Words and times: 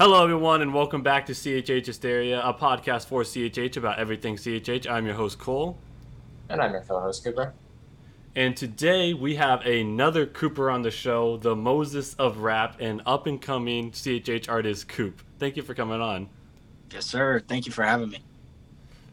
Hello, 0.00 0.24
everyone, 0.24 0.62
and 0.62 0.72
welcome 0.72 1.02
back 1.02 1.26
to 1.26 1.32
CHH 1.32 1.84
Hysteria, 1.84 2.40
a 2.40 2.54
podcast 2.54 3.04
for 3.04 3.22
CHH 3.22 3.76
about 3.76 3.98
everything 3.98 4.36
CHH. 4.36 4.88
I'm 4.88 5.04
your 5.04 5.14
host, 5.14 5.38
Cole. 5.38 5.76
And 6.48 6.58
I'm 6.58 6.72
your 6.72 6.80
fellow 6.80 7.02
host, 7.02 7.22
Cooper. 7.22 7.52
And 8.34 8.56
today 8.56 9.12
we 9.12 9.34
have 9.34 9.60
another 9.66 10.24
Cooper 10.24 10.70
on 10.70 10.80
the 10.80 10.90
show, 10.90 11.36
the 11.36 11.54
Moses 11.54 12.14
of 12.14 12.38
rap 12.38 12.78
and 12.80 13.02
up 13.04 13.26
and 13.26 13.42
coming 13.42 13.90
CHH 13.90 14.48
artist, 14.48 14.88
Coop. 14.88 15.20
Thank 15.38 15.58
you 15.58 15.62
for 15.62 15.74
coming 15.74 16.00
on. 16.00 16.30
Yes, 16.90 17.04
sir. 17.04 17.42
Thank 17.46 17.66
you 17.66 17.72
for 17.72 17.84
having 17.84 18.08
me. 18.08 18.20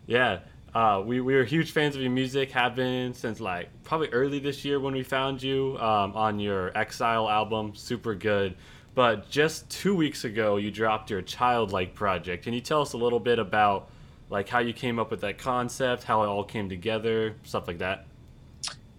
Yeah, 0.06 0.40
uh, 0.74 1.04
we, 1.06 1.20
we 1.20 1.36
were 1.36 1.44
huge 1.44 1.72
fans 1.72 1.98
of 1.98 2.02
your 2.02 2.12
music, 2.12 2.50
have 2.52 2.76
been 2.76 3.14
since 3.14 3.42
like 3.42 3.68
probably 3.84 4.08
early 4.10 4.40
this 4.40 4.64
year 4.64 4.80
when 4.80 4.94
we 4.94 5.04
found 5.04 5.44
you 5.44 5.78
um, 5.80 6.14
on 6.16 6.40
your 6.40 6.72
Exile 6.78 7.30
album. 7.30 7.76
Super 7.76 8.16
good. 8.16 8.56
But 8.98 9.30
just 9.30 9.70
two 9.70 9.96
weeks 9.96 10.24
ago, 10.24 10.56
you 10.58 10.72
dropped 10.72 11.12
your 11.12 11.22
Childlike 11.22 11.94
project. 11.94 12.44
Can 12.44 12.52
you 12.52 12.62
tell 12.62 12.82
us 12.82 12.94
a 12.94 12.98
little 12.98 13.20
bit 13.20 13.38
about 13.38 13.92
like 14.32 14.50
how 14.50 14.58
you 14.58 14.74
came 14.74 14.98
up 14.98 15.12
with 15.12 15.22
that 15.22 15.38
concept, 15.38 16.04
how 16.04 16.24
it 16.24 16.26
all 16.26 16.44
came 16.44 16.68
together, 16.68 17.36
stuff 17.44 17.68
like 17.68 17.78
that? 17.78 18.08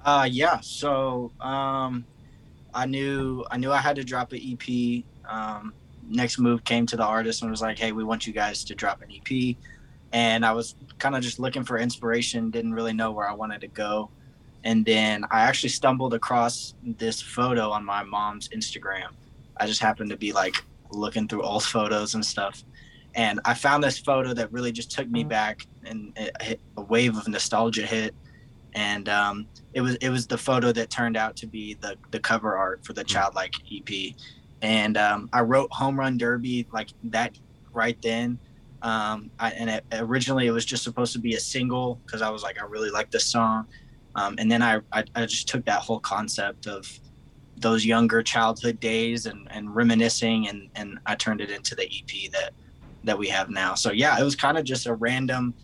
Uh, 0.05 0.29
yeah. 0.31 0.61
So 0.61 1.33
um, 1.41 2.05
I 2.73 2.87
knew 2.87 3.45
I 3.51 3.57
knew 3.57 3.73
I 3.73 3.79
had 3.79 3.97
to 3.97 4.05
drop 4.05 4.33
an 4.33 4.39
EP. 4.41 5.03
Um, 5.29 5.75
next 6.09 6.39
move 6.39 6.63
came 6.63 6.87
to 6.87 6.97
the 6.97 7.05
artist 7.05 7.43
and 7.43 7.51
was 7.51 7.61
like, 7.61 7.77
"Hey, 7.77 7.91
we 7.91 8.05
want 8.05 8.25
you 8.25 8.33
guys 8.33 8.63
to 8.67 8.77
drop 8.77 9.03
an 9.03 9.09
EP." 9.11 9.57
And 10.13 10.47
I 10.47 10.53
was 10.53 10.77
kind 11.01 11.17
of 11.17 11.23
just 11.23 11.41
looking 11.41 11.65
for 11.65 11.77
inspiration, 11.77 12.53
didn't 12.53 12.73
really 12.73 12.93
know 12.93 13.11
where 13.11 13.29
I 13.29 13.35
wanted 13.35 13.63
to 13.63 13.69
go. 13.69 14.11
And 14.63 14.85
then 14.85 15.25
I 15.33 15.41
actually 15.41 15.71
stumbled 15.71 16.15
across 16.15 16.75
this 16.85 17.21
photo 17.21 17.71
on 17.71 17.85
my 17.85 18.05
mom's 18.05 18.49
Instagram. 18.51 19.09
I 19.61 19.67
just 19.67 19.81
happened 19.81 20.11
to 20.11 20.17
be 20.17 20.33
like 20.33 20.57
looking 20.91 21.29
through 21.29 21.43
old 21.43 21.65
photos 21.65 22.15
and 22.15 22.25
stuff. 22.25 22.65
And 23.15 23.41
I 23.45 23.55
found 23.55 23.83
this 23.83 23.99
photo 23.99 24.35
that 24.35 24.53
really 24.53 24.73
just 24.73 24.91
took 24.91 25.09
me 25.09 25.25
back 25.25 25.67
and 25.85 26.13
it, 26.17 26.61
a 26.77 26.83
wave 26.83 27.17
of 27.17 27.27
nostalgia 27.27 27.87
hit. 27.87 28.15
And 28.75 29.09
um, 29.09 29.47
it 29.73 29.81
was 29.81 29.97
it 29.97 30.11
was 30.11 30.27
the 30.27 30.39
photo 30.39 30.73
that 30.73 30.91
turned 30.91 31.17
out 31.17 31.35
to 31.37 31.47
be 31.47 31.75
the 31.75 31.97
the 32.11 32.21
cover 32.21 32.57
art 32.57 32.85
for 32.85 32.93
the 32.93 33.03
Childlike 33.03 33.55
EP. 33.73 34.15
And 34.63 34.97
um, 34.97 35.29
I 35.33 35.41
wrote 35.41 35.73
Home 35.73 35.99
Run 35.99 36.19
Derby 36.19 36.67
like 36.73 36.89
that 37.05 37.39
right 37.73 38.01
then. 38.03 38.39
Um, 38.83 39.31
I, 39.41 39.51
and 39.53 39.71
it, 39.71 39.85
originally 39.93 40.47
it 40.47 40.53
was 40.53 40.65
just 40.65 40.85
supposed 40.85 41.13
to 41.15 41.19
be 41.19 41.35
a 41.35 41.41
single 41.41 42.01
because 42.07 42.23
I 42.23 42.31
was 42.31 42.43
like 42.43 42.61
I 42.61 42.67
really 42.67 42.91
like 42.91 43.11
this 43.11 43.25
song. 43.25 43.67
Um, 44.15 44.37
and 44.39 44.51
then 44.51 44.63
I, 44.63 44.81
I 44.93 45.05
I 45.15 45.27
just 45.27 45.49
took 45.49 45.65
that 45.65 45.81
whole 45.81 46.01
concept 46.01 46.67
of 46.67 46.87
those 47.61 47.85
younger 47.85 48.23
childhood 48.23 48.81
days 48.81 49.27
and, 49.27 49.47
and 49.51 49.75
reminiscing 49.75 50.49
and, 50.49 50.69
and 50.75 50.99
I 51.07 51.15
turned 51.15 51.41
it 51.41 51.51
into 51.51 51.75
the 51.75 51.85
EP 51.85 52.31
that 52.33 52.53
that 53.05 53.19
we 53.19 53.29
have 53.29 53.49
now. 53.49 53.75
So 53.75 53.93
yeah, 53.93 54.19
it 54.19 54.25
was 54.25 54.37
kind 54.37 54.59
of 54.59 54.65
just 54.65 54.87
a 54.87 54.95
random 54.95 55.55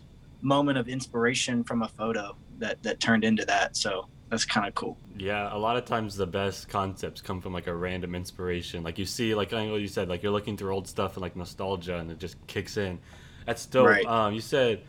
moment 0.41 0.79
of 0.79 0.89
inspiration 0.89 1.65
from 1.65 1.83
a 1.83 1.89
photo 1.89 2.37
that 2.59 2.83
that 2.83 3.01
turned 3.01 3.25
into 3.25 3.45
that. 3.47 3.77
So 3.77 4.09
that's 4.31 4.45
kind 4.45 4.67
of 4.67 4.75
cool. 4.75 4.97
Yeah, 5.17 5.55
a 5.55 5.59
lot 5.59 5.77
of 5.77 5.85
times 5.85 6.17
the 6.17 6.27
best 6.27 6.69
concepts 6.69 7.21
come 7.21 7.41
from 7.41 7.53
like 7.53 7.67
a 7.67 7.75
random 7.75 8.15
inspiration. 8.15 8.83
Like 8.83 8.99
you 8.99 9.07
see, 9.07 9.35
like 9.35 9.53
I 9.53 9.67
know 9.67 9.77
you 9.77 9.89
said, 9.89 10.09
like 10.09 10.23
you're 10.23 10.33
looking 10.33 10.57
through 10.57 10.75
old 10.75 10.89
stuff 10.89 11.15
and 11.15 11.23
like 11.23 11.37
nostalgia, 11.37 11.99
and 11.99 12.11
it 12.11 12.19
just 12.19 12.45
kicks 12.47 12.77
in. 12.77 12.99
That's 13.47 13.67
dope. 13.67 13.87
Right. 13.87 14.07
Um, 14.07 14.35
you 14.35 14.41
said, 14.41 14.83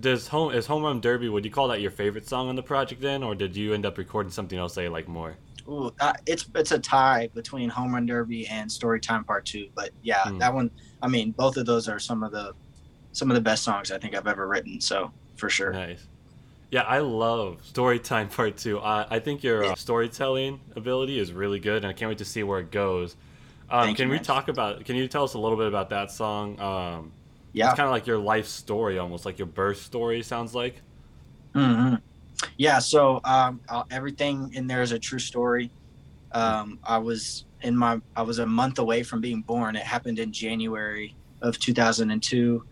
does 0.00 0.28
home 0.28 0.52
is 0.52 0.66
Home 0.66 0.82
Run 0.82 1.00
Derby? 1.00 1.28
Would 1.28 1.44
you 1.44 1.50
call 1.50 1.68
that 1.68 1.80
your 1.80 1.90
favorite 1.90 2.28
song 2.28 2.48
on 2.48 2.56
the 2.56 2.62
project 2.62 3.00
then, 3.00 3.22
or 3.22 3.34
did 3.34 3.56
you 3.56 3.74
end 3.74 3.86
up 3.86 3.98
recording 3.98 4.32
something 4.32 4.58
else 4.58 4.74
that 4.74 4.82
you 4.82 4.90
like 4.90 5.08
more? 5.08 5.36
Ooh, 5.68 5.92
uh, 6.00 6.12
it's 6.26 6.46
it's 6.54 6.72
a 6.72 6.78
tie 6.78 7.28
between 7.34 7.68
Home 7.68 7.94
Run 7.94 8.06
Derby 8.06 8.46
and 8.48 8.68
Storytime 8.68 9.26
Part 9.26 9.44
Two. 9.44 9.68
But 9.74 9.90
yeah, 10.02 10.22
mm. 10.24 10.38
that 10.38 10.52
one. 10.52 10.70
I 11.02 11.08
mean, 11.08 11.32
both 11.32 11.56
of 11.56 11.66
those 11.66 11.88
are 11.88 11.98
some 11.98 12.22
of 12.22 12.32
the 12.32 12.52
some 13.12 13.30
of 13.30 13.34
the 13.34 13.40
best 13.40 13.62
songs 13.62 13.92
I 13.92 13.98
think 13.98 14.14
I've 14.14 14.26
ever 14.26 14.48
written. 14.48 14.80
So 14.80 15.12
for 15.36 15.48
sure. 15.48 15.72
Nice. 15.72 16.06
Yeah, 16.70 16.82
I 16.82 17.00
love 17.00 17.60
Storytime 17.70 18.34
Part 18.34 18.56
Two. 18.56 18.80
I, 18.80 19.06
I 19.10 19.18
think 19.18 19.42
your 19.42 19.64
uh, 19.64 19.74
storytelling 19.74 20.58
ability 20.74 21.18
is 21.18 21.32
really 21.32 21.60
good, 21.60 21.84
and 21.84 21.86
I 21.86 21.92
can't 21.92 22.08
wait 22.08 22.18
to 22.18 22.24
see 22.24 22.42
where 22.42 22.60
it 22.60 22.70
goes. 22.70 23.16
Um, 23.68 23.94
can 23.94 24.06
you, 24.06 24.10
we 24.10 24.16
man. 24.16 24.24
talk 24.24 24.48
about? 24.48 24.84
Can 24.84 24.96
you 24.96 25.06
tell 25.06 25.24
us 25.24 25.34
a 25.34 25.38
little 25.38 25.58
bit 25.58 25.66
about 25.66 25.90
that 25.90 26.10
song? 26.10 26.58
Um, 26.58 27.12
yeah, 27.52 27.68
it's 27.68 27.76
kind 27.76 27.86
of 27.86 27.92
like 27.92 28.06
your 28.06 28.18
life 28.18 28.46
story, 28.46 28.98
almost 28.98 29.26
like 29.26 29.38
your 29.38 29.46
birth 29.46 29.82
story. 29.82 30.22
Sounds 30.22 30.54
like. 30.54 30.76
Mm-hmm. 31.54 31.96
Yeah. 32.56 32.78
So 32.78 33.20
um, 33.24 33.60
everything 33.90 34.52
in 34.54 34.66
there 34.66 34.82
is 34.82 34.92
a 34.92 34.98
true 34.98 35.18
story. 35.18 35.70
Um, 36.32 36.78
I 36.84 36.98
was 36.98 37.44
in 37.62 37.76
my. 37.76 38.00
I 38.16 38.22
was 38.22 38.38
a 38.38 38.46
month 38.46 38.78
away 38.78 39.02
from 39.02 39.20
being 39.20 39.42
born. 39.42 39.76
It 39.76 39.82
happened 39.82 40.18
in 40.18 40.32
January 40.32 41.14
of 41.42 41.58
2002. 41.58 42.64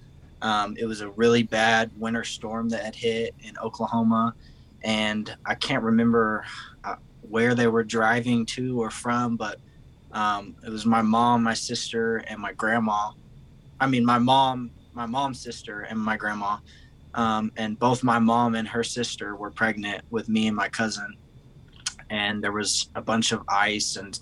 Um, 0.42 0.76
it 0.78 0.86
was 0.86 1.02
a 1.02 1.10
really 1.10 1.42
bad 1.42 1.90
winter 1.98 2.24
storm 2.24 2.70
that 2.70 2.84
had 2.84 2.94
hit 2.94 3.34
in 3.40 3.58
Oklahoma, 3.58 4.34
and 4.82 5.34
I 5.44 5.54
can't 5.54 5.82
remember 5.82 6.44
uh, 6.84 6.96
where 7.28 7.54
they 7.54 7.66
were 7.66 7.84
driving 7.84 8.46
to 8.46 8.80
or 8.80 8.90
from, 8.90 9.36
but 9.36 9.58
um, 10.12 10.56
it 10.64 10.70
was 10.70 10.86
my 10.86 11.02
mom, 11.02 11.42
my 11.42 11.54
sister, 11.54 12.18
and 12.18 12.40
my 12.40 12.52
grandma. 12.52 13.10
I 13.78 13.86
mean, 13.86 14.04
my 14.04 14.18
mom, 14.18 14.70
my 14.94 15.06
mom's 15.06 15.40
sister, 15.40 15.80
and 15.82 15.98
my 15.98 16.16
grandma. 16.16 16.58
Um, 17.14 17.52
and 17.56 17.78
both 17.78 18.02
my 18.02 18.18
mom 18.18 18.54
and 18.54 18.68
her 18.68 18.84
sister 18.84 19.36
were 19.36 19.50
pregnant 19.50 20.04
with 20.10 20.28
me 20.28 20.46
and 20.46 20.56
my 20.56 20.68
cousin. 20.68 21.16
And 22.08 22.42
there 22.42 22.52
was 22.52 22.88
a 22.94 23.02
bunch 23.02 23.32
of 23.32 23.42
ice, 23.48 23.96
and 23.96 24.18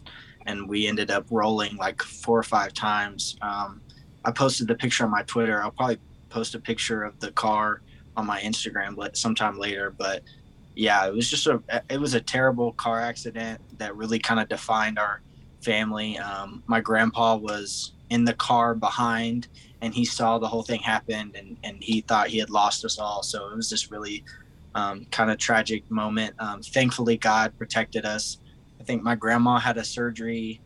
and 0.46 0.68
we 0.68 0.86
ended 0.86 1.10
up 1.10 1.26
rolling 1.30 1.76
like 1.76 2.02
four 2.02 2.38
or 2.38 2.42
five 2.42 2.72
times. 2.72 3.36
Um, 3.42 3.80
I 4.24 4.30
posted 4.30 4.68
the 4.68 4.74
picture 4.74 5.04
on 5.04 5.10
my 5.10 5.22
Twitter. 5.22 5.62
I'll 5.62 5.70
probably 5.70 5.98
post 6.28 6.54
a 6.54 6.58
picture 6.58 7.02
of 7.02 7.18
the 7.20 7.32
car 7.32 7.82
on 8.16 8.26
my 8.26 8.40
Instagram 8.40 9.16
sometime 9.16 9.58
later. 9.58 9.90
But 9.90 10.22
yeah, 10.74 11.06
it 11.06 11.14
was 11.14 11.28
just 11.28 11.46
a 11.46 11.62
it 11.88 12.00
was 12.00 12.14
a 12.14 12.20
terrible 12.20 12.72
car 12.72 13.00
accident 13.00 13.60
that 13.78 13.96
really 13.96 14.18
kind 14.18 14.40
of 14.40 14.48
defined 14.48 14.98
our 14.98 15.22
family. 15.62 16.18
Um, 16.18 16.62
my 16.66 16.80
grandpa 16.80 17.36
was 17.36 17.92
in 18.10 18.24
the 18.24 18.34
car 18.34 18.74
behind 18.74 19.48
and 19.80 19.94
he 19.94 20.04
saw 20.04 20.38
the 20.38 20.48
whole 20.48 20.62
thing 20.62 20.80
happen 20.80 21.32
and, 21.34 21.56
and 21.62 21.82
he 21.82 22.00
thought 22.00 22.28
he 22.28 22.38
had 22.38 22.50
lost 22.50 22.84
us 22.84 22.98
all. 22.98 23.22
So 23.22 23.48
it 23.50 23.56
was 23.56 23.70
this 23.70 23.90
really 23.90 24.24
um, 24.74 25.06
kind 25.10 25.30
of 25.30 25.38
tragic 25.38 25.88
moment. 25.90 26.34
Um, 26.38 26.62
thankfully, 26.62 27.16
God 27.16 27.56
protected 27.58 28.04
us. 28.04 28.38
I 28.80 28.84
think 28.84 29.02
my 29.02 29.14
grandma 29.14 29.58
had 29.58 29.76
a 29.76 29.84
surgery 29.84 30.60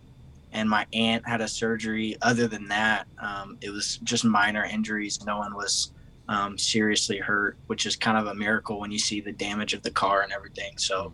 and 0.52 0.68
my 0.68 0.86
aunt 0.92 1.26
had 1.26 1.40
a 1.40 1.48
surgery. 1.48 2.16
Other 2.22 2.46
than 2.46 2.68
that, 2.68 3.06
um, 3.18 3.58
it 3.60 3.70
was 3.70 3.98
just 4.04 4.24
minor 4.24 4.64
injuries. 4.64 5.24
No 5.24 5.38
one 5.38 5.54
was 5.54 5.92
um, 6.28 6.58
seriously 6.58 7.18
hurt, 7.18 7.56
which 7.66 7.86
is 7.86 7.96
kind 7.96 8.18
of 8.18 8.26
a 8.26 8.34
miracle 8.34 8.78
when 8.78 8.90
you 8.90 8.98
see 8.98 9.20
the 9.20 9.32
damage 9.32 9.74
of 9.74 9.82
the 9.82 9.90
car 9.90 10.22
and 10.22 10.32
everything. 10.32 10.76
So, 10.76 11.12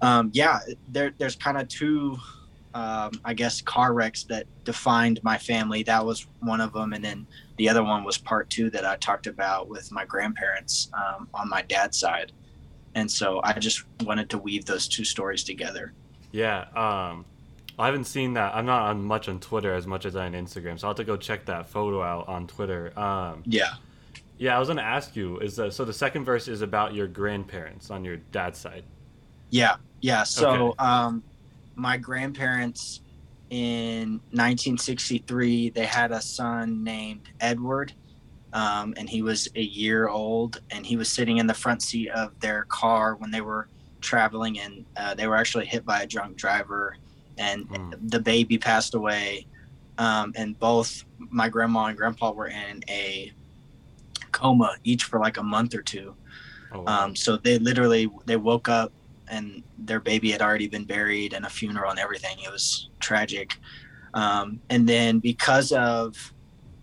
um, 0.00 0.30
yeah, 0.32 0.60
there, 0.88 1.12
there's 1.18 1.36
kind 1.36 1.58
of 1.58 1.68
two, 1.68 2.16
um, 2.78 3.10
I 3.24 3.34
guess, 3.34 3.60
car 3.60 3.92
wrecks 3.92 4.22
that 4.24 4.46
defined 4.64 5.18
my 5.24 5.36
family. 5.36 5.82
That 5.82 6.06
was 6.06 6.28
one 6.40 6.60
of 6.60 6.72
them, 6.72 6.92
and 6.92 7.04
then 7.04 7.26
the 7.56 7.68
other 7.68 7.82
one 7.82 8.04
was 8.04 8.16
part 8.16 8.48
two 8.50 8.70
that 8.70 8.84
I 8.84 8.94
talked 8.96 9.26
about 9.26 9.68
with 9.68 9.90
my 9.90 10.04
grandparents 10.04 10.88
um, 10.94 11.28
on 11.34 11.48
my 11.48 11.62
dad's 11.62 11.98
side. 11.98 12.30
And 12.94 13.10
so 13.10 13.40
I 13.42 13.54
just 13.54 13.84
wanted 14.02 14.30
to 14.30 14.38
weave 14.38 14.64
those 14.64 14.86
two 14.86 15.04
stories 15.04 15.42
together. 15.42 15.92
Yeah. 16.30 16.66
Um, 16.76 17.24
I 17.80 17.86
haven't 17.86 18.04
seen 18.04 18.34
that. 18.34 18.54
I'm 18.54 18.66
not 18.66 18.82
on 18.82 19.02
much 19.02 19.28
on 19.28 19.40
Twitter 19.40 19.74
as 19.74 19.86
much 19.86 20.04
as 20.04 20.14
I 20.14 20.26
on 20.26 20.32
Instagram, 20.34 20.78
so 20.78 20.86
I'll 20.86 20.90
have 20.90 20.98
to 20.98 21.04
go 21.04 21.16
check 21.16 21.46
that 21.46 21.68
photo 21.68 22.00
out 22.00 22.28
on 22.28 22.46
Twitter. 22.46 22.96
Um, 22.98 23.42
yeah. 23.44 23.74
Yeah, 24.38 24.54
I 24.54 24.60
was 24.60 24.68
gonna 24.68 24.82
ask 24.82 25.16
you. 25.16 25.38
Is 25.38 25.56
that, 25.56 25.72
so? 25.72 25.84
The 25.84 25.92
second 25.92 26.24
verse 26.24 26.46
is 26.46 26.62
about 26.62 26.94
your 26.94 27.08
grandparents 27.08 27.90
on 27.90 28.04
your 28.04 28.18
dad's 28.30 28.58
side. 28.60 28.84
Yeah, 29.50 29.76
yeah. 30.00 30.22
So, 30.22 30.68
okay. 30.68 30.78
um, 30.78 31.24
my 31.78 31.96
grandparents 31.96 33.00
in 33.50 34.20
1963 34.32 35.70
they 35.70 35.86
had 35.86 36.12
a 36.12 36.20
son 36.20 36.84
named 36.84 37.30
Edward, 37.40 37.92
um, 38.52 38.94
and 38.96 39.08
he 39.08 39.22
was 39.22 39.48
a 39.54 39.62
year 39.62 40.08
old, 40.08 40.60
and 40.70 40.84
he 40.84 40.96
was 40.96 41.08
sitting 41.08 41.38
in 41.38 41.46
the 41.46 41.54
front 41.54 41.82
seat 41.82 42.10
of 42.10 42.38
their 42.40 42.64
car 42.64 43.14
when 43.16 43.30
they 43.30 43.40
were 43.40 43.68
traveling, 44.00 44.58
and 44.60 44.84
uh, 44.96 45.14
they 45.14 45.26
were 45.26 45.36
actually 45.36 45.66
hit 45.66 45.84
by 45.84 46.02
a 46.02 46.06
drunk 46.06 46.36
driver 46.36 46.96
and 47.38 47.68
mm. 47.68 48.10
the 48.10 48.20
baby 48.20 48.58
passed 48.58 48.94
away. 48.94 49.46
Um, 49.96 50.32
and 50.36 50.58
both 50.58 51.04
my 51.18 51.48
grandma 51.48 51.86
and 51.86 51.96
grandpa 51.96 52.30
were 52.32 52.48
in 52.48 52.84
a 52.88 53.32
coma 54.30 54.76
each 54.84 55.04
for 55.04 55.18
like 55.18 55.38
a 55.38 55.42
month 55.42 55.74
or 55.74 55.82
two. 55.82 56.14
Oh, 56.72 56.82
wow. 56.82 57.04
um, 57.04 57.16
so 57.16 57.36
they 57.36 57.58
literally 57.58 58.10
they 58.26 58.36
woke 58.36 58.68
up 58.68 58.92
and 59.30 59.62
their 59.78 60.00
baby 60.00 60.30
had 60.30 60.42
already 60.42 60.68
been 60.68 60.84
buried 60.84 61.32
and 61.32 61.44
a 61.44 61.50
funeral 61.50 61.90
and 61.90 61.98
everything. 61.98 62.36
It 62.44 62.50
was 62.50 62.90
tragic. 63.00 63.56
Um, 64.14 64.60
and 64.70 64.88
then 64.88 65.18
because 65.18 65.72
of 65.72 66.32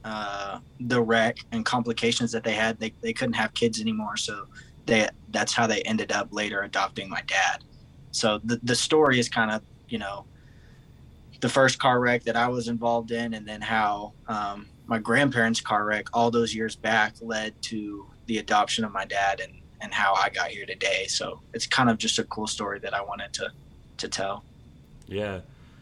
uh, 0.04 0.60
the 0.80 1.02
wreck 1.02 1.38
and 1.52 1.66
complications 1.66 2.32
that 2.32 2.44
they 2.44 2.54
had, 2.54 2.80
they, 2.80 2.94
they 3.02 3.14
couldn't 3.14 3.34
have 3.34 3.54
kids 3.54 3.82
anymore. 3.82 4.18
So 4.18 4.46
they 4.86 5.10
that's 5.32 5.54
how 5.54 5.68
they 5.68 5.82
ended 5.82 6.12
up 6.12 6.28
later 6.32 6.62
adopting 6.62 7.10
my 7.10 7.22
dad. 7.28 7.64
So 8.12 8.40
the, 8.44 8.60
the 8.64 8.76
story 8.76 9.20
is 9.20 9.28
kind 9.28 9.52
of, 9.52 9.62
you 9.90 9.98
know, 9.98 10.26
the 11.42 11.50
first 11.50 11.80
car 11.80 12.00
wreck 12.00 12.24
that 12.24 12.38
I 12.38 12.48
was 12.48 12.68
involved 12.70 13.12
in, 13.12 13.34
and 13.34 13.46
then 13.46 13.62
how 13.62 14.14
um, 14.28 14.68
my 14.86 15.00
grandparents' 15.00 15.60
car 15.60 15.86
wreck 15.86 16.08
all 16.14 16.32
those 16.32 16.56
years 16.56 16.76
back 16.76 17.16
led 17.20 17.62
to 17.64 18.06
the 18.28 18.38
adoption 18.38 18.86
of 18.86 18.92
my 18.92 19.06
dad 19.06 19.42
and 19.42 19.54
and 19.86 19.94
how 19.94 20.16
I 20.16 20.30
got 20.30 20.50
here 20.50 20.66
today. 20.66 21.06
So 21.08 21.40
it's 21.54 21.68
kind 21.68 21.92
of 21.92 22.00
just 22.00 22.18
a 22.18 22.24
cool 22.26 22.48
story 22.48 22.80
that 22.80 22.94
I 22.94 23.02
wanted 23.02 23.32
to 23.34 23.52
to 23.98 24.08
tell. 24.10 24.44
Yeah. 25.08 25.42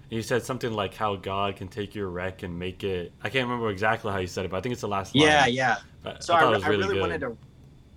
You 0.10 0.22
said 0.22 0.44
something 0.44 0.74
like 0.74 0.94
how 0.94 1.16
God 1.16 1.56
can 1.56 1.70
take 1.70 1.96
your 1.96 2.10
wreck 2.10 2.44
and 2.44 2.60
make 2.60 2.84
it. 2.84 3.14
I 3.24 3.30
can't 3.30 3.48
remember 3.48 3.72
exactly 3.72 4.12
how 4.12 4.20
you 4.20 4.28
said 4.28 4.46
it, 4.46 4.52
but 4.52 4.58
I 4.58 4.62
think 4.62 4.74
it's 4.74 4.82
the 4.82 4.88
last 4.88 5.16
line. 5.16 5.26
Yeah, 5.26 5.46
yeah. 5.48 5.78
But 6.04 6.22
So 6.22 6.36
I 6.36 6.42
I, 6.42 6.44
I 6.44 6.68
really, 6.68 6.84
really 6.84 7.00
wanted 7.00 7.22
to, 7.22 7.36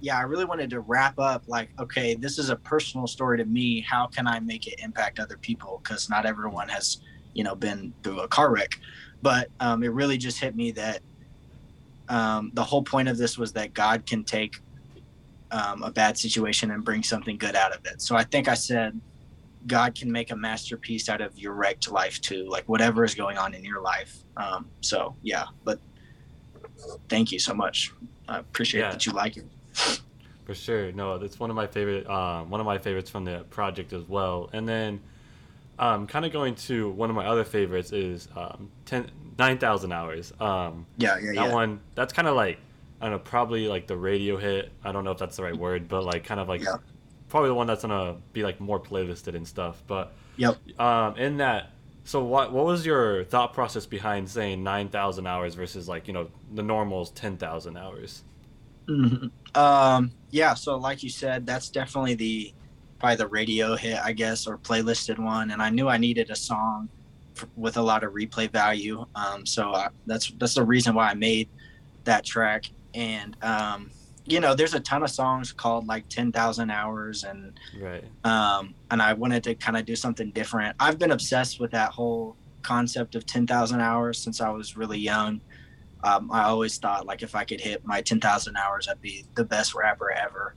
yeah, 0.01 0.17
I 0.17 0.23
really 0.23 0.47
wanted 0.47 0.71
to 0.71 0.81
wrap 0.81 1.19
up 1.19 1.43
like, 1.49 1.69
okay, 1.79 2.15
this 2.15 2.39
is 2.39 2.49
a 2.49 2.57
personal 2.57 3.07
story 3.07 3.37
to 3.37 3.45
me. 3.45 3.81
How 3.81 4.07
can 4.07 4.27
I 4.27 4.39
make 4.39 4.67
it 4.67 4.79
impact 4.79 5.19
other 5.19 5.37
people? 5.37 5.81
Because 5.83 6.09
not 6.09 6.25
everyone 6.25 6.69
has, 6.69 6.99
you 7.35 7.45
know, 7.45 7.57
been 7.57 7.93
through 8.03 8.21
a 8.21 8.29
car 8.29 8.51
wreck. 8.51 8.79
But 9.21 9.51
um, 9.61 9.83
it 9.83 9.93
really 9.93 10.17
just 10.17 10.39
hit 10.39 10.55
me 10.55 10.71
that 10.71 11.01
um, 12.09 12.53
the 12.55 12.65
whole 12.65 12.83
point 12.83 13.09
of 13.09 13.19
this 13.19 13.37
was 13.37 13.53
that 13.55 13.75
God 13.75 14.07
can 14.07 14.23
take 14.25 14.61
um, 15.51 15.83
a 15.83 15.91
bad 15.91 16.19
situation 16.19 16.71
and 16.73 16.85
bring 16.85 17.03
something 17.03 17.37
good 17.39 17.55
out 17.57 17.73
of 17.75 17.85
it. 17.87 18.01
So 18.03 18.17
I 18.17 18.25
think 18.25 18.49
I 18.49 18.55
said, 18.55 18.99
God 19.67 19.95
can 19.95 20.11
make 20.13 20.31
a 20.31 20.37
masterpiece 20.37 21.09
out 21.09 21.21
of 21.21 21.37
your 21.39 21.53
wrecked 21.53 21.91
life 21.91 22.21
too, 22.21 22.49
like 22.49 22.69
whatever 22.69 23.05
is 23.05 23.15
going 23.15 23.37
on 23.39 23.53
in 23.55 23.65
your 23.65 23.81
life. 23.81 24.17
Um, 24.37 24.69
so 24.81 25.17
yeah, 25.23 25.45
but 25.65 25.81
thank 27.09 27.33
you 27.33 27.39
so 27.39 27.55
much. 27.55 27.93
I 28.29 28.39
appreciate 28.39 28.81
Yeah. 28.83 28.91
that 28.93 29.07
you 29.07 29.13
like 29.13 29.37
it. 29.37 29.47
For 30.45 30.55
sure. 30.55 30.93
No, 30.93 31.19
that's 31.19 31.41
one 31.41 31.51
of 31.51 31.57
my 31.57 31.67
favorite 31.67 32.09
um, 32.09 32.51
one 32.51 32.61
of 32.61 32.67
my 32.67 32.79
favorites 32.79 33.11
from 33.11 33.25
the 33.25 33.45
project 33.51 33.93
as 33.93 34.05
well. 34.09 34.49
And 34.53 34.69
then 34.69 35.01
um, 35.79 36.07
kind 36.07 36.25
of 36.25 36.33
going 36.33 36.55
to 36.55 36.91
one 36.91 37.11
of 37.11 37.17
my 37.17 37.27
other 37.27 37.45
favorites 37.45 37.93
is 37.93 38.29
um, 38.37 38.71
10, 38.87 39.11
9,000 39.39 39.93
hours. 39.93 40.33
Um, 40.41 40.87
Yeah, 40.97 41.19
yeah, 41.19 41.27
that 41.27 41.49
yeah. 41.49 41.53
one 41.53 41.81
that's 41.97 42.13
kind 42.13 42.29
of 42.29 42.37
like 42.37 42.59
I 43.01 43.07
don't 43.07 43.13
know, 43.13 43.19
probably 43.19 43.69
like 43.69 43.87
the 43.87 43.97
radio 43.97 44.37
hit. 44.37 44.73
I 44.85 44.93
don't 44.93 45.05
know 45.05 45.11
if 45.11 45.19
that's 45.19 45.37
the 45.37 45.43
right 45.43 45.57
word, 45.57 45.89
but 45.89 46.05
like 46.05 46.25
kind 46.25 46.41
of 46.41 46.49
like 46.49 46.63
Yeah. 46.63 46.77
probably 47.29 47.49
the 47.51 47.55
one 47.55 47.67
that's 47.67 47.83
gonna 47.83 48.17
be 48.33 48.43
like 48.43 48.61
more 48.61 48.81
playlisted 48.81 49.35
and 49.35 49.47
stuff. 49.47 49.83
But 49.87 50.13
Yep. 50.37 50.81
um, 50.81 51.17
in 51.17 51.37
that, 51.39 51.71
so 52.05 52.23
what 52.25 52.53
what 52.53 52.65
was 52.65 52.87
your 52.87 53.25
thought 53.25 53.53
process 53.53 53.85
behind 53.87 54.29
saying 54.29 54.63
nine 54.63 54.89
thousand 54.89 55.27
hours 55.27 55.55
versus 55.55 55.89
like 55.89 56.07
you 56.09 56.15
know 56.15 56.29
the 56.55 56.63
normal's 56.63 57.11
ten 57.11 57.37
thousand 57.37 57.77
hours? 57.77 58.25
Mhm. 58.89 59.31
Um, 59.57 60.13
yeah, 60.31 60.55
so 60.55 60.77
like 60.77 61.03
you 61.03 61.11
said, 61.11 61.45
that's 61.47 61.69
definitely 61.69 62.15
the 62.15 62.55
probably 62.99 63.17
the 63.17 63.27
radio 63.27 63.77
hit, 63.77 63.99
I 64.03 64.13
guess, 64.13 64.47
or 64.47 64.57
playlisted 64.59 65.19
one. 65.19 65.51
And 65.51 65.61
I 65.61 65.69
knew 65.71 65.89
I 65.89 65.99
needed 65.99 66.31
a 66.31 66.37
song 66.37 66.89
f- 67.37 67.47
with 67.57 67.77
a 67.77 67.83
lot 67.83 68.05
of 68.05 68.13
replay 68.13 68.51
value. 68.51 69.05
Um, 69.15 69.45
so 69.45 69.75
I, 69.75 69.89
that's 70.07 70.31
that's 70.39 70.55
the 70.55 70.65
reason 70.65 70.95
why 70.95 71.11
I 71.11 71.15
made 71.15 71.49
that 72.05 72.25
track. 72.25 72.67
And 72.97 73.37
um, 73.45 73.91
you 74.25 74.41
know, 74.41 74.55
there's 74.55 74.75
a 74.75 74.81
ton 74.81 75.05
of 75.05 75.11
songs 75.11 75.53
called 75.53 75.87
like 75.87 76.09
Ten 76.09 76.33
Thousand 76.33 76.71
Hours 76.71 77.23
and 77.23 77.53
Right. 77.79 78.03
um, 78.25 78.75
and 78.91 79.01
I 79.01 79.13
wanted 79.13 79.45
to 79.45 79.55
kind 79.55 79.77
of 79.77 79.85
do 79.85 79.95
something 79.95 80.33
different. 80.33 80.75
I've 80.81 80.99
been 80.99 81.13
obsessed 81.13 81.61
with 81.61 81.71
that 81.73 81.91
whole 81.93 82.37
concept 82.63 83.15
of 83.15 83.25
10,000 83.27 83.81
hours 83.81 84.19
since 84.19 84.41
I 84.41 84.49
was 84.49 84.77
really 84.77 84.99
young. 84.99 85.41
Um, 86.03 86.31
I 86.33 86.45
always 86.45 86.79
thought 86.79 87.07
like 87.07 87.23
if 87.23 87.37
I 87.37 87.45
could 87.45 87.61
hit 87.61 87.85
my 87.87 88.01
10,000 88.01 88.57
hours, 88.57 88.89
I'd 88.91 89.01
be 89.01 89.25
the 89.37 89.45
best 89.45 89.75
rapper 89.75 90.11
ever. 90.11 90.57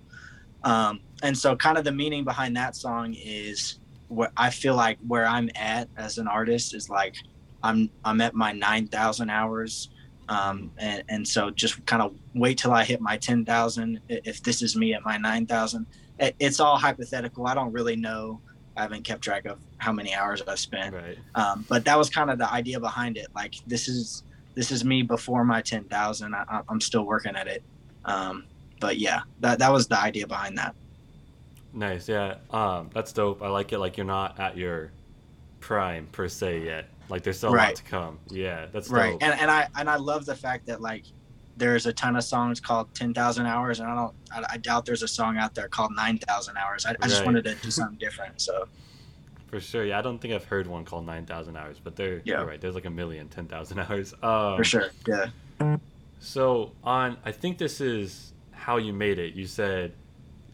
Um, 0.64 1.02
and 1.22 1.38
so, 1.38 1.56
kind 1.56 1.78
of 1.78 1.84
the 1.84 1.92
meaning 1.92 2.24
behind 2.24 2.56
that 2.58 2.76
song 2.76 3.14
is 3.14 3.80
what 4.08 4.32
I 4.36 4.50
feel 4.50 4.76
like 4.76 4.98
where 5.08 5.26
I'm 5.26 5.50
at 5.56 5.88
as 5.98 6.18
an 6.18 6.28
artist 6.28 6.74
is 6.74 6.90
like 6.90 7.16
I'm 7.62 7.90
I'm 8.04 8.22
at 8.22 8.34
my 8.34 8.52
9,000 8.52 9.30
hours. 9.30 9.90
Um, 10.30 10.72
and, 10.78 11.04
and 11.10 11.28
so 11.28 11.50
just 11.50 11.84
kind 11.88 12.02
of 12.04 12.14
wait 12.36 12.58
till 12.60 12.72
I 12.72 12.84
hit 12.86 13.02
my 13.02 13.18
10,000. 13.18 14.00
If 14.08 14.44
this 14.44 14.62
is 14.62 14.76
me 14.76 14.94
at 14.94 15.04
my 15.04 15.18
9,000, 15.18 15.86
it- 16.20 16.36
it's 16.40 16.60
all 16.60 16.78
hypothetical. 16.78 17.48
I 17.48 17.54
don't 17.56 17.72
really 17.74 17.96
know. 17.96 18.40
I 18.78 18.84
haven't 18.84 19.04
kept 19.04 19.22
track 19.24 19.46
of 19.46 19.58
how 19.78 19.92
many 19.92 20.14
hours 20.16 20.42
I've 20.48 20.60
spent. 20.60 20.94
Right. 20.96 21.18
Um, 21.36 21.66
but 21.68 21.84
that 21.86 21.98
was 21.98 22.10
kind 22.10 22.30
of 22.30 22.38
the 22.38 22.50
idea 22.50 22.80
behind 22.80 23.18
it. 23.18 23.28
Like 23.36 23.56
this 23.68 23.88
is 23.90 24.24
this 24.56 24.72
is 24.72 24.86
me 24.86 25.02
before 25.02 25.44
my 25.44 25.62
ten 25.62 25.84
thousand. 25.86 26.34
I, 26.36 26.62
I'm 26.70 26.80
still 26.80 27.04
working 27.04 27.36
at 27.36 27.48
it. 27.48 27.62
Um, 28.06 28.46
but 28.80 28.98
yeah, 28.98 29.22
that 29.42 29.60
that 29.60 29.72
was 29.72 29.88
the 29.88 30.00
idea 30.00 30.28
behind 30.28 30.58
that. 30.60 30.76
Nice. 31.74 32.08
Yeah. 32.08 32.36
Um, 32.52 32.90
that's 32.94 33.12
dope. 33.12 33.42
I 33.42 33.50
like 33.50 33.74
it. 33.74 33.80
Like 33.80 33.98
you're 33.98 34.06
not 34.06 34.40
at 34.40 34.56
your 34.56 34.92
prime 35.60 36.08
per 36.12 36.28
se 36.28 36.64
yet. 36.66 36.86
Like 37.10 37.24
there's 37.24 37.38
still 37.38 37.50
a 37.54 37.56
lot 37.56 37.76
to 37.76 37.84
come. 37.84 38.20
Yeah. 38.30 38.68
That's 38.72 38.90
Right. 38.90 39.12
dope. 39.12 39.24
And 39.24 39.40
and 39.40 39.50
I 39.52 39.68
and 39.76 39.90
I 39.90 39.96
love 39.96 40.26
the 40.26 40.36
fact 40.36 40.66
that 40.68 40.82
like 40.82 41.06
there's 41.58 41.86
a 41.88 41.94
ton 41.94 42.16
of 42.16 42.24
songs 42.24 42.60
called 42.60 42.94
ten 42.94 43.14
thousand 43.14 43.46
hours, 43.48 43.80
and 43.80 43.90
I 43.90 43.96
don't 43.96 44.14
I, 44.32 44.54
I 44.54 44.58
doubt 44.58 44.86
there's 44.86 45.04
a 45.04 45.08
song 45.08 45.38
out 45.38 45.56
there 45.56 45.68
called 45.68 45.92
nine 45.96 46.18
thousand 46.20 46.58
hours. 46.58 46.86
I, 46.86 46.96
I 47.02 47.08
just 47.08 47.26
wanted 47.26 47.44
to 47.46 47.56
do 47.56 47.72
something 47.72 47.98
different. 47.98 48.40
So 48.42 48.68
For 49.48 49.60
sure. 49.60 49.84
Yeah. 49.86 49.98
I 50.00 50.02
don't 50.02 50.20
think 50.20 50.34
I've 50.34 50.46
heard 50.46 50.68
one 50.68 50.86
called 50.86 51.06
nine 51.06 51.26
thousand 51.26 51.58
hours, 51.58 51.78
but 51.84 51.96
there. 51.96 52.22
Yeah. 52.26 52.44
Right. 52.44 52.62
There's 52.62 52.76
like 52.76 52.86
a 52.86 52.90
million, 52.92 53.28
ten 53.30 53.48
thousand 53.48 53.80
hours. 53.90 54.14
Um, 54.22 54.58
for 54.58 54.64
sure, 54.64 54.90
yeah. 55.08 55.30
So 56.20 56.74
on, 56.84 57.18
I 57.26 57.32
think 57.32 57.58
this 57.58 57.82
is 57.82 58.34
how 58.52 58.78
you 58.78 58.94
made 58.94 59.20
it. 59.20 59.34
You 59.36 59.48
said, 59.48 59.94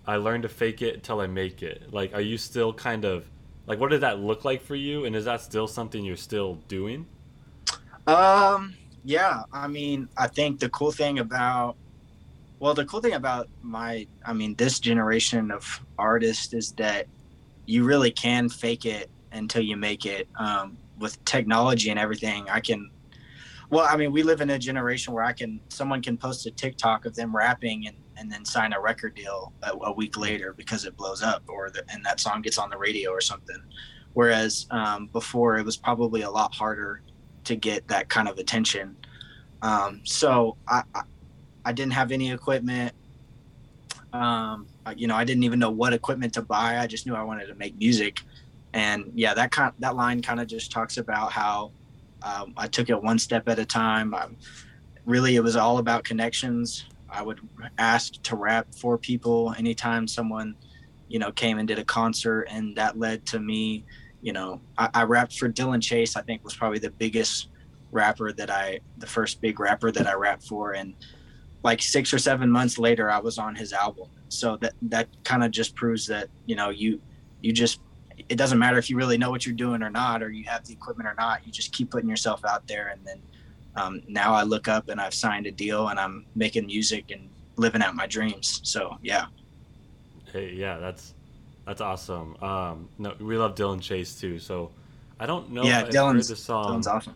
"I 0.08 0.16
learned 0.18 0.44
to 0.44 0.50
fake 0.50 0.82
it 0.82 1.04
till 1.04 1.20
I 1.20 1.28
make 1.28 1.64
it." 1.64 1.92
Like, 1.92 2.14
are 2.14 2.22
you 2.22 2.38
still 2.38 2.72
kind 2.74 3.04
of 3.04 3.26
like, 3.68 3.80
what 3.80 3.92
did 3.92 4.02
that 4.02 4.20
look 4.20 4.46
like 4.46 4.62
for 4.62 4.76
you? 4.76 5.06
And 5.06 5.16
is 5.16 5.26
that 5.26 5.42
still 5.42 5.68
something 5.68 6.04
you're 6.04 6.16
still 6.16 6.56
doing? 6.68 7.06
Um, 8.08 8.76
yeah, 9.04 9.44
I 9.52 9.68
mean, 9.68 10.08
I 10.18 10.28
think 10.28 10.60
the 10.60 10.70
cool 10.70 10.92
thing 10.92 11.20
about, 11.20 11.76
well, 12.60 12.74
the 12.74 12.86
cool 12.86 13.02
thing 13.02 13.14
about 13.14 13.50
my, 13.62 14.08
I 14.26 14.34
mean, 14.34 14.56
this 14.56 14.80
generation 14.80 15.52
of 15.52 15.82
artists 15.98 16.54
is 16.54 16.72
that 16.74 17.08
you 17.66 17.84
really 17.84 18.12
can 18.12 18.50
fake 18.50 18.86
it 18.86 19.10
until 19.32 19.64
you 19.64 19.78
make 19.78 20.06
it. 20.06 20.28
Um, 20.40 20.78
with 20.98 21.24
technology 21.26 21.90
and 21.90 22.00
everything, 22.00 22.48
I 22.50 22.62
can, 22.62 22.90
well, 23.70 23.86
I 23.90 23.98
mean, 23.98 24.14
we 24.14 24.24
live 24.24 24.40
in 24.40 24.50
a 24.52 24.60
generation 24.60 25.14
where 25.14 25.24
I 25.24 25.34
can, 25.34 25.60
someone 25.68 26.02
can 26.02 26.16
post 26.16 26.46
a 26.46 26.52
TikTok 26.52 27.06
of 27.06 27.16
them 27.16 27.36
rapping 27.36 27.88
and, 27.88 27.98
and 28.18 28.32
then 28.32 28.46
sign 28.46 28.74
a 28.74 28.80
record 28.80 29.16
deal 29.16 29.54
a, 29.64 29.72
a 29.72 29.92
week 29.92 30.18
later 30.18 30.54
because 30.54 30.86
it 30.86 30.96
blows 30.96 31.22
up 31.22 31.44
or 31.48 31.70
the, 31.70 31.84
and 31.90 32.04
that 32.06 32.20
song 32.20 32.42
gets 32.42 32.58
on 32.58 32.70
the 32.70 32.78
radio 32.78 33.12
or 33.12 33.22
something. 33.22 33.62
Whereas 34.14 34.68
um, 34.72 35.08
before 35.08 35.58
it 35.58 35.66
was 35.66 35.76
probably 35.76 36.22
a 36.22 36.30
lot 36.30 36.54
harder 36.54 37.02
to 37.44 37.56
get 37.56 37.88
that 37.90 38.10
kind 38.10 38.28
of 38.28 38.38
attention. 38.38 38.96
Um, 39.62 40.02
so 40.04 40.58
I, 40.68 40.84
I, 40.94 41.02
I 41.66 41.72
didn't 41.72 41.94
have 41.94 42.12
any 42.12 42.32
equipment. 42.32 42.94
Um, 44.14 44.68
you 44.96 45.08
know, 45.08 45.16
I 45.16 45.24
didn't 45.24 45.44
even 45.44 45.60
know 45.60 45.72
what 45.72 45.94
equipment 45.94 46.34
to 46.36 46.42
buy. 46.42 46.78
I 46.78 46.88
just 46.88 47.06
knew 47.06 47.16
I 47.16 47.24
wanted 47.24 47.48
to 47.48 47.56
make 47.56 47.78
music, 47.78 48.22
and 48.74 49.12
yeah, 49.14 49.34
that 49.34 49.52
kind 49.52 49.74
that 49.80 49.96
line 49.96 50.22
kind 50.22 50.40
of 50.40 50.48
just 50.48 50.72
talks 50.72 50.98
about 50.98 51.32
how 51.32 51.72
um, 52.24 52.54
I 52.56 52.68
took 52.68 52.90
it 52.90 53.02
one 53.02 53.20
step 53.20 53.50
at 53.50 53.60
a 53.60 53.66
time. 53.66 54.14
i 54.14 54.28
really, 55.06 55.36
it 55.36 55.44
was 55.44 55.56
all 55.56 55.80
about 55.80 56.04
connections. 56.04 56.86
I 57.16 57.22
would 57.22 57.40
ask 57.78 58.22
to 58.24 58.36
rap 58.36 58.68
for 58.76 58.98
people 58.98 59.54
anytime 59.58 60.08
someone, 60.08 60.56
you 61.08 61.20
know, 61.20 61.32
came 61.32 61.60
and 61.60 61.68
did 61.68 61.80
a 61.80 61.86
concert, 61.86 62.48
and 62.50 62.76
that 62.76 63.00
led 63.00 63.26
to 63.28 63.40
me 63.40 63.86
you 64.26 64.34
know, 64.34 64.60
I, 64.76 64.90
I 64.92 65.04
rapped 65.04 65.38
for 65.38 65.48
Dillon 65.48 65.80
Chase. 65.80 66.16
I 66.16 66.24
think 66.24 66.44
was 66.44 66.56
probably 66.56 66.80
the 66.80 66.90
biggest 66.90 67.50
rapper 67.92 68.34
that 68.34 68.50
I, 68.50 68.80
the 68.98 69.06
first 69.06 69.40
big 69.40 69.60
rapper 69.60 69.92
that 69.92 70.08
I 70.08 70.16
rapped 70.16 70.48
for, 70.48 70.74
and 70.74 70.96
like 71.62 71.80
six 71.80 72.12
or 72.12 72.18
seven 72.18 72.50
months 72.50 72.80
later, 72.80 73.12
I 73.12 73.20
was 73.20 73.38
on 73.38 73.54
his 73.54 73.72
album. 73.72 74.10
So 74.30 74.58
that 74.58 74.74
that 74.82 75.10
kind 75.24 75.44
of 75.44 75.52
just 75.52 75.76
proves 75.76 76.08
that 76.08 76.30
you 76.48 76.56
know 76.56 76.72
you 76.72 77.00
you 77.44 77.54
just 77.54 77.82
it 78.18 78.36
doesn't 78.36 78.58
matter 78.58 78.80
if 78.80 78.90
you 78.90 78.98
really 78.98 79.20
know 79.20 79.30
what 79.30 79.46
you're 79.46 79.54
doing 79.54 79.84
or 79.84 79.92
not, 79.92 80.24
or 80.24 80.32
you 80.32 80.44
have 80.46 80.66
the 80.66 80.74
equipment 80.74 81.08
or 81.08 81.14
not. 81.20 81.46
You 81.46 81.52
just 81.52 81.72
keep 81.72 81.92
putting 81.92 82.10
yourself 82.10 82.44
out 82.46 82.66
there, 82.66 82.88
and 82.88 83.06
then 83.06 83.22
um, 83.76 84.02
now 84.08 84.34
I 84.34 84.44
look 84.44 84.68
up 84.68 84.90
and 84.90 85.00
I've 85.00 85.14
signed 85.14 85.48
a 85.48 85.52
deal 85.52 85.90
and 85.90 86.00
I'm 86.00 86.26
making 86.36 86.66
music 86.66 87.12
and 87.12 87.30
living 87.58 87.82
out 87.82 87.96
my 87.96 88.08
dreams. 88.08 88.62
So 88.64 88.98
yeah, 89.02 89.28
Hey, 90.36 90.52
yeah, 90.54 90.80
that's 90.80 91.14
that's 91.66 91.80
awesome. 91.80 92.36
Um, 92.44 92.90
no, 92.98 93.14
we 93.22 93.38
love 93.38 93.56
Dillon 93.56 93.80
Chase 93.80 94.20
too. 94.20 94.38
So 94.38 94.70
I 95.18 95.26
don't 95.26 95.52
know 95.52 95.64
yeah, 95.64 95.70
if 95.70 95.76
I've 95.76 95.86
heard 95.86 95.92
Dillon's 95.94 96.28
the 96.28 96.36
song. 96.36 96.68
Dillon's 96.68 96.88
awesome. 96.88 97.16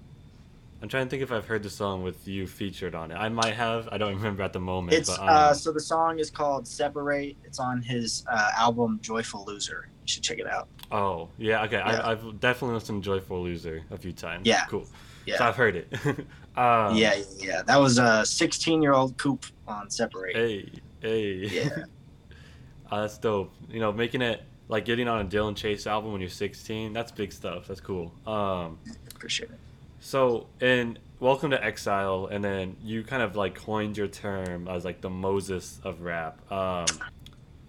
I'm 0.82 0.88
trying 0.88 1.06
to 1.06 1.10
think 1.10 1.22
if 1.22 1.32
I've 1.34 1.46
heard 1.46 1.62
the 1.62 1.70
song 1.70 2.04
with 2.04 2.25
you 2.25 2.48
featured 2.48 2.96
on 2.96 3.12
it. 3.12 3.16
I 3.16 3.28
might 3.28 3.56
have. 3.56 3.89
I 3.92 3.98
don't 3.98 4.16
remember 4.16 4.42
at 4.44 4.54
the 4.54 4.62
moment. 4.62 4.94
It's 4.94 5.10
but, 5.10 5.20
um, 5.20 5.28
uh, 5.30 5.54
so 5.54 5.74
the 5.74 5.82
song 5.82 6.20
is 6.20 6.32
called 6.32 6.66
"Separate." 6.66 7.36
It's 7.44 7.60
on 7.60 7.82
his 7.82 8.24
uh, 8.32 8.51
album 8.56 9.00
"Joyful 9.01 9.44
Loser." 9.46 9.89
You 10.06 10.08
should 10.08 10.24
check 10.24 10.39
it 10.39 10.48
out. 10.48 10.70
Oh, 10.92 11.28
yeah. 11.38 11.63
Okay, 11.66 11.75
Yeah. 11.75 12.01
I, 12.01 12.12
I've 12.12 12.39
definitely 12.39 12.75
listened 12.75 13.04
to 13.04 13.06
"Joyful 13.06 13.44
Loser" 13.44 13.84
a 13.92 13.98
few 13.98 14.13
times. 14.13 14.48
Yeah. 14.48 14.63
Cool. 14.70 14.88
Yeah. 15.26 15.38
So 15.38 15.46
I've 15.46 15.56
heard 15.56 15.76
it. 15.76 15.88
um, 16.06 16.96
yeah, 16.96 17.16
yeah, 17.16 17.24
yeah. 17.38 17.62
That 17.64 17.78
was 17.78 17.98
a 17.98 18.24
16-year-old 18.24 19.18
Coop 19.18 19.46
on 19.68 19.90
"Separate." 19.90 20.36
Hey, 20.36 20.72
hey. 21.02 21.34
Yeah, 21.48 21.70
Uh, 22.92 23.02
that's 23.02 23.20
dope. 23.20 23.54
You 23.70 23.80
know, 23.80 23.92
making 23.92 24.24
it 24.24 24.42
like 24.68 24.86
getting 24.86 25.08
on 25.08 25.22
a 25.22 25.24
Dillon 25.24 25.54
Chase 25.54 25.86
album 25.86 26.12
when 26.12 26.22
you're 26.22 26.30
16. 26.30 26.92
That's 26.92 27.12
big 27.12 27.32
stuff. 27.32 27.68
That's 27.68 27.82
cool. 27.82 28.12
Um, 28.26 28.80
appreciate 29.12 29.52
it. 29.52 29.60
So, 30.00 30.48
and 30.60 30.98
Welcome 31.22 31.52
to 31.52 31.62
Exile, 31.62 32.28
and 32.32 32.42
then 32.42 32.78
you 32.82 33.04
kind 33.04 33.22
of 33.22 33.36
like 33.36 33.54
coined 33.54 33.98
your 33.98 34.08
term 34.08 34.70
as 34.70 34.86
like 34.86 35.02
the 35.02 35.10
Moses 35.10 35.82
of 35.84 36.00
rap. 36.00 36.40
Um, 36.50 36.86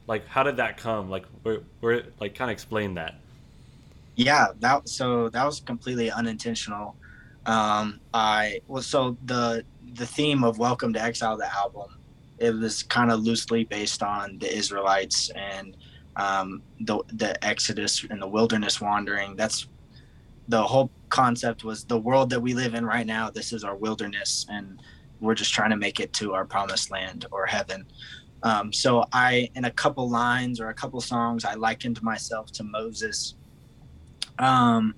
like, 0.07 0.25
how 0.29 0.45
did 0.45 0.59
that 0.59 0.77
come? 0.77 1.11
Like, 1.11 1.25
where, 1.43 1.61
where, 1.81 2.05
like, 2.21 2.37
kind 2.37 2.49
of 2.49 2.53
explain 2.53 2.95
that. 2.95 3.17
Yeah, 4.15 4.49
that 4.61 4.89
so 4.89 5.29
that 5.31 5.45
was 5.45 5.59
completely 5.61 6.13
unintentional. 6.13 6.95
Um, 7.51 7.99
I 8.15 8.61
well, 8.69 8.81
so 8.81 9.17
the 9.25 9.65
the 9.95 10.07
theme 10.07 10.45
of 10.45 10.59
Welcome 10.59 10.93
to 10.93 11.03
Exile, 11.03 11.37
the 11.37 11.53
album, 11.53 11.99
it 12.39 12.55
was 12.55 12.85
kind 12.85 13.11
of 13.11 13.21
loosely 13.21 13.65
based 13.65 14.05
on 14.05 14.39
the 14.39 14.57
Israelites 14.57 15.31
and 15.31 15.77
um, 16.15 16.63
the 16.83 17.01
the 17.15 17.45
Exodus 17.45 18.07
and 18.09 18.23
the 18.23 18.29
wilderness 18.29 18.81
wandering. 18.81 19.35
That's 19.35 19.67
the 20.47 20.63
whole 20.63 20.93
concept 21.09 21.65
was 21.65 21.83
the 21.83 21.99
world 21.99 22.31
that 22.31 22.41
we 22.41 22.55
live 22.55 22.75
in 22.75 22.87
right 22.87 23.07
now. 23.07 23.31
This 23.31 23.53
is 23.53 23.65
our 23.65 23.75
wilderness, 23.75 24.47
and 24.49 24.81
we're 25.21 25.35
just 25.35 25.53
trying 25.53 25.71
to 25.71 25.77
make 25.77 25.99
it 25.99 26.13
to 26.15 26.35
our 26.35 26.45
promised 26.45 26.93
land 26.93 27.27
or 27.33 27.47
heaven. 27.47 27.85
Um, 28.45 28.73
so 28.73 29.05
I, 29.13 29.51
in 29.57 29.65
a 29.65 29.73
couple 29.73 30.09
lines 30.09 30.61
or 30.61 30.69
a 30.69 30.75
couple 30.75 31.01
songs, 31.01 31.45
I 31.45 31.55
likened 31.55 32.01
myself 32.01 32.53
to 32.53 32.63
Moses, 32.63 33.35
um, 34.39 34.95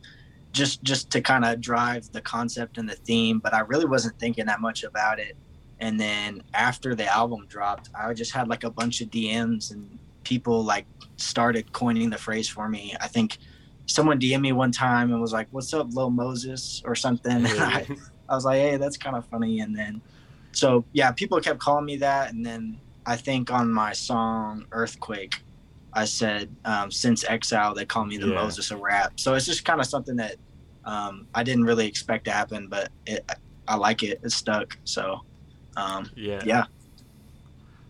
just 0.53 0.83
just 0.83 1.11
to 1.11 1.21
kind 1.21 1.45
of 1.45 1.61
drive 1.61 2.11
the 2.13 2.21
concept 2.21 2.79
and 2.79 2.89
the 2.89 2.95
theme. 2.95 3.39
But 3.39 3.55
I 3.55 3.61
really 3.61 3.87
wasn't 3.87 4.19
thinking 4.19 4.47
that 4.47 4.61
much 4.61 4.85
about 4.85 5.19
it. 5.19 5.37
And 5.81 5.99
then 5.99 6.43
after 6.55 6.95
the 6.95 7.07
album 7.07 7.47
dropped, 7.49 7.91
I 7.95 8.13
just 8.15 8.33
had 8.33 8.49
like 8.49 8.63
a 8.63 8.71
bunch 8.71 9.01
of 9.01 9.09
DMs 9.11 9.73
and 9.73 9.99
people 10.23 10.63
like 10.63 10.87
started 11.17 11.73
coining 11.73 12.11
the 12.11 12.19
phrase 12.19 12.49
for 12.49 12.69
me. 12.69 12.95
I 13.01 13.09
think 13.09 13.39
someone 13.87 14.21
DM'd 14.21 14.43
me 14.43 14.53
one 14.53 14.73
time 14.73 15.11
and 15.13 15.21
was 15.21 15.33
like, 15.33 15.49
"What's 15.51 15.73
up, 15.75 15.93
Lil 15.93 16.11
Moses?" 16.11 16.83
or 16.85 16.95
something. 16.95 17.47
And 17.47 17.61
I, 17.61 17.87
I 18.29 18.35
was 18.35 18.45
like, 18.45 18.61
"Hey, 18.61 18.77
that's 18.77 18.97
kind 18.97 19.17
of 19.17 19.27
funny." 19.27 19.61
And 19.61 19.77
then, 19.77 20.01
so 20.53 20.85
yeah, 20.93 21.11
people 21.13 21.41
kept 21.41 21.59
calling 21.59 21.85
me 21.85 21.97
that. 21.97 22.33
And 22.33 22.45
then 22.45 22.79
I 23.05 23.17
think 23.17 23.51
on 23.51 23.71
my 23.71 23.93
song 23.93 24.67
Earthquake, 24.71 25.43
I 25.95 26.05
said, 26.07 26.57
um, 26.65 26.91
"Since 26.91 27.25
Exile, 27.29 27.75
they 27.75 27.85
call 27.87 28.05
me 28.07 28.19
the 28.19 28.29
Yeah. 28.29 28.35
Moses 28.35 28.71
of 28.71 28.81
rap." 28.81 29.13
So 29.19 29.35
it's 29.35 29.47
just 29.47 29.65
kind 29.65 29.81
of 29.81 29.87
something 29.87 30.17
that 30.17 30.37
um, 30.85 31.29
I 31.35 31.43
didn't 31.45 31.65
really 31.65 31.87
expect 31.87 32.25
to 32.27 32.33
happen, 32.33 32.69
but 32.69 32.91
it, 33.07 33.25
I 33.69 33.77
like 33.77 34.03
it. 34.03 34.21
It 34.23 34.31
stuck. 34.33 34.77
So 34.85 35.21
um, 35.77 36.11
Yeah. 36.17 36.43
yeah, 36.45 36.65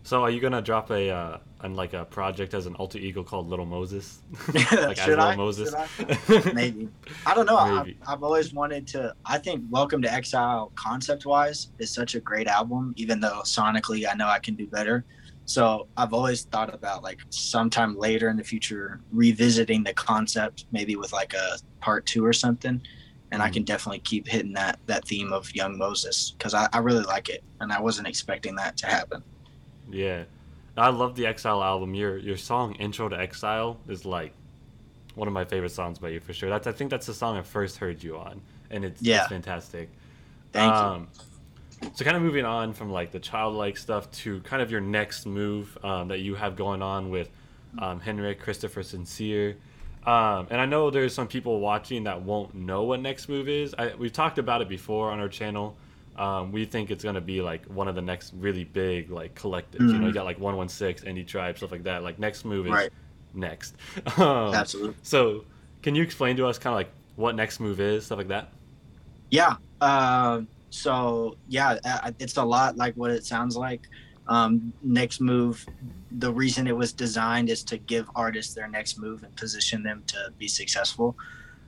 So, 0.03 0.21
are 0.23 0.29
you 0.29 0.41
gonna 0.41 0.61
drop 0.61 0.91
a 0.91 1.09
uh, 1.09 1.37
on 1.61 1.75
like 1.75 1.93
a 1.93 2.05
project 2.05 2.53
as 2.53 2.65
an 2.65 2.75
alter 2.75 2.97
ego 2.97 3.23
called 3.23 3.47
Little 3.47 3.65
Moses? 3.65 4.21
like 4.53 4.97
Should 4.97 5.17
Little 5.17 5.19
I? 5.19 5.35
Moses? 5.35 5.69
Should 5.69 5.79
I? 5.79 6.51
maybe 6.53 6.89
i 7.25 7.33
don't 7.33 7.45
know 7.45 7.83
Maybe. 7.83 7.97
i've 8.07 8.23
always 8.23 8.53
wanted 8.53 8.85
to 8.87 9.13
i 9.25 9.37
think 9.37 9.63
welcome 9.69 10.01
to 10.01 10.11
exile 10.11 10.71
concept 10.75 11.25
wise 11.25 11.69
is 11.79 11.93
such 11.93 12.15
a 12.15 12.19
great 12.19 12.47
album 12.47 12.93
even 12.97 13.19
though 13.19 13.41
sonically 13.45 14.05
i 14.09 14.13
know 14.13 14.27
i 14.27 14.39
can 14.39 14.55
do 14.55 14.67
better 14.67 15.05
so 15.45 15.87
i've 15.97 16.13
always 16.13 16.43
thought 16.45 16.73
about 16.73 17.03
like 17.03 17.19
sometime 17.29 17.97
later 17.97 18.29
in 18.29 18.37
the 18.37 18.43
future 18.43 19.01
revisiting 19.11 19.83
the 19.83 19.93
concept 19.93 20.65
maybe 20.71 20.95
with 20.95 21.11
like 21.11 21.33
a 21.33 21.57
part 21.81 22.05
two 22.05 22.25
or 22.25 22.31
something 22.33 22.81
and 23.31 23.41
i 23.41 23.49
Mhm. 23.49 23.53
can 23.53 23.63
definitely 23.63 23.99
keep 23.99 24.27
hitting 24.27 24.53
that 24.53 24.79
that 24.85 25.05
theme 25.07 25.33
of 25.33 25.53
young 25.53 25.77
moses 25.77 26.33
because 26.37 26.53
I, 26.53 26.67
I 26.71 26.77
really 26.79 27.03
like 27.03 27.27
it 27.29 27.43
and 27.59 27.73
i 27.73 27.79
wasn't 27.81 28.07
expecting 28.07 28.55
that 28.55 28.77
to 28.77 28.87
happen 28.87 29.21
Yeah, 29.91 30.23
I 30.77 30.89
love 30.89 31.15
the 31.15 31.27
Exile 31.27 31.61
album. 31.61 31.93
Your 31.93 32.17
your 32.17 32.37
song 32.37 32.73
"Intro 32.75 33.09
to 33.09 33.15
Exile" 33.19 33.77
is 33.87 34.05
like 34.05 34.33
one 35.13 35.27
of 35.27 35.33
my 35.33 35.45
favorite 35.45 35.71
songs 35.71 35.99
by 35.99 36.09
you 36.09 36.19
for 36.19 36.33
sure. 36.33 36.49
That's 36.49 36.65
I 36.67 36.71
think 36.71 36.89
that's 36.89 37.05
the 37.05 37.13
song 37.13 37.37
I 37.37 37.43
first 37.43 37.77
heard 37.77 38.01
you 38.01 38.17
on, 38.17 38.41
and 38.71 38.83
it's, 38.85 39.01
Yeah. 39.01 39.19
it's 39.19 39.27
fantastic. 39.27 39.89
thank 40.51 40.73
you 40.79 40.87
um, 40.87 41.07
So 41.93 42.03
kind 42.05 42.17
of 42.17 42.23
moving 42.23 42.45
on 42.45 42.73
from 42.73 42.91
like 42.91 43.11
the 43.11 43.19
childlike 43.19 43.77
stuff 43.77 44.09
to 44.11 44.39
kind 44.41 44.61
of 44.61 44.71
your 44.71 44.81
next 44.81 45.25
move 45.25 45.77
um, 45.83 46.07
that 46.07 46.19
you 46.19 46.35
have 46.35 46.55
going 46.55 46.81
on 46.81 47.09
with 47.09 47.29
um, 47.79 47.99
Henrik 47.99 48.39
Christopher 48.39 48.83
Sincere. 48.83 49.57
Um, 50.05 50.47
and 50.49 50.59
I 50.59 50.65
know 50.65 50.89
there's 50.89 51.13
some 51.13 51.27
people 51.27 51.59
watching 51.59 52.03
that 52.05 52.21
won't 52.21 52.53
know 52.55 52.83
what 52.83 52.99
next 52.99 53.29
move 53.29 53.47
is. 53.47 53.73
I, 53.77 53.93
we've 53.95 54.11
talked 54.11 54.37
about 54.37 54.61
it 54.61 54.67
before 54.69 55.11
on 55.11 55.19
our 55.19 55.29
channel. 55.29 55.77
Um, 56.17 56.51
we 56.51 56.65
think 56.65 56.91
it's 56.91 57.03
gonna 57.03 57.21
be 57.21 57.41
like 57.41 57.65
one 57.65 57.87
of 57.87 57.95
the 57.95 58.01
next 58.01 58.33
really 58.33 58.63
big 58.65 59.09
like 59.09 59.33
collectives. 59.33 59.91
You 59.91 59.99
know, 59.99 60.05
you 60.07 60.11
Mhm. 60.11 60.13
got 60.13 60.25
like 60.25 60.39
116, 60.39 61.09
Indie 61.09 61.25
Tribe, 61.25 61.57
stuff 61.57 61.71
like 61.71 61.83
that. 61.83 62.03
Like 62.03 62.19
next 62.19 62.45
move 62.45 62.67
is 62.67 62.73
Right. 62.73 62.89
next. 63.33 63.75
Um, 64.17 64.53
absolutely 64.53 64.95
so 65.03 65.45
can 65.81 65.95
you 65.95 66.03
explain 66.03 66.37
to 66.37 66.45
us 66.47 66.57
kind 66.59 66.73
of 66.73 66.77
like 66.77 66.89
what 67.15 67.35
next 67.35 67.59
move 67.59 67.79
is, 67.79 68.05
stuff 68.05 68.17
like 68.17 68.27
that? 68.27 68.49
Yeah. 69.31 69.55
Um, 69.81 70.47
so 70.73 71.37
yeah, 71.47 71.77
it's 72.17 72.37
a 72.37 72.43
lot 72.43 72.77
like 72.77 72.95
what 72.95 73.11
it 73.11 73.23
sounds 73.25 73.55
like. 73.55 73.87
Um, 74.27 74.73
next 74.81 75.21
move. 75.21 75.63
The 76.11 76.31
reason 76.33 76.65
it 76.65 76.75
was 76.75 76.91
designed 76.91 77.51
is 77.51 77.63
to 77.65 77.77
give 77.77 78.09
artists 78.15 78.55
their 78.55 78.67
next 78.67 78.97
move 78.97 79.21
and 79.21 79.35
position 79.35 79.83
them 79.83 80.03
to 80.07 80.33
be 80.39 80.47
successful. 80.47 81.15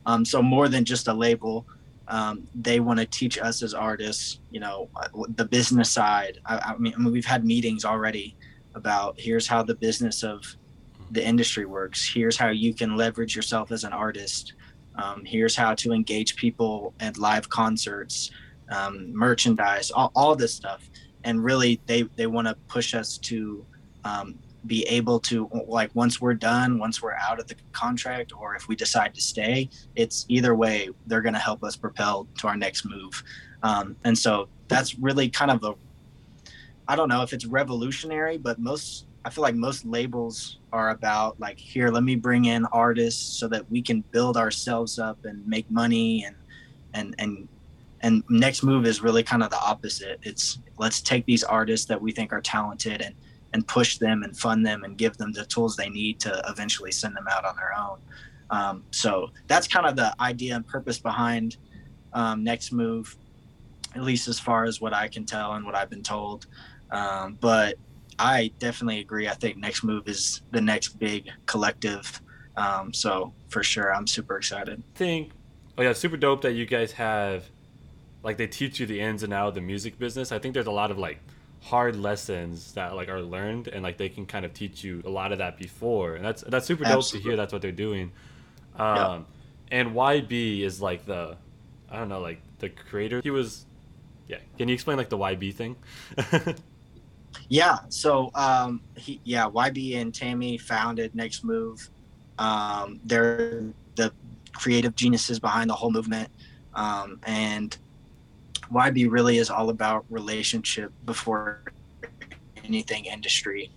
Um, 0.07 0.25
so 0.25 0.41
more 0.41 0.67
than 0.69 0.85
just 0.85 1.07
a 1.07 1.13
label, 1.13 1.67
um, 2.07 2.47
they 2.55 2.79
want 2.79 3.00
to 3.00 3.05
teach 3.05 3.38
us 3.38 3.62
as 3.62 3.75
artists, 3.75 4.39
you 4.50 4.59
know, 4.59 4.89
uh, 4.95 5.07
the 5.35 5.45
business 5.45 5.91
side. 5.91 6.39
I, 6.47 6.74
I 6.74 6.77
mean, 6.77 6.95
I 6.95 6.97
mean, 6.97 7.13
we've 7.13 7.25
had 7.25 7.45
meetings 7.45 7.85
already 7.85 8.35
about 8.74 9.19
here's 9.19 9.45
how 9.45 9.62
the 9.62 9.75
business 9.75 10.24
of 10.24 10.43
the 11.12 11.24
industry 11.24 11.65
works. 11.65 12.12
Here's 12.12 12.38
how 12.38 12.50
you 12.50 12.74
can 12.74 12.97
leverage 12.97 13.35
yourself 13.35 13.71
as 13.71 13.83
an 13.83 13.93
artist. 13.93 14.53
Um, 14.95 15.24
here's 15.25 15.55
how 15.55 15.75
to 15.75 15.91
engage 15.91 16.35
people 16.35 16.95
at 17.00 17.19
live 17.19 17.50
concerts, 17.50 18.31
um, 18.69 19.13
merchandise, 19.13 19.91
all, 19.91 20.12
all 20.15 20.36
this 20.36 20.53
stuff. 20.53 20.89
And 21.24 21.43
really, 21.43 21.79
they, 21.88 22.03
they 22.15 22.27
want 22.27 22.48
to 22.48 22.55
push 22.67 22.93
us 22.93 23.17
to 23.19 23.65
um, 24.03 24.38
be 24.67 24.84
able 24.84 25.19
to, 25.22 25.50
like, 25.67 25.89
once 25.95 26.22
we're 26.22 26.36
done, 26.36 26.77
once 26.77 27.01
we're 27.01 27.13
out 27.15 27.39
of 27.39 27.48
the 27.48 27.55
contract, 27.72 28.31
or 28.38 28.55
if 28.55 28.67
we 28.67 28.75
decide 28.75 29.15
to 29.15 29.22
stay, 29.22 29.69
it's 29.95 30.25
either 30.29 30.53
way, 30.55 30.89
they're 31.07 31.22
going 31.22 31.34
to 31.34 31.39
help 31.39 31.63
us 31.63 31.75
propel 31.75 32.27
to 32.39 32.48
our 32.48 32.55
next 32.55 32.86
move. 32.86 33.24
Um, 33.63 33.95
and 34.03 34.15
so 34.17 34.48
that's 34.67 35.00
really 35.00 35.29
kind 35.29 35.50
of 35.50 35.63
a, 35.63 35.74
I 36.88 36.95
don't 36.95 37.10
know 37.10 37.24
if 37.24 37.34
it's 37.34 37.45
revolutionary, 37.45 38.38
but 38.38 38.60
most, 38.60 39.07
I 39.24 39.31
feel 39.31 39.41
like 39.41 39.55
most 39.55 39.86
labels 39.86 40.60
are 40.72 40.91
about 40.91 41.39
like, 41.39 41.57
here, 41.57 41.89
let 41.89 42.03
me 42.03 42.15
bring 42.15 42.45
in 42.45 42.65
artists 42.67 43.39
so 43.39 43.48
that 43.48 43.69
we 43.72 43.81
can 43.81 44.01
build 44.12 44.38
ourselves 44.38 45.00
up 45.00 45.25
and 45.25 45.45
make 45.48 45.69
money 45.72 46.24
and, 46.25 46.36
and, 46.93 47.15
and, 47.17 47.48
and 48.05 48.24
next 48.29 48.62
move 48.62 48.85
is 48.85 49.01
really 49.01 49.24
kind 49.24 49.41
of 49.41 49.50
the 49.50 49.59
opposite. 49.59 50.19
It's 50.21 50.59
let's 50.77 51.01
take 51.01 51.25
these 51.25 51.43
artists 51.43 51.88
that 51.88 52.00
we 52.00 52.12
think 52.12 52.31
are 52.31 52.39
talented 52.39 53.01
and, 53.01 53.15
and 53.51 53.67
push 53.67 53.97
them 53.97 54.21
and 54.21 54.38
fund 54.38 54.63
them 54.63 54.83
and 54.83 54.95
give 54.95 55.17
them 55.17 55.31
the 55.31 55.43
tools 55.45 55.75
they 55.75 55.89
need 55.89 56.19
to 56.19 56.43
eventually 56.47 56.91
send 56.91 57.15
them 57.15 57.25
out 57.27 57.45
on 57.45 57.55
their 57.55 57.74
own. 57.75 58.00
Um, 58.51 58.83
so 58.91 59.31
that's 59.47 59.67
kind 59.67 59.88
of 59.88 59.95
the 59.95 60.13
idea 60.21 60.55
and 60.55 60.67
purpose 60.67 61.00
behind 61.00 61.57
um, 62.13 62.43
next 62.43 62.71
move, 62.71 63.17
at 63.95 64.03
least 64.03 64.27
as 64.27 64.39
far 64.39 64.65
as 64.65 64.79
what 64.79 64.93
I 64.93 65.07
can 65.07 65.25
tell 65.25 65.53
and 65.53 65.65
what 65.65 65.74
I've 65.74 65.89
been 65.89 66.03
told. 66.03 66.45
Um, 66.91 67.39
but 67.41 67.74
I 68.19 68.51
definitely 68.59 69.00
agree. 69.00 69.27
I 69.27 69.33
think 69.33 69.57
next 69.57 69.83
move 69.83 70.07
is 70.07 70.43
the 70.51 70.62
next 70.62 71.00
big 71.00 71.27
collective. 71.47 72.21
Um, 72.55 72.93
so 72.93 73.33
for 73.47 73.63
sure, 73.63 73.91
I'm 73.91 74.05
super 74.05 74.38
excited. 74.38 74.83
think 74.93 75.31
oh 75.77 75.81
yeah 75.81 75.91
super 75.91 76.15
dope 76.15 76.41
that 76.41 76.53
you 76.53 76.65
guys 76.65 76.93
have 76.93 77.43
like 78.25 78.38
they 78.38 78.48
teach 78.48 78.79
you 78.79 78.86
the 78.86 79.00
ins 79.00 79.24
and 79.24 79.32
outs 79.34 79.50
of 79.50 79.55
the 79.55 79.62
music 79.62 79.98
business 80.00 80.32
i 80.32 80.39
think 80.39 80.53
there's 80.53 80.67
a 80.67 80.72
lot 80.72 80.91
of 80.91 80.98
like 80.98 81.20
hard 81.62 81.96
lessons 81.96 82.74
that 82.74 82.96
like 82.96 83.10
are 83.10 83.22
learned 83.22 83.67
and 83.70 83.82
like 83.84 83.98
they 83.98 84.10
can 84.10 84.25
kind 84.25 84.46
of 84.46 84.53
teach 84.53 84.84
you 84.84 85.01
a 85.05 85.10
lot 85.10 85.32
of 85.32 85.38
that 85.38 85.58
before 85.58 86.15
and 86.15 86.25
that's 86.25 86.41
that's 86.48 86.65
super 86.65 86.84
dope 86.84 86.98
Absolutely. 86.98 87.24
to 87.24 87.29
hear 87.29 87.38
that's 87.38 87.53
what 87.53 87.62
they're 87.62 87.72
doing 87.72 88.12
um 88.77 88.96
Yeah. 89.72 89.79
and 89.79 89.96
yb 89.96 90.62
is 90.62 90.82
like 90.82 91.05
the 91.05 91.38
i 91.89 91.98
don't 91.98 92.10
know 92.10 92.20
like 92.20 92.41
the 92.60 92.70
creator 92.70 93.22
he 93.24 93.32
was 93.32 93.65
yeah 94.27 94.38
can 94.58 94.67
you 94.67 94.74
explain 94.74 94.98
like 94.98 95.10
the 95.10 95.17
yb 95.17 95.53
thing 95.53 95.75
Yeah. 97.50 97.79
So, 97.89 98.32
um, 98.34 98.82
he, 98.96 99.20
yeah, 99.24 99.46
YB 99.46 99.98
and 99.98 100.13
Tammy 100.13 100.58
founded 100.58 101.13
Next 101.15 101.44
Move. 101.44 101.89
Um, 102.39 103.00
they're 103.03 103.63
the 103.96 104.12
creative 104.53 104.96
geniuses 104.96 105.39
behind 105.39 105.70
the 105.70 105.74
whole 105.75 105.91
movement. 105.91 106.29
Um, 106.74 107.20
and 107.24 107.77
YB 108.72 109.10
really 109.10 109.38
is 109.38 109.50
all 109.50 109.69
about 109.69 110.05
relationship 110.10 110.91
before 111.05 111.63
anything 112.63 113.05
industry. 113.05 113.72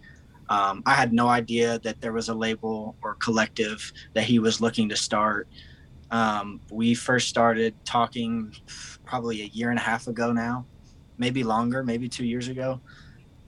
Um, 0.49 0.83
I 0.87 0.95
had 0.95 1.13
no 1.13 1.29
idea 1.29 1.79
that 1.81 2.01
there 2.01 2.13
was 2.13 2.29
a 2.29 2.35
label 2.35 2.97
or 3.03 3.15
collective 3.17 3.93
that 4.15 4.25
he 4.25 4.39
was 4.39 4.61
looking 4.61 4.89
to 4.89 4.97
start. 4.97 5.47
Um, 6.11 6.61
we 6.71 6.95
first 6.95 7.29
started 7.29 7.75
talking 7.85 8.55
probably 9.05 9.43
a 9.43 9.47
year 9.47 9.71
and 9.71 9.79
a 9.79 9.83
half 9.83 10.07
ago 10.07 10.33
now, 10.33 10.65
maybe 11.19 11.45
longer, 11.45 11.85
maybe 11.85 12.09
two 12.09 12.25
years 12.25 12.49
ago 12.49 12.81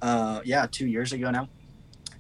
uh, 0.03 0.41
yeah, 0.45 0.67
two 0.71 0.87
years 0.87 1.13
ago 1.13 1.31
now. 1.31 1.49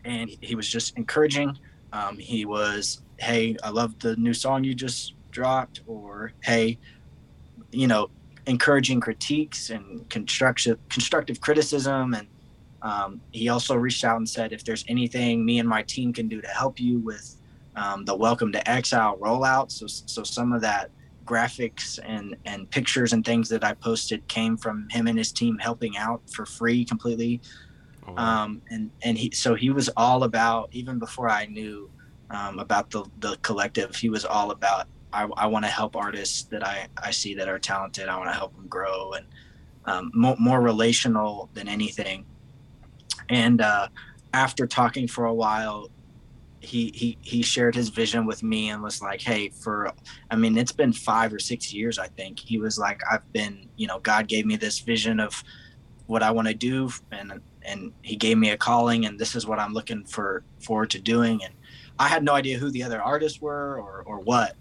And 0.04 0.30
he 0.40 0.54
was 0.54 0.68
just 0.68 0.96
encouraging. 0.96 1.58
Um, 1.92 2.16
he 2.18 2.44
was, 2.44 3.02
hey, 3.18 3.56
I 3.62 3.70
love 3.70 3.98
the 3.98 4.16
new 4.16 4.34
song 4.34 4.64
you 4.64 4.74
just 4.74 5.14
dropped, 5.30 5.82
or 5.86 6.32
hey, 6.42 6.78
you 7.70 7.86
know, 7.86 8.10
encouraging 8.46 9.00
critiques 9.00 9.70
and 9.70 10.08
constructive 10.08 10.78
constructive 10.88 11.40
criticism. 11.40 12.14
And 12.14 12.28
um, 12.82 13.20
he 13.32 13.48
also 13.48 13.74
reached 13.74 14.04
out 14.04 14.16
and 14.16 14.28
said 14.28 14.52
if 14.52 14.64
there's 14.64 14.84
anything 14.88 15.44
me 15.44 15.58
and 15.58 15.68
my 15.68 15.82
team 15.82 16.12
can 16.12 16.28
do 16.28 16.40
to 16.40 16.48
help 16.48 16.80
you 16.80 16.98
with 16.98 17.36
um, 17.76 18.04
the 18.04 18.14
welcome 18.14 18.52
to 18.52 18.70
exile 18.70 19.16
rollout. 19.18 19.70
So 19.70 19.86
so 19.86 20.22
some 20.22 20.52
of 20.52 20.60
that 20.62 20.90
graphics 21.24 21.98
and 22.04 22.36
and 22.44 22.68
pictures 22.70 23.12
and 23.12 23.24
things 23.24 23.48
that 23.48 23.62
i 23.62 23.72
posted 23.74 24.26
came 24.26 24.56
from 24.56 24.88
him 24.90 25.06
and 25.06 25.16
his 25.16 25.30
team 25.30 25.56
helping 25.58 25.96
out 25.96 26.20
for 26.30 26.44
free 26.44 26.84
completely. 26.84 27.40
Oh, 28.08 28.16
um, 28.16 28.62
and 28.70 28.90
and 29.02 29.16
he 29.16 29.30
so 29.30 29.54
he 29.54 29.70
was 29.70 29.88
all 29.96 30.24
about 30.24 30.70
even 30.72 30.98
before 30.98 31.28
i 31.28 31.46
knew 31.46 31.88
um, 32.30 32.58
about 32.58 32.90
the 32.90 33.04
the 33.18 33.36
collective 33.42 33.94
he 33.94 34.08
was 34.08 34.24
all 34.24 34.50
about 34.50 34.88
I, 35.12 35.28
I 35.36 35.46
want 35.46 35.64
to 35.64 35.70
help 35.70 35.96
artists 35.96 36.44
that 36.44 36.66
I, 36.66 36.88
I 37.02 37.10
see 37.10 37.34
that 37.34 37.48
are 37.48 37.58
talented. 37.58 38.08
I 38.08 38.16
want 38.16 38.30
to 38.30 38.36
help 38.36 38.54
them 38.54 38.66
grow 38.68 39.12
and 39.12 39.26
um, 39.86 40.10
more, 40.14 40.36
more 40.38 40.60
relational 40.60 41.48
than 41.54 41.68
anything. 41.68 42.26
And 43.28 43.60
uh, 43.60 43.88
after 44.32 44.66
talking 44.66 45.08
for 45.08 45.24
a 45.26 45.34
while, 45.34 45.88
he, 46.60 46.92
he 46.94 47.16
he 47.22 47.42
shared 47.42 47.74
his 47.74 47.88
vision 47.88 48.26
with 48.26 48.42
me 48.42 48.68
and 48.68 48.82
was 48.82 49.00
like, 49.00 49.22
"Hey, 49.22 49.48
for 49.48 49.92
I 50.30 50.36
mean, 50.36 50.58
it's 50.58 50.72
been 50.72 50.92
five 50.92 51.32
or 51.32 51.38
six 51.38 51.72
years. 51.72 51.98
I 51.98 52.08
think 52.08 52.38
he 52.38 52.58
was 52.58 52.78
like, 52.78 53.00
I've 53.10 53.32
been, 53.32 53.66
you 53.76 53.86
know, 53.86 53.98
God 54.00 54.28
gave 54.28 54.44
me 54.44 54.56
this 54.56 54.78
vision 54.80 55.20
of 55.20 55.42
what 56.06 56.22
I 56.22 56.30
want 56.30 56.48
to 56.48 56.54
do, 56.54 56.90
and 57.12 57.40
and 57.62 57.92
He 58.02 58.14
gave 58.14 58.36
me 58.36 58.50
a 58.50 58.58
calling, 58.58 59.06
and 59.06 59.18
this 59.18 59.34
is 59.34 59.46
what 59.46 59.58
I'm 59.58 59.72
looking 59.72 60.04
for 60.04 60.44
forward 60.60 60.90
to 60.90 61.00
doing. 61.00 61.42
And 61.42 61.54
I 61.98 62.08
had 62.08 62.22
no 62.22 62.34
idea 62.34 62.58
who 62.58 62.70
the 62.70 62.82
other 62.82 63.00
artists 63.00 63.40
were 63.40 63.80
or 63.80 64.02
or 64.04 64.18
what, 64.20 64.54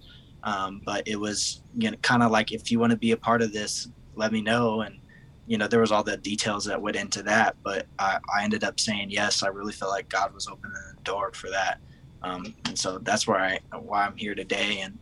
um, 0.43 0.81
but 0.86 1.08
it 1.08 1.17
was 1.17 1.62
you 1.77 1.91
know 1.91 1.98
kind 1.98 2.24
of 2.24 2.31
like 2.31 2.51
if 2.51 2.72
you 2.72 2.79
want 2.79 2.91
to 2.91 2.98
be 2.98 3.12
a 3.12 3.17
part 3.17 3.41
of 3.41 3.53
this, 3.53 3.89
let 4.15 4.31
me 4.31 4.41
know. 4.41 4.81
And 4.81 5.00
you 5.48 5.58
know 5.58 5.67
there 5.67 5.81
was 5.81 5.91
all 5.91 6.03
the 6.03 6.17
details 6.17 6.65
that 6.65 6.81
went 6.81 6.96
into 6.96 7.24
that, 7.24 7.55
but 7.63 7.88
I, 7.98 8.19
I 8.34 8.43
ended 8.43 8.63
up 8.63 8.79
saying 8.79 9.12
yes. 9.12 9.43
I 9.43 9.48
really 9.48 9.74
felt 9.74 9.91
like 9.91 10.10
God 10.10 10.34
was 10.34 10.48
opening 10.48 10.74
the 10.74 11.01
door 11.03 11.31
for 11.34 11.50
that, 11.50 11.79
um, 12.22 12.53
and 12.65 12.77
so 12.77 13.00
that's 13.00 13.27
where 13.27 13.39
I 13.39 13.60
why 13.77 14.05
I'm 14.05 14.17
here 14.17 14.36
today. 14.36 14.79
And 14.81 14.98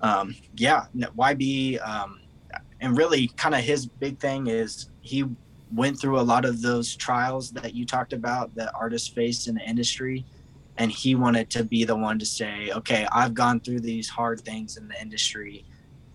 um, 0.00 0.36
yeah, 0.56 0.86
YB, 0.96 1.86
um, 1.86 2.20
and 2.80 2.96
really 2.96 3.28
kind 3.36 3.54
of 3.54 3.62
his 3.62 3.86
big 3.86 4.18
thing 4.18 4.46
is 4.46 4.90
he 5.00 5.24
went 5.72 5.98
through 5.98 6.20
a 6.20 6.22
lot 6.22 6.44
of 6.44 6.62
those 6.62 6.94
trials 6.94 7.50
that 7.50 7.74
you 7.74 7.84
talked 7.84 8.12
about 8.12 8.54
that 8.54 8.72
artists 8.74 9.08
face 9.08 9.48
in 9.48 9.56
the 9.56 9.62
industry 9.62 10.24
and 10.78 10.90
he 10.90 11.14
wanted 11.14 11.50
to 11.50 11.64
be 11.64 11.84
the 11.84 11.94
one 11.94 12.18
to 12.18 12.26
say 12.26 12.70
okay 12.72 13.06
i've 13.12 13.34
gone 13.34 13.60
through 13.60 13.80
these 13.80 14.08
hard 14.08 14.40
things 14.40 14.76
in 14.76 14.88
the 14.88 15.00
industry. 15.00 15.64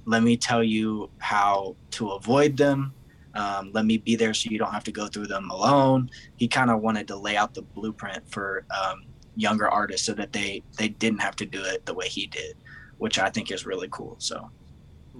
Let 0.05 0.23
me 0.23 0.37
tell 0.37 0.63
you 0.63 1.11
how 1.19 1.75
to 1.91 2.11
avoid 2.11 2.57
them. 2.57 2.93
Um, 3.35 3.69
let 3.73 3.85
me 3.85 3.97
be 3.97 4.15
there 4.15 4.33
so 4.33 4.49
you 4.49 4.57
don't 4.57 4.71
have 4.71 4.83
to 4.85 4.91
go 4.91 5.05
through 5.07 5.27
them 5.27 5.51
alone. 5.51 6.09
He 6.37 6.47
kind 6.47 6.71
of 6.71 6.81
wanted 6.81 7.07
to 7.09 7.15
lay 7.15 7.37
out 7.37 7.53
the 7.53 7.61
blueprint 7.61 8.27
for 8.31 8.65
um, 8.75 9.03
younger 9.35 9.69
artists 9.69 10.05
so 10.05 10.13
that 10.13 10.33
they 10.33 10.63
they 10.77 10.89
didn't 10.89 11.19
have 11.19 11.35
to 11.37 11.45
do 11.45 11.63
it 11.63 11.85
the 11.85 11.93
way 11.93 12.07
he 12.07 12.27
did 12.27 12.55
which 12.97 13.17
i 13.17 13.29
think 13.29 13.51
is 13.51 13.65
really 13.65 13.87
cool 13.89 14.15
so. 14.19 14.49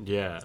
Yeah. 0.06 0.40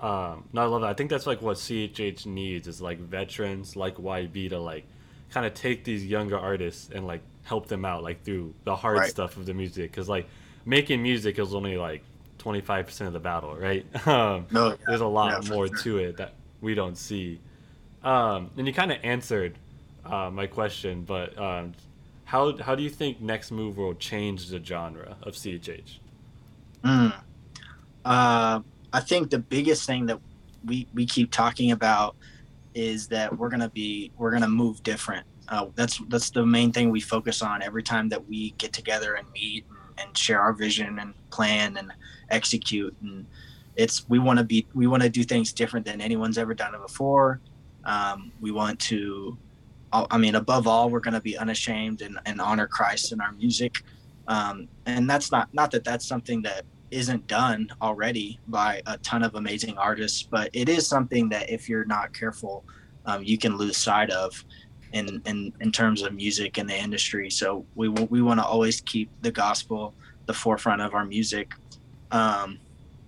Um 0.00 0.48
no 0.52 0.62
i 0.62 0.64
love 0.64 0.80
that. 0.80 0.90
I 0.90 0.94
think 0.94 1.10
that's 1.10 1.26
like 1.26 1.40
what 1.40 1.58
chh 1.58 2.26
needs 2.26 2.66
is 2.66 2.80
like 2.80 2.98
veterans 2.98 3.76
like 3.76 3.96
yb 3.96 4.48
to 4.50 4.58
like 4.58 4.84
kind 5.30 5.46
of 5.46 5.54
take 5.54 5.84
these 5.84 6.04
younger 6.04 6.38
artists 6.38 6.90
and 6.92 7.06
like 7.06 7.22
help 7.44 7.66
them 7.66 7.84
out 7.84 8.02
like 8.02 8.22
through 8.24 8.54
the 8.64 8.74
hard 8.74 8.98
right. 8.98 9.10
stuff 9.10 9.36
of 9.36 9.46
the 9.46 9.54
music 9.54 9.90
because 9.90 10.08
like 10.08 10.28
making 10.64 11.02
music 11.02 11.38
is 11.38 11.54
only 11.54 11.76
like 11.76 12.02
25% 12.38 13.06
of 13.06 13.12
the 13.12 13.20
battle 13.20 13.54
right 13.56 13.84
um, 14.06 14.46
no, 14.50 14.70
yeah. 14.70 14.76
there's 14.86 15.00
a 15.00 15.06
lot 15.06 15.42
yeah, 15.42 15.50
more 15.50 15.66
sure. 15.68 15.76
to 15.78 15.98
it 15.98 16.16
that 16.16 16.34
we 16.60 16.74
don't 16.74 16.96
see 16.96 17.40
um, 18.04 18.50
and 18.56 18.66
you 18.66 18.72
kind 18.72 18.92
of 18.92 18.98
answered 19.02 19.54
uh, 20.04 20.30
my 20.30 20.46
question 20.46 21.02
but 21.02 21.36
um, 21.38 21.72
how, 22.24 22.56
how 22.58 22.74
do 22.74 22.82
you 22.82 22.90
think 22.90 23.20
next 23.20 23.50
move 23.50 23.76
will 23.76 23.94
change 23.94 24.48
the 24.48 24.62
genre 24.62 25.16
of 25.22 25.34
chh 25.34 25.98
mm. 26.84 27.14
uh, 28.04 28.60
i 28.92 29.00
think 29.00 29.30
the 29.30 29.38
biggest 29.38 29.86
thing 29.86 30.06
that 30.06 30.18
we, 30.64 30.86
we 30.94 31.04
keep 31.04 31.30
talking 31.32 31.72
about 31.72 32.14
is 32.74 33.08
that 33.08 33.36
we're 33.36 33.48
gonna 33.48 33.68
be 33.68 34.10
we're 34.16 34.30
gonna 34.30 34.48
move 34.48 34.82
different 34.82 35.26
uh, 35.52 35.66
that's 35.74 36.00
that's 36.08 36.30
the 36.30 36.44
main 36.44 36.72
thing 36.72 36.88
we 36.90 36.98
focus 36.98 37.42
on 37.42 37.62
every 37.62 37.82
time 37.82 38.08
that 38.08 38.26
we 38.26 38.52
get 38.52 38.72
together 38.72 39.14
and 39.14 39.30
meet 39.32 39.66
and, 39.98 40.16
share 40.16 40.40
our 40.40 40.54
vision 40.54 40.98
and 40.98 41.12
plan 41.30 41.76
and 41.76 41.92
execute. 42.30 42.96
And 43.02 43.26
it's 43.76 44.08
we 44.08 44.18
want 44.18 44.38
to 44.38 44.44
be 44.44 44.66
we 44.74 44.86
want 44.86 45.02
to 45.02 45.10
do 45.10 45.22
things 45.22 45.52
different 45.52 45.84
than 45.84 46.00
anyone's 46.00 46.38
ever 46.38 46.54
done 46.54 46.74
it 46.74 46.80
before. 46.80 47.40
Um, 47.84 48.32
we 48.40 48.50
want 48.50 48.80
to, 48.80 49.36
I 49.92 50.16
mean, 50.16 50.36
above 50.36 50.66
all, 50.66 50.88
we're 50.88 51.00
going 51.00 51.14
to 51.14 51.20
be 51.20 51.36
unashamed 51.36 52.00
and, 52.00 52.18
and 52.24 52.40
honor 52.40 52.66
Christ 52.66 53.12
in 53.12 53.20
our 53.20 53.32
music. 53.32 53.82
Um, 54.28 54.68
and 54.86 55.08
that's 55.08 55.30
not 55.30 55.52
not 55.52 55.70
that 55.72 55.84
that's 55.84 56.06
something 56.06 56.40
that 56.42 56.64
isn't 56.90 57.26
done 57.26 57.68
already 57.82 58.40
by 58.48 58.80
a 58.86 58.96
ton 58.98 59.22
of 59.22 59.34
amazing 59.34 59.76
artists, 59.76 60.22
but 60.22 60.48
it 60.54 60.70
is 60.70 60.86
something 60.86 61.28
that 61.28 61.50
if 61.50 61.68
you're 61.68 61.84
not 61.84 62.14
careful, 62.14 62.64
um, 63.04 63.22
you 63.22 63.36
can 63.36 63.56
lose 63.56 63.76
sight 63.76 64.10
of 64.10 64.44
in 64.92 65.22
in 65.26 65.52
in 65.60 65.72
terms 65.72 66.02
of 66.02 66.14
music 66.14 66.58
and 66.58 66.68
the 66.68 66.76
industry. 66.76 67.30
So 67.30 67.64
we 67.74 67.88
we 67.88 68.22
want 68.22 68.40
to 68.40 68.44
always 68.44 68.80
keep 68.80 69.10
the 69.22 69.30
gospel 69.30 69.94
the 70.26 70.32
forefront 70.32 70.80
of 70.80 70.94
our 70.94 71.04
music. 71.04 71.54
Um, 72.10 72.58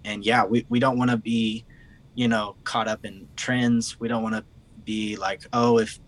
and 0.04 0.24
yeah, 0.24 0.44
we, 0.44 0.66
we 0.68 0.78
don't 0.78 0.98
want 0.98 1.10
to 1.10 1.16
be, 1.16 1.64
you 2.14 2.28
know, 2.28 2.56
caught 2.64 2.88
up 2.88 3.04
in 3.04 3.28
trends. 3.36 3.98
We 4.00 4.08
don't 4.08 4.22
want 4.22 4.34
to 4.34 4.44
be 4.84 5.16
like, 5.16 5.42
oh, 5.52 5.78
if 5.78 5.98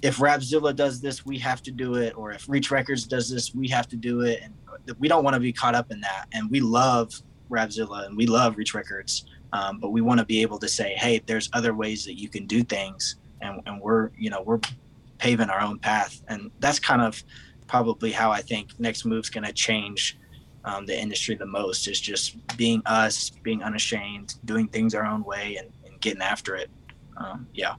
if 0.00 0.16
Rapzilla 0.18 0.74
does 0.74 1.00
this, 1.00 1.24
we 1.24 1.38
have 1.38 1.62
to 1.62 1.70
do 1.70 1.94
it, 1.94 2.16
or 2.16 2.32
if 2.32 2.48
Reach 2.48 2.72
Records 2.72 3.04
does 3.04 3.30
this, 3.30 3.54
we 3.54 3.68
have 3.68 3.88
to 3.88 3.96
do 3.96 4.22
it. 4.22 4.40
And 4.42 4.52
we 4.98 5.06
don't 5.06 5.22
want 5.22 5.34
to 5.34 5.40
be 5.40 5.52
caught 5.52 5.76
up 5.76 5.92
in 5.92 6.00
that. 6.00 6.26
And 6.32 6.50
we 6.50 6.60
love 6.60 7.12
Rapzilla 7.50 8.06
and 8.06 8.16
we 8.16 8.26
love 8.26 8.56
Reach 8.56 8.74
Records, 8.74 9.26
um, 9.52 9.78
but 9.78 9.90
we 9.90 10.00
want 10.00 10.18
to 10.18 10.26
be 10.26 10.42
able 10.42 10.58
to 10.58 10.68
say, 10.68 10.94
hey, 10.94 11.22
there's 11.26 11.48
other 11.52 11.74
ways 11.74 12.04
that 12.06 12.18
you 12.18 12.28
can 12.28 12.46
do 12.46 12.64
things, 12.64 13.16
and, 13.42 13.60
and 13.66 13.80
we're 13.80 14.10
you 14.18 14.30
know 14.30 14.42
we're 14.42 14.60
paving 15.22 15.48
our 15.48 15.60
own 15.60 15.78
path. 15.78 16.20
And 16.26 16.50
that's 16.58 16.80
kind 16.80 17.00
of 17.00 17.22
probably 17.68 18.10
how 18.10 18.32
I 18.32 18.42
think 18.42 18.70
next 18.80 19.04
move's 19.04 19.30
going 19.30 19.44
to 19.44 19.52
change 19.52 20.18
um, 20.64 20.84
the 20.84 21.00
industry 21.00 21.36
the 21.36 21.46
most 21.46 21.86
is 21.86 22.00
just 22.00 22.44
being 22.56 22.82
us, 22.86 23.30
being 23.30 23.62
unashamed, 23.62 24.34
doing 24.44 24.66
things 24.66 24.96
our 24.96 25.06
own 25.06 25.22
way, 25.22 25.56
and, 25.56 25.68
and 25.86 26.00
getting 26.00 26.22
after 26.22 26.56
it. 26.56 26.70
Um, 27.16 27.46
yeah. 27.54 27.74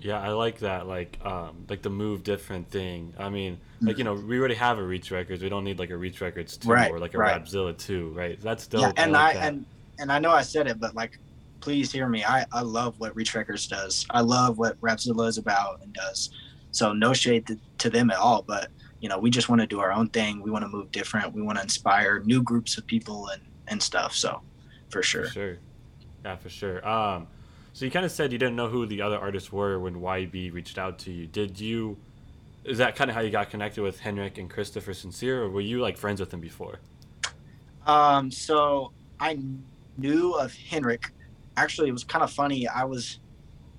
Yeah, 0.00 0.18
I 0.18 0.30
like 0.30 0.58
that. 0.60 0.86
Like, 0.86 1.18
um, 1.22 1.66
like 1.68 1.82
the 1.82 1.90
move 1.90 2.22
different 2.22 2.70
thing. 2.70 3.12
I 3.18 3.28
mean, 3.28 3.58
like 3.82 3.98
you 3.98 4.04
know, 4.04 4.14
we 4.14 4.38
already 4.38 4.54
have 4.54 4.78
a 4.78 4.82
Reach 4.82 5.10
Records. 5.10 5.42
We 5.42 5.50
don't 5.50 5.64
need 5.64 5.78
like 5.78 5.90
a 5.90 5.96
Reach 5.96 6.22
Records 6.22 6.56
two 6.56 6.70
right, 6.70 6.90
or 6.90 6.98
like 6.98 7.12
a 7.12 7.18
right. 7.18 7.42
Rapzilla 7.42 7.76
two, 7.76 8.08
right? 8.10 8.40
That's 8.40 8.62
still 8.62 8.80
yeah. 8.80 8.92
And 8.96 9.14
I, 9.16 9.26
like 9.26 9.36
I 9.36 9.46
and 9.46 9.66
and 9.98 10.12
I 10.12 10.18
know 10.18 10.30
I 10.30 10.42
said 10.42 10.66
it, 10.66 10.78
but 10.78 10.94
like 10.94 11.18
please 11.60 11.92
hear 11.92 12.08
me. 12.08 12.24
I, 12.24 12.44
I 12.52 12.62
love 12.62 12.98
what 12.98 13.14
Reach 13.16 13.34
Records 13.34 13.66
does. 13.66 14.06
I 14.10 14.20
love 14.20 14.58
what 14.58 14.80
Rapzilla 14.80 15.28
is 15.28 15.38
about 15.38 15.82
and 15.82 15.92
does. 15.92 16.30
So 16.70 16.92
no 16.92 17.12
shade 17.12 17.46
to, 17.46 17.58
to 17.78 17.90
them 17.90 18.10
at 18.10 18.18
all, 18.18 18.42
but 18.42 18.68
you 19.00 19.08
know, 19.08 19.18
we 19.18 19.30
just 19.30 19.48
want 19.48 19.60
to 19.60 19.66
do 19.66 19.80
our 19.80 19.92
own 19.92 20.08
thing. 20.08 20.42
We 20.42 20.50
want 20.50 20.64
to 20.64 20.68
move 20.68 20.90
different. 20.90 21.32
We 21.32 21.42
want 21.42 21.58
to 21.58 21.62
inspire 21.62 22.20
new 22.20 22.42
groups 22.42 22.78
of 22.78 22.86
people 22.86 23.28
and, 23.28 23.42
and 23.68 23.82
stuff. 23.82 24.14
So 24.14 24.40
for 24.88 25.02
sure. 25.02 25.24
For 25.24 25.30
sure. 25.30 25.58
Yeah, 26.24 26.36
for 26.36 26.48
sure. 26.48 26.86
Um, 26.86 27.28
so 27.72 27.84
you 27.84 27.90
kind 27.90 28.06
of 28.06 28.10
said 28.10 28.32
you 28.32 28.38
didn't 28.38 28.56
know 28.56 28.68
who 28.68 28.86
the 28.86 29.02
other 29.02 29.18
artists 29.18 29.52
were 29.52 29.78
when 29.78 29.96
YB 29.96 30.52
reached 30.52 30.78
out 30.78 30.98
to 31.00 31.12
you. 31.12 31.26
Did 31.26 31.60
you, 31.60 31.98
is 32.64 32.78
that 32.78 32.96
kind 32.96 33.10
of 33.10 33.14
how 33.14 33.22
you 33.22 33.30
got 33.30 33.50
connected 33.50 33.82
with 33.82 34.00
Henrik 34.00 34.38
and 34.38 34.48
Christopher 34.48 34.94
Sincere 34.94 35.42
or 35.42 35.50
were 35.50 35.60
you 35.60 35.80
like 35.80 35.96
friends 35.96 36.20
with 36.20 36.30
them 36.30 36.40
before? 36.40 36.80
Um, 37.86 38.30
so 38.30 38.92
I 39.20 39.38
knew 39.98 40.32
of 40.32 40.54
Henrik 40.54 41.12
actually 41.56 41.88
it 41.88 41.92
was 41.92 42.04
kind 42.04 42.22
of 42.22 42.30
funny. 42.30 42.68
I 42.68 42.84
was 42.84 43.20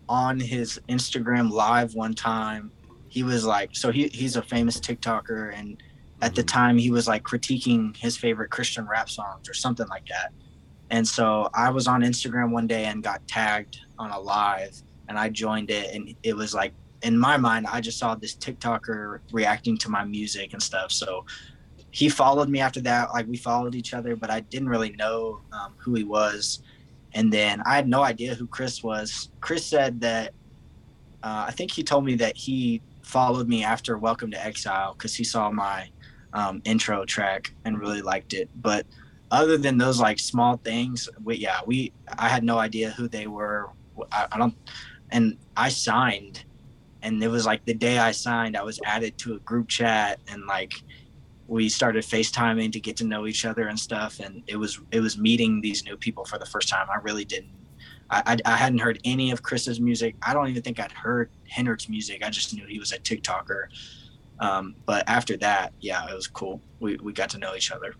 on 0.09 0.39
his 0.39 0.79
Instagram 0.89 1.51
live 1.51 1.95
one 1.95 2.13
time. 2.13 2.71
He 3.09 3.23
was 3.23 3.45
like, 3.45 3.75
so 3.75 3.91
he 3.91 4.07
he's 4.07 4.35
a 4.35 4.41
famous 4.41 4.79
TikToker, 4.79 5.53
and 5.57 5.81
at 6.21 6.35
the 6.35 6.41
mm-hmm. 6.41 6.47
time 6.47 6.77
he 6.77 6.91
was 6.91 7.07
like 7.07 7.23
critiquing 7.23 7.95
his 7.95 8.17
favorite 8.17 8.49
Christian 8.49 8.87
rap 8.87 9.09
songs 9.09 9.49
or 9.49 9.53
something 9.53 9.87
like 9.87 10.07
that. 10.07 10.31
And 10.89 11.05
so 11.07 11.49
I 11.53 11.69
was 11.69 11.87
on 11.87 12.01
Instagram 12.01 12.51
one 12.51 12.67
day 12.67 12.85
and 12.85 13.03
got 13.03 13.27
tagged 13.27 13.79
on 13.99 14.11
a 14.11 14.19
live, 14.19 14.81
and 15.09 15.17
I 15.17 15.29
joined 15.29 15.69
it, 15.69 15.93
and 15.93 16.15
it 16.23 16.35
was 16.35 16.53
like 16.53 16.73
in 17.03 17.17
my 17.17 17.37
mind, 17.37 17.67
I 17.71 17.81
just 17.81 17.99
saw 17.99 18.15
this 18.15 18.35
TikToker 18.35 19.19
reacting 19.31 19.77
to 19.79 19.89
my 19.89 20.03
music 20.03 20.53
and 20.53 20.61
stuff. 20.61 20.91
So 20.91 21.25
he 21.91 22.09
followed 22.09 22.49
me 22.49 22.59
after 22.59 22.81
that. 22.81 23.11
Like 23.13 23.27
we 23.27 23.37
followed 23.37 23.75
each 23.75 23.93
other, 23.93 24.15
but 24.15 24.29
I 24.29 24.41
didn't 24.41 24.69
really 24.69 24.91
know 24.91 25.41
um, 25.51 25.73
who 25.77 25.93
he 25.93 26.03
was. 26.03 26.61
And 27.13 27.31
then 27.31 27.61
I 27.65 27.75
had 27.75 27.87
no 27.87 28.03
idea 28.03 28.35
who 28.35 28.47
Chris 28.47 28.83
was. 28.83 29.29
Chris 29.41 29.65
said 29.65 30.01
that 30.01 30.33
uh, 31.23 31.45
I 31.47 31.51
think 31.51 31.71
he 31.71 31.83
told 31.83 32.05
me 32.05 32.15
that 32.15 32.37
he 32.37 32.81
followed 33.01 33.47
me 33.47 33.63
after 33.63 33.97
Welcome 33.97 34.31
to 34.31 34.45
Exile 34.45 34.93
because 34.93 35.15
he 35.15 35.23
saw 35.23 35.49
my 35.49 35.89
um, 36.33 36.61
intro 36.65 37.05
track 37.05 37.53
and 37.65 37.79
really 37.79 38.01
liked 38.01 38.33
it. 38.33 38.49
But 38.61 38.85
other 39.31 39.57
than 39.57 39.77
those 39.77 39.99
like 39.99 40.19
small 40.19 40.57
things, 40.57 41.09
we 41.23 41.35
yeah 41.35 41.59
we 41.65 41.91
I 42.17 42.29
had 42.29 42.43
no 42.43 42.57
idea 42.57 42.91
who 42.91 43.07
they 43.07 43.27
were. 43.27 43.69
I, 44.11 44.27
I 44.31 44.37
don't, 44.37 44.55
and 45.11 45.37
I 45.55 45.69
signed, 45.69 46.45
and 47.01 47.21
it 47.23 47.27
was 47.29 47.45
like 47.45 47.65
the 47.65 47.73
day 47.73 47.97
I 47.97 48.11
signed, 48.11 48.55
I 48.55 48.63
was 48.63 48.79
added 48.85 49.17
to 49.19 49.35
a 49.35 49.39
group 49.39 49.67
chat, 49.67 50.19
and 50.27 50.45
like 50.45 50.73
we 51.47 51.69
started 51.69 52.03
FaceTiming 52.03 52.71
to 52.73 52.79
get 52.79 52.97
to 52.97 53.05
know 53.05 53.25
each 53.25 53.45
other 53.45 53.67
and 53.67 53.79
stuff. 53.79 54.19
And 54.19 54.43
it 54.47 54.57
was 54.57 54.79
it 54.91 54.99
was 54.99 55.17
meeting 55.17 55.61
these 55.61 55.83
new 55.85 55.97
people 55.97 56.25
for 56.25 56.37
the 56.37 56.45
first 56.45 56.69
time. 56.69 56.87
I 56.89 56.97
really 56.97 57.25
didn't. 57.25 57.51
I, 58.09 58.37
I, 58.45 58.53
I 58.53 58.57
hadn't 58.57 58.79
heard 58.79 58.99
any 59.03 59.31
of 59.31 59.43
Chris's 59.43 59.79
music. 59.79 60.15
I 60.25 60.33
don't 60.33 60.47
even 60.47 60.61
think 60.61 60.79
I'd 60.79 60.91
heard 60.91 61.29
Henrik's 61.49 61.89
music. 61.89 62.23
I 62.23 62.29
just 62.29 62.53
knew 62.53 62.65
he 62.65 62.79
was 62.79 62.91
a 62.91 62.99
TikToker. 62.99 63.67
Um, 64.39 64.75
but 64.85 65.07
after 65.09 65.35
that, 65.37 65.73
yeah, 65.81 66.07
it 66.07 66.13
was 66.13 66.27
cool. 66.27 66.61
We, 66.79 66.95
we 66.97 67.11
got 67.11 67.29
to 67.31 67.37
know 67.37 67.55
each 67.55 67.71
other. 67.71 67.95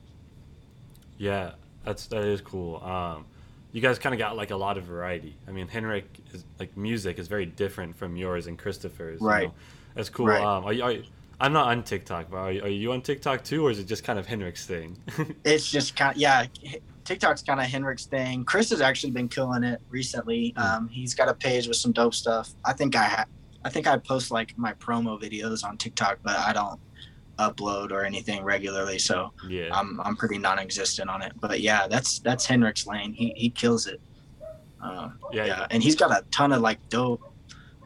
Yeah, 1.18 1.54
that's 1.84 2.08
that 2.08 2.24
is 2.24 2.42
cool. 2.42 2.78
Um, 2.84 3.26
you 3.72 3.82
guys 3.82 4.00
kind 4.00 4.14
of 4.14 4.20
got 4.20 4.38
like 4.38 4.52
a 4.52 4.56
lot 4.56 4.78
of 4.78 4.84
variety. 4.84 5.36
I 5.48 5.52
mean, 5.52 5.68
Henrik 5.68 6.06
is 6.34 6.46
like 6.60 6.76
music 6.78 7.20
is 7.20 7.28
very 7.28 7.46
different 7.46 7.96
from 7.96 8.16
yours 8.16 8.48
and 8.48 8.58
Christopher's. 8.58 9.20
Right. 9.20 9.44
You 9.44 9.48
know? 9.48 9.54
That's 9.96 10.10
cool. 10.10 10.28
Right. 10.28 10.44
Um, 10.44 10.66
are 10.66 10.74
you, 10.74 10.84
are 10.84 10.92
you, 10.92 11.04
I'm 11.40 11.54
not 11.54 11.68
on 11.68 11.84
TikTok, 11.84 12.32
but 12.32 12.38
are 12.38 12.52
you, 12.52 12.62
are 12.64 12.68
you 12.68 12.92
on 12.92 13.02
TikTok 13.02 13.44
too, 13.44 13.66
or 13.66 13.72
is 13.72 13.80
it 13.80 13.86
just 13.86 14.04
kind 14.04 14.18
of 14.18 14.26
Henrik's 14.26 14.66
thing? 14.66 14.98
it's 15.46 15.70
just 15.70 15.96
kind 15.96 16.16
of, 16.16 16.22
yeah, 16.22 16.46
TikTok's 17.06 17.44
kind 17.44 17.60
of 17.60 17.68
Henrik's 17.68 18.06
thing. 18.06 18.44
Chris 18.44 18.70
has 18.72 18.82
actually 18.82 19.12
been 19.12 19.30
killing 19.30 19.64
it 19.64 19.80
recently. 19.90 20.54
Mm. 20.58 20.64
Um, 20.64 20.88
he's 20.90 21.14
got 21.14 21.30
a 21.30 21.34
page 21.34 21.68
with 21.68 21.78
some 21.78 21.92
dope 21.92 22.16
stuff. 22.16 22.50
I 22.66 22.74
think 22.74 22.96
I 22.96 23.04
ha- 23.04 23.26
I 23.64 23.70
think 23.70 23.88
I 23.88 23.98
post 23.98 24.32
like 24.32 24.58
my 24.58 24.74
promo 24.74 25.22
videos 25.22 25.64
on 25.64 25.78
TikTok, 25.78 26.20
but 26.24 26.38
I 26.38 26.54
don't 26.54 26.80
upload 27.38 27.92
or 27.92 28.04
anything 28.04 28.44
regularly, 28.44 29.00
so 29.00 29.32
yeah. 29.48 29.70
I'm 29.72 30.00
I'm 30.02 30.16
pretty 30.16 30.38
non-existent 30.38 31.10
on 31.10 31.22
it. 31.22 31.34
But 31.40 31.62
yeah, 31.62 31.88
that's 31.88 32.20
that's 32.20 32.46
Henrik's 32.46 32.88
lane. 32.88 33.14
He 33.14 33.34
he 33.36 33.50
kills 33.50 33.88
it. 33.88 34.02
Uh, 34.82 35.10
yeah. 35.32 35.46
yeah, 35.46 35.68
and 35.72 35.82
he's 35.82 35.96
got 35.96 36.12
a 36.12 36.24
ton 36.30 36.52
of 36.52 36.62
like 36.62 36.80
dope, 36.90 37.22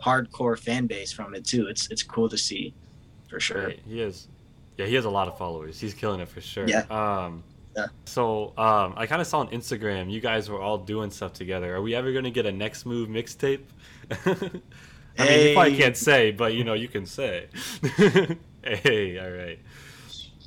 hardcore 0.01 0.57
fan 0.57 0.87
base 0.87 1.11
from 1.11 1.35
it 1.35 1.45
too. 1.45 1.67
It's 1.67 1.89
it's 1.89 2.03
cool 2.03 2.29
to 2.29 2.37
see, 2.37 2.73
for 3.31 3.39
sure. 3.39 3.73
He 3.87 3.99
has, 3.99 4.27
yeah, 4.77 4.85
he 4.85 4.95
has 4.95 5.05
a 5.05 5.09
lot 5.09 5.29
of 5.29 5.37
followers. 5.37 5.79
He's 5.79 5.93
killing 5.93 6.19
it 6.19 6.27
for 6.27 6.41
sure. 6.41 6.67
Yeah. 6.67 6.83
Um, 6.89 7.43
Yeah. 7.75 7.85
So 8.03 8.53
um, 8.57 8.93
I 8.97 9.05
kind 9.07 9.21
of 9.21 9.27
saw 9.27 9.39
on 9.39 9.47
Instagram 9.47 10.11
you 10.11 10.19
guys 10.19 10.49
were 10.49 10.59
all 10.59 10.77
doing 10.77 11.09
stuff 11.09 11.31
together. 11.31 11.73
Are 11.73 11.81
we 11.81 11.95
ever 11.95 12.11
gonna 12.11 12.29
get 12.29 12.45
a 12.45 12.51
next 12.51 12.85
move 12.85 13.07
mixtape? 13.07 13.63
I 14.11 15.25
mean, 15.25 15.47
you 15.47 15.53
probably 15.53 15.77
can't 15.77 15.95
say, 15.95 16.31
but 16.31 16.53
you 16.53 16.65
know 16.65 16.73
you 16.73 16.89
can 16.89 17.05
say. 17.05 17.47
hey, 18.63 19.19
all 19.19 19.31
right. 19.31 19.59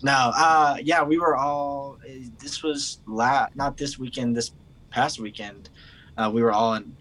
No, 0.02 0.32
uh, 0.36 0.76
yeah, 0.82 1.02
we 1.02 1.18
were 1.18 1.34
all. 1.34 1.98
This 2.38 2.62
was 2.62 2.98
la 3.06 3.46
not 3.54 3.78
this 3.78 3.98
weekend. 3.98 4.36
This 4.36 4.52
past 4.90 5.18
weekend, 5.18 5.70
uh, 6.18 6.30
we 6.32 6.42
were 6.42 6.52
all 6.52 6.74
in. 6.74 6.94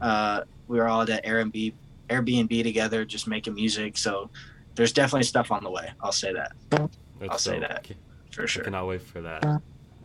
Uh, 0.00 0.44
we 0.68 0.78
were 0.78 0.88
all 0.88 1.02
at 1.02 1.24
Airbnb, 1.24 1.74
Airbnb 2.08 2.62
together, 2.62 3.04
just 3.04 3.28
making 3.28 3.54
music. 3.54 3.98
So 3.98 4.30
there's 4.76 4.92
definitely 4.92 5.24
stuff 5.24 5.50
on 5.50 5.64
the 5.64 5.70
way. 5.70 5.90
I'll 6.00 6.12
say 6.12 6.32
that 6.32 6.52
That's 6.70 6.98
I'll 7.28 7.38
say 7.38 7.58
dope. 7.60 7.68
that. 7.68 7.86
For 8.30 8.42
I 8.42 8.46
sure. 8.46 8.64
cannot 8.64 8.86
wait 8.86 9.02
for 9.02 9.22
that. 9.22 9.62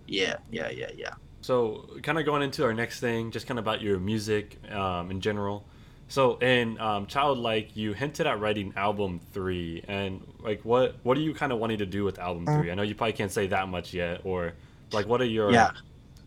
Yeah, 0.08 0.38
yeah, 0.50 0.70
yeah, 0.70 0.92
yeah. 0.96 1.14
So, 1.42 1.90
kind 2.04 2.18
of 2.20 2.26
going 2.26 2.44
into 2.44 2.64
our 2.64 2.74
next 2.74 3.00
thing, 3.00 3.32
just 3.32 3.48
kind 3.48 3.60
of 3.60 3.66
about 3.66 3.82
your 3.82 4.00
music 4.00 4.58
um, 4.72 5.12
in 5.12 5.22
general. 5.22 5.66
So, 6.08 6.38
in 6.38 6.80
um, 6.80 7.08
Childlike, 7.08 7.76
you 7.76 7.94
hinted 7.94 8.28
at 8.28 8.40
writing 8.40 8.74
album 8.76 9.20
three, 9.34 9.84
and 9.88 10.22
like, 10.40 10.64
what 10.64 10.96
what 11.04 11.18
are 11.18 11.22
you 11.22 11.34
kind 11.34 11.52
of 11.52 11.60
wanting 11.60 11.80
to 11.80 11.86
do 11.86 12.04
with 12.04 12.20
album 12.20 12.46
three? 12.46 12.72
I 12.72 12.76
know 12.76 12.84
you 12.84 12.96
probably 12.96 13.14
can't 13.14 13.32
say 13.32 13.48
that 13.48 13.68
much 13.70 13.94
yet, 13.94 14.22
or 14.24 14.54
like, 14.92 15.08
what 15.08 15.22
are 15.22 15.26
your 15.26 15.52
Yeah. 15.52 15.72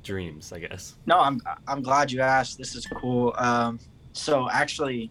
dreams? 0.02 0.52
I 0.52 0.58
guess. 0.60 0.94
No, 1.06 1.20
I'm 1.20 1.40
I'm 1.66 1.82
glad 1.82 2.10
you 2.10 2.20
asked. 2.20 2.58
This 2.58 2.74
is 2.74 2.86
cool. 2.86 3.34
Um, 3.38 3.78
so 4.12 4.48
actually, 4.50 5.10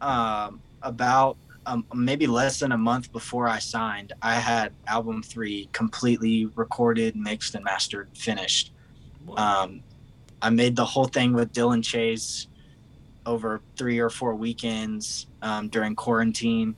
um, 0.00 0.62
about 0.82 1.36
um, 1.70 1.86
maybe 1.94 2.26
less 2.26 2.58
than 2.58 2.72
a 2.72 2.78
month 2.78 3.12
before 3.12 3.46
I 3.46 3.60
signed, 3.60 4.12
I 4.22 4.34
had 4.34 4.72
album 4.88 5.22
three 5.22 5.68
completely 5.72 6.46
recorded, 6.56 7.14
mixed, 7.14 7.54
and 7.54 7.64
mastered, 7.64 8.08
finished. 8.12 8.72
Um, 9.36 9.82
I 10.42 10.50
made 10.50 10.74
the 10.74 10.84
whole 10.84 11.04
thing 11.04 11.32
with 11.32 11.52
Dillon 11.52 11.80
Chase 11.80 12.48
over 13.24 13.60
three 13.76 14.00
or 14.00 14.10
four 14.10 14.34
weekends 14.34 15.28
um, 15.42 15.68
during 15.68 15.94
quarantine. 15.94 16.74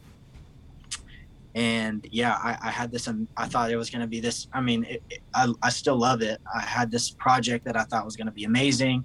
And 1.55 2.07
yeah, 2.11 2.35
I, 2.35 2.59
I 2.63 2.71
had 2.71 2.91
this. 2.91 3.09
Um, 3.09 3.29
I 3.37 3.47
thought 3.47 3.71
it 3.71 3.77
was 3.77 3.89
going 3.89 4.03
to 4.03 4.07
be 4.07 4.21
this. 4.21 4.49
I 4.53 4.61
mean, 4.61 4.85
it, 4.85 5.03
it, 5.09 5.21
I, 5.35 5.53
I 5.63 5.71
still 5.71 5.97
love 5.97 6.21
it. 6.21 6.39
I 6.55 6.61
had 6.61 6.91
this 6.91 7.11
project 7.11 7.65
that 7.65 7.77
I 7.77 7.85
thought 7.85 8.05
was 8.05 8.17
going 8.17 8.27
to 8.27 8.33
be 8.33 8.45
amazing. 8.45 9.05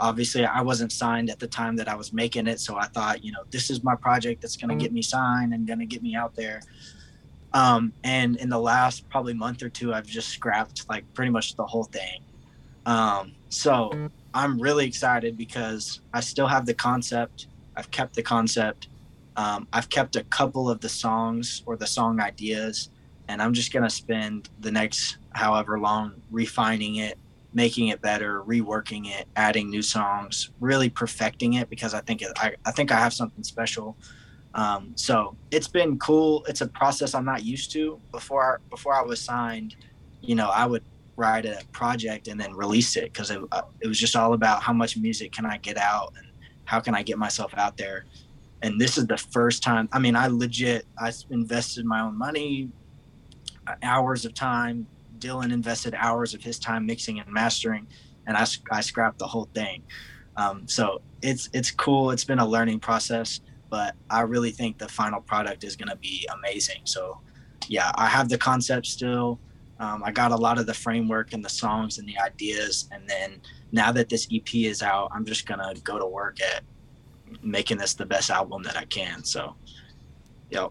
Obviously, 0.00 0.44
I 0.44 0.60
wasn't 0.60 0.92
signed 0.92 1.30
at 1.30 1.38
the 1.38 1.46
time 1.48 1.76
that 1.76 1.88
I 1.88 1.94
was 1.94 2.12
making 2.12 2.46
it, 2.46 2.60
so 2.60 2.76
I 2.76 2.86
thought, 2.86 3.24
you 3.24 3.32
know, 3.32 3.42
this 3.50 3.70
is 3.70 3.82
my 3.82 3.96
project 3.96 4.42
that's 4.42 4.56
going 4.56 4.76
to 4.76 4.82
get 4.82 4.92
me 4.92 5.02
signed 5.02 5.52
and 5.52 5.66
going 5.66 5.80
to 5.80 5.86
get 5.86 6.02
me 6.02 6.14
out 6.14 6.34
there. 6.34 6.60
Um, 7.52 7.92
and 8.04 8.36
in 8.36 8.48
the 8.48 8.58
last 8.58 9.08
probably 9.08 9.34
month 9.34 9.62
or 9.62 9.68
two, 9.68 9.92
I've 9.94 10.06
just 10.06 10.28
scrapped 10.28 10.88
like 10.88 11.04
pretty 11.14 11.30
much 11.30 11.56
the 11.56 11.66
whole 11.66 11.84
thing. 11.84 12.20
Um, 12.86 13.32
so 13.48 14.10
I'm 14.34 14.60
really 14.60 14.86
excited 14.86 15.36
because 15.36 16.00
I 16.12 16.20
still 16.20 16.46
have 16.46 16.66
the 16.66 16.74
concept. 16.74 17.46
I've 17.76 17.90
kept 17.90 18.14
the 18.14 18.22
concept. 18.22 18.88
Um, 19.36 19.68
I've 19.72 19.88
kept 19.88 20.16
a 20.16 20.24
couple 20.24 20.68
of 20.68 20.80
the 20.80 20.88
songs 20.88 21.62
or 21.66 21.76
the 21.76 21.86
song 21.86 22.20
ideas, 22.20 22.90
and 23.28 23.40
I'm 23.40 23.52
just 23.52 23.72
gonna 23.72 23.90
spend 23.90 24.48
the 24.60 24.70
next 24.70 25.18
however 25.32 25.78
long 25.78 26.14
refining 26.30 26.96
it, 26.96 27.18
making 27.54 27.88
it 27.88 28.00
better, 28.02 28.42
reworking 28.42 29.08
it, 29.08 29.26
adding 29.36 29.70
new 29.70 29.82
songs, 29.82 30.50
really 30.60 30.90
perfecting 30.90 31.54
it 31.54 31.70
because 31.70 31.94
I 31.94 32.00
think 32.00 32.22
it, 32.22 32.30
I, 32.36 32.54
I 32.64 32.70
think 32.70 32.92
I 32.92 32.98
have 32.98 33.12
something 33.12 33.42
special. 33.42 33.96
Um, 34.54 34.92
so 34.96 35.36
it's 35.50 35.68
been 35.68 35.98
cool. 35.98 36.44
It's 36.46 36.60
a 36.60 36.66
process 36.66 37.14
I'm 37.14 37.24
not 37.24 37.44
used 37.44 37.70
to. 37.72 38.00
Before 38.12 38.60
before 38.70 38.94
I 38.94 39.02
was 39.02 39.20
signed, 39.20 39.76
you 40.20 40.34
know, 40.34 40.48
I 40.50 40.66
would 40.66 40.82
write 41.16 41.46
a 41.46 41.60
project 41.72 42.28
and 42.28 42.40
then 42.40 42.54
release 42.54 42.96
it 42.96 43.12
because 43.12 43.30
it, 43.30 43.40
uh, 43.52 43.62
it 43.80 43.88
was 43.88 43.98
just 43.98 44.14
all 44.14 44.34
about 44.34 44.62
how 44.62 44.72
much 44.72 44.96
music 44.96 45.32
can 45.32 45.44
I 45.44 45.58
get 45.58 45.76
out 45.76 46.12
and 46.16 46.26
how 46.64 46.80
can 46.80 46.94
I 46.94 47.02
get 47.02 47.18
myself 47.18 47.52
out 47.56 47.76
there. 47.76 48.04
And 48.62 48.80
this 48.80 48.98
is 48.98 49.06
the 49.06 49.16
first 49.16 49.62
time. 49.62 49.88
I 49.92 49.98
mean, 49.98 50.16
I 50.16 50.28
legit 50.28 50.86
I 50.98 51.12
invested 51.30 51.84
my 51.84 52.00
own 52.00 52.16
money, 52.16 52.70
uh, 53.66 53.74
hours 53.82 54.24
of 54.24 54.34
time. 54.34 54.86
Dillon 55.18 55.52
invested 55.52 55.94
hours 55.94 56.34
of 56.34 56.42
his 56.42 56.58
time 56.58 56.86
mixing 56.86 57.20
and 57.20 57.32
mastering, 57.32 57.86
and 58.26 58.36
I, 58.36 58.46
I 58.70 58.80
scrapped 58.80 59.18
the 59.18 59.26
whole 59.26 59.48
thing. 59.54 59.82
Um, 60.36 60.68
so 60.68 61.00
it's 61.22 61.48
it's 61.52 61.70
cool. 61.70 62.10
It's 62.10 62.24
been 62.24 62.38
a 62.38 62.46
learning 62.46 62.80
process, 62.80 63.40
but 63.70 63.94
I 64.08 64.20
really 64.20 64.50
think 64.50 64.78
the 64.78 64.88
final 64.88 65.20
product 65.20 65.64
is 65.64 65.76
going 65.76 65.88
to 65.88 65.96
be 65.96 66.28
amazing. 66.32 66.82
So 66.84 67.20
yeah, 67.66 67.90
I 67.96 68.06
have 68.06 68.28
the 68.28 68.38
concept 68.38 68.86
still. 68.86 69.40
Um, 69.80 70.02
I 70.04 70.10
got 70.10 70.32
a 70.32 70.36
lot 70.36 70.58
of 70.58 70.66
the 70.66 70.74
framework 70.74 71.32
and 71.32 71.44
the 71.44 71.48
songs 71.48 71.98
and 71.98 72.08
the 72.08 72.18
ideas, 72.18 72.88
and 72.92 73.08
then 73.08 73.40
now 73.72 73.92
that 73.92 74.08
this 74.08 74.26
EP 74.32 74.54
is 74.54 74.82
out, 74.82 75.10
I'm 75.12 75.24
just 75.24 75.46
gonna 75.46 75.72
go 75.84 75.98
to 75.98 76.06
work 76.06 76.40
at 76.40 76.62
making 77.42 77.78
this 77.78 77.94
the 77.94 78.06
best 78.06 78.30
album 78.30 78.62
that 78.62 78.76
I 78.76 78.84
can. 78.84 79.24
So, 79.24 79.54
yep. 80.50 80.70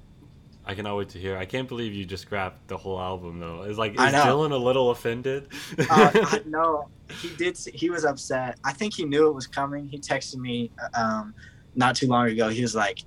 I 0.68 0.76
cannot 0.76 0.98
wait 0.98 1.10
to 1.10 1.20
hear. 1.20 1.38
I 1.38 1.46
can't 1.46 1.68
believe 1.68 1.94
you 1.94 2.04
just 2.04 2.24
scrapped 2.24 2.68
the 2.68 2.76
whole 2.76 3.00
album 3.00 3.40
though. 3.40 3.64
It's 3.64 3.78
like, 3.78 3.94
is. 3.98 4.12
Dillon 4.12 4.52
a 4.52 4.58
little 4.58 4.92
offended? 4.92 5.48
uh, 5.80 5.86
I, 5.90 6.42
no, 6.46 6.90
he 7.22 7.30
did. 7.38 7.58
He 7.74 7.90
was 7.90 8.04
upset. 8.04 8.60
I 8.66 8.74
think 8.74 8.94
he 8.94 9.06
knew 9.06 9.28
it 9.28 9.34
was 9.34 9.48
coming. 9.48 9.88
He 9.88 9.98
texted 9.98 10.36
me 10.36 10.70
um, 10.94 11.34
not 11.76 11.96
too 11.96 12.08
long 12.08 12.28
ago. 12.28 12.50
He 12.50 12.62
was 12.62 12.76
like, 12.76 13.04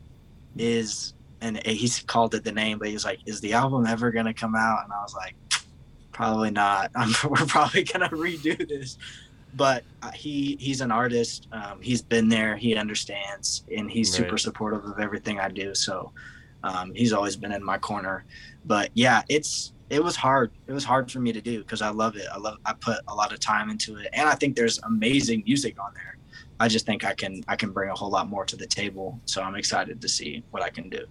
"Is 0.57 1.13
and 1.43 1.61
he 1.67 1.91
called 2.07 2.35
it 2.35 2.45
the 2.45 2.53
name, 2.53 2.79
but 2.79 2.89
he 2.89 2.95
was 2.95 3.05
like, 3.05 3.21
"Is 3.27 3.43
the 3.43 3.53
album 3.53 3.85
ever 3.87 4.11
gonna 4.11 4.33
come 4.33 4.55
out?" 4.55 4.85
And 4.85 4.93
I 4.95 5.03
was 5.03 5.15
like, 5.15 5.35
"Probably 6.13 6.51
not. 6.51 6.91
I'm, 6.95 7.13
we're 7.29 7.45
probably 7.45 7.85
gonna 7.85 8.09
redo 8.09 8.67
this." 8.67 8.97
But 9.55 9.85
uh, 10.03 10.13
he 10.13 10.57
he's 10.59 10.81
an 10.81 10.91
artist. 10.91 11.47
Um, 11.53 11.83
he's 11.83 12.01
been 12.01 12.31
there. 12.31 12.57
He 12.57 12.75
understands, 12.75 13.65
and 13.77 13.91
he's 13.91 14.11
super 14.11 14.39
supportive 14.39 14.87
of 14.87 14.99
everything 14.99 15.41
I 15.41 15.49
do. 15.49 15.75
So 15.75 16.13
um, 16.63 16.93
he's 16.95 17.13
always 17.13 17.37
been 17.37 17.53
in 17.53 17.65
my 17.65 17.79
corner. 17.79 18.25
But 18.65 18.91
yeah, 18.95 19.23
it's 19.29 19.73
it 19.89 20.03
was 20.03 20.17
hard. 20.17 20.53
It 20.67 20.73
was 20.73 20.85
hard 20.85 21.11
for 21.11 21.19
me 21.21 21.33
to 21.33 21.41
do 21.41 21.59
because 21.59 21.83
I 21.83 21.91
love 21.91 22.17
it. 22.17 22.27
I 22.33 22.39
love. 22.39 22.59
I 22.65 22.75
put 22.75 22.99
a 23.09 23.15
lot 23.15 23.33
of 23.33 23.41
time 23.41 23.71
into 23.71 23.97
it, 23.97 24.09
and 24.13 24.29
I 24.29 24.35
think 24.35 24.57
there's 24.57 24.79
amazing 24.81 25.43
music 25.47 25.81
on 25.83 25.93
there. 25.95 26.17
I 26.61 26.69
just 26.69 26.87
think 26.87 27.05
I 27.05 27.15
can 27.15 27.43
I 27.49 27.57
can 27.57 27.73
bring 27.73 27.91
a 27.91 27.95
whole 27.95 28.11
lot 28.11 28.29
more 28.29 28.45
to 28.45 28.57
the 28.57 28.67
table. 28.67 29.19
So 29.25 29.43
I'm 29.43 29.57
excited 29.57 30.01
to 30.01 30.09
see 30.09 30.45
what 30.51 30.63
I 30.63 30.71
can 30.71 30.89
do. 30.89 31.07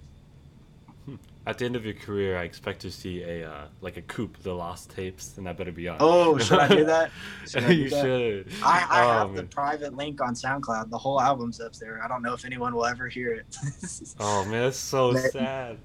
At 1.50 1.58
the 1.58 1.66
end 1.66 1.76
of 1.76 1.84
your 1.84 1.96
career, 1.96 2.38
I 2.38 2.44
expect 2.44 2.80
to 2.82 2.92
see 2.92 3.24
a 3.24 3.50
uh, 3.50 3.66
like 3.82 3.98
a 3.98 4.04
Coop, 4.04 4.38
the 4.44 4.54
lost 4.54 4.92
tapes, 4.92 5.36
and 5.38 5.48
that 5.48 5.58
better 5.58 5.72
be 5.72 5.88
on. 5.88 5.98
Oh, 6.00 6.38
should 6.38 6.60
I 6.60 6.68
do 6.68 6.86
that? 6.86 7.10
Should 7.50 7.64
I 7.64 7.68
do 7.70 7.74
you 7.74 7.90
that? 7.90 8.02
should. 8.04 8.52
I, 8.64 8.86
I 8.88 9.04
Oh, 9.04 9.18
have 9.28 9.36
the 9.36 9.44
private 9.44 9.96
link 9.96 10.22
on 10.22 10.36
SoundCloud. 10.36 10.92
The 10.92 10.98
whole 11.00 11.20
album's 11.20 11.60
up 11.60 11.74
there. 11.78 12.04
I 12.04 12.08
don't 12.08 12.22
know 12.22 12.34
if 12.34 12.46
anyone 12.46 12.76
will 12.76 12.86
ever 12.86 13.08
hear 13.08 13.34
it. 13.34 13.58
Oh 14.20 14.46
man, 14.46 14.66
that's 14.66 14.78
so 14.78 15.12
Maybe- 15.14 15.28
sad. 15.30 15.78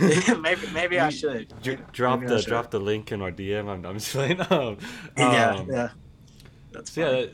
maybe 0.40 0.66
maybe 0.72 1.00
I 1.00 1.08
should. 1.10 1.52
Maybe 1.64 1.82
drop 1.92 2.20
I 2.22 2.26
the 2.26 2.38
should. 2.38 2.48
drop 2.48 2.70
the 2.70 2.78
link 2.78 3.10
in 3.10 3.20
our 3.20 3.32
DM. 3.32 3.68
I'm, 3.68 3.84
I'm 3.84 3.98
just 3.98 4.12
playing. 4.12 4.40
Um, 4.52 4.76
Yeah, 5.16 5.50
um, 5.56 5.68
yeah. 5.68 5.88
That's 6.70 6.92
So 6.92 7.00
yeah, 7.00 7.10
that, 7.22 7.32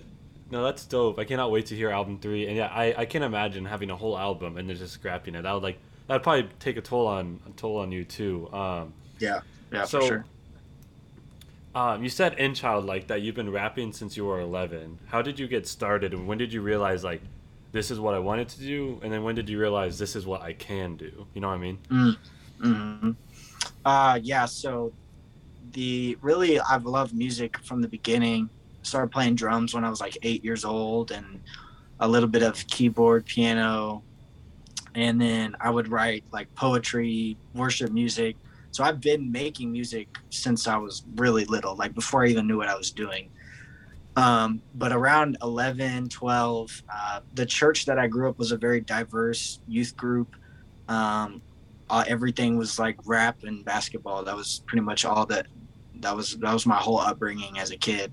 no, 0.51 0.65
that's 0.65 0.87
dope. 0.87 1.19
I 1.19 1.25
cannot 1.25 1.51
wait 1.51 1.67
to 1.67 1.77
hear 1.77 1.91
album 1.91 2.19
three. 2.19 2.47
And 2.47 2.57
yeah, 2.57 2.69
I, 2.69 2.95
I 2.97 3.05
can't 3.05 3.25
imagine 3.25 3.67
having 3.67 3.91
a 3.91 3.97
whole 3.97 4.17
album 4.17 4.57
and 4.57 4.71
then 4.71 4.77
just 4.77 4.95
scrapping 4.95 5.35
it. 5.35 5.43
That 5.43 5.53
would 5.53 5.63
like 5.63 5.79
that'd 6.07 6.23
probably 6.23 6.51
take 6.59 6.77
a 6.77 6.83
toll 6.83 7.07
on 7.07 7.41
a 7.47 7.51
toll 7.53 7.79
on 7.79 7.93
you 7.93 8.05
too. 8.05 8.53
Um, 8.53 8.95
yeah, 9.19 9.41
yeah, 9.73 9.85
so, 9.85 10.01
for 10.01 10.01
sure. 10.01 10.27
um, 11.75 12.03
you 12.03 12.09
said 12.09 12.35
in 12.35 12.55
child 12.55 12.85
like 12.85 13.09
that 13.09 13.23
you've 13.23 13.35
been 13.35 13.51
rapping 13.51 13.93
since 13.93 14.17
you 14.17 14.25
were 14.25 14.41
11. 14.41 15.01
How 15.07 15.23
did 15.23 15.39
you 15.39 15.49
get 15.49 15.67
started, 15.67 16.13
and 16.15 16.27
when 16.27 16.39
did 16.39 16.53
you 16.53 16.63
realize 16.63 17.03
like 17.05 17.23
this 17.73 17.91
is 17.91 17.99
what 17.99 18.15
I 18.15 18.19
wanted 18.21 18.49
to 18.51 18.61
do, 18.61 19.01
and 19.03 19.13
then 19.13 19.23
when 19.25 19.35
did 19.35 19.49
you 19.49 19.59
realize 19.59 19.99
this 19.99 20.15
is 20.17 20.27
what 20.27 20.43
I 20.43 20.53
can 20.53 20.97
do? 20.97 21.27
You 21.35 21.41
know 21.41 21.49
what 21.49 21.55
I 21.55 21.59
mean? 21.59 21.79
hmm 22.61 23.11
Uh, 23.85 24.19
yeah. 24.23 24.47
So 24.47 24.95
the 25.73 26.19
really, 26.23 26.61
I've 26.61 26.85
loved 26.87 27.15
music 27.15 27.59
from 27.65 27.83
the 27.83 27.89
beginning. 27.89 28.51
Started 28.83 29.11
playing 29.13 29.37
drums 29.37 29.75
when 29.75 29.85
I 29.85 29.91
was 29.91 30.01
like 30.01 30.19
eight 30.23 30.45
years 30.45 30.65
old, 30.65 31.11
and 31.13 31.41
a 32.01 32.09
little 32.09 32.29
bit 32.29 32.43
of 32.43 32.67
keyboard, 32.69 33.27
piano, 33.27 34.05
and 34.95 35.21
then 35.21 35.57
I 35.61 35.71
would 35.71 35.89
write 35.89 36.25
like 36.33 36.53
poetry, 36.55 37.37
worship 37.55 37.91
music. 37.91 38.37
So 38.71 38.85
I've 38.85 39.01
been 39.01 39.31
making 39.31 39.73
music 39.73 40.09
since 40.31 40.67
I 40.67 40.77
was 40.77 41.05
really 41.17 41.45
little, 41.45 41.77
like 41.77 41.95
before 41.95 42.25
I 42.25 42.29
even 42.29 42.47
knew 42.47 42.57
what 42.57 42.69
I 42.69 42.77
was 42.77 42.91
doing. 42.91 43.31
Um, 44.17 44.63
but 44.75 44.93
around 44.93 45.37
11, 45.43 46.09
12, 46.09 46.83
uh, 46.93 47.21
the 47.35 47.47
church 47.47 47.87
that 47.87 47.99
I 47.99 48.07
grew 48.07 48.29
up 48.29 48.39
was 48.39 48.53
a 48.53 48.57
very 48.57 48.81
diverse 48.81 49.59
youth 49.67 49.97
group. 49.97 50.37
Um, 50.89 51.43
uh, 51.91 52.05
everything 52.07 52.57
was 52.57 52.79
like 52.79 52.97
rap 53.05 53.43
and 53.43 53.65
basketball. 53.65 54.25
That 54.25 54.37
was 54.37 54.63
pretty 54.67 54.83
much 54.83 55.05
all 55.05 55.27
that. 55.27 55.47
That 56.01 56.17
was 56.17 56.37
that 56.39 56.53
was 56.53 56.67
my 56.67 56.77
whole 56.77 56.99
upbringing 56.99 57.59
as 57.59 57.71
a 57.71 57.77
kid. 57.77 58.13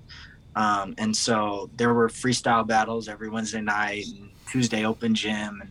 Um, 0.54 0.94
and 0.98 1.16
so 1.16 1.70
there 1.76 1.94
were 1.94 2.08
freestyle 2.08 2.66
battles 2.66 3.08
every 3.08 3.28
Wednesday 3.28 3.60
night 3.60 4.06
and 4.06 4.30
Tuesday 4.50 4.84
open 4.84 5.14
gym. 5.14 5.60
And 5.62 5.70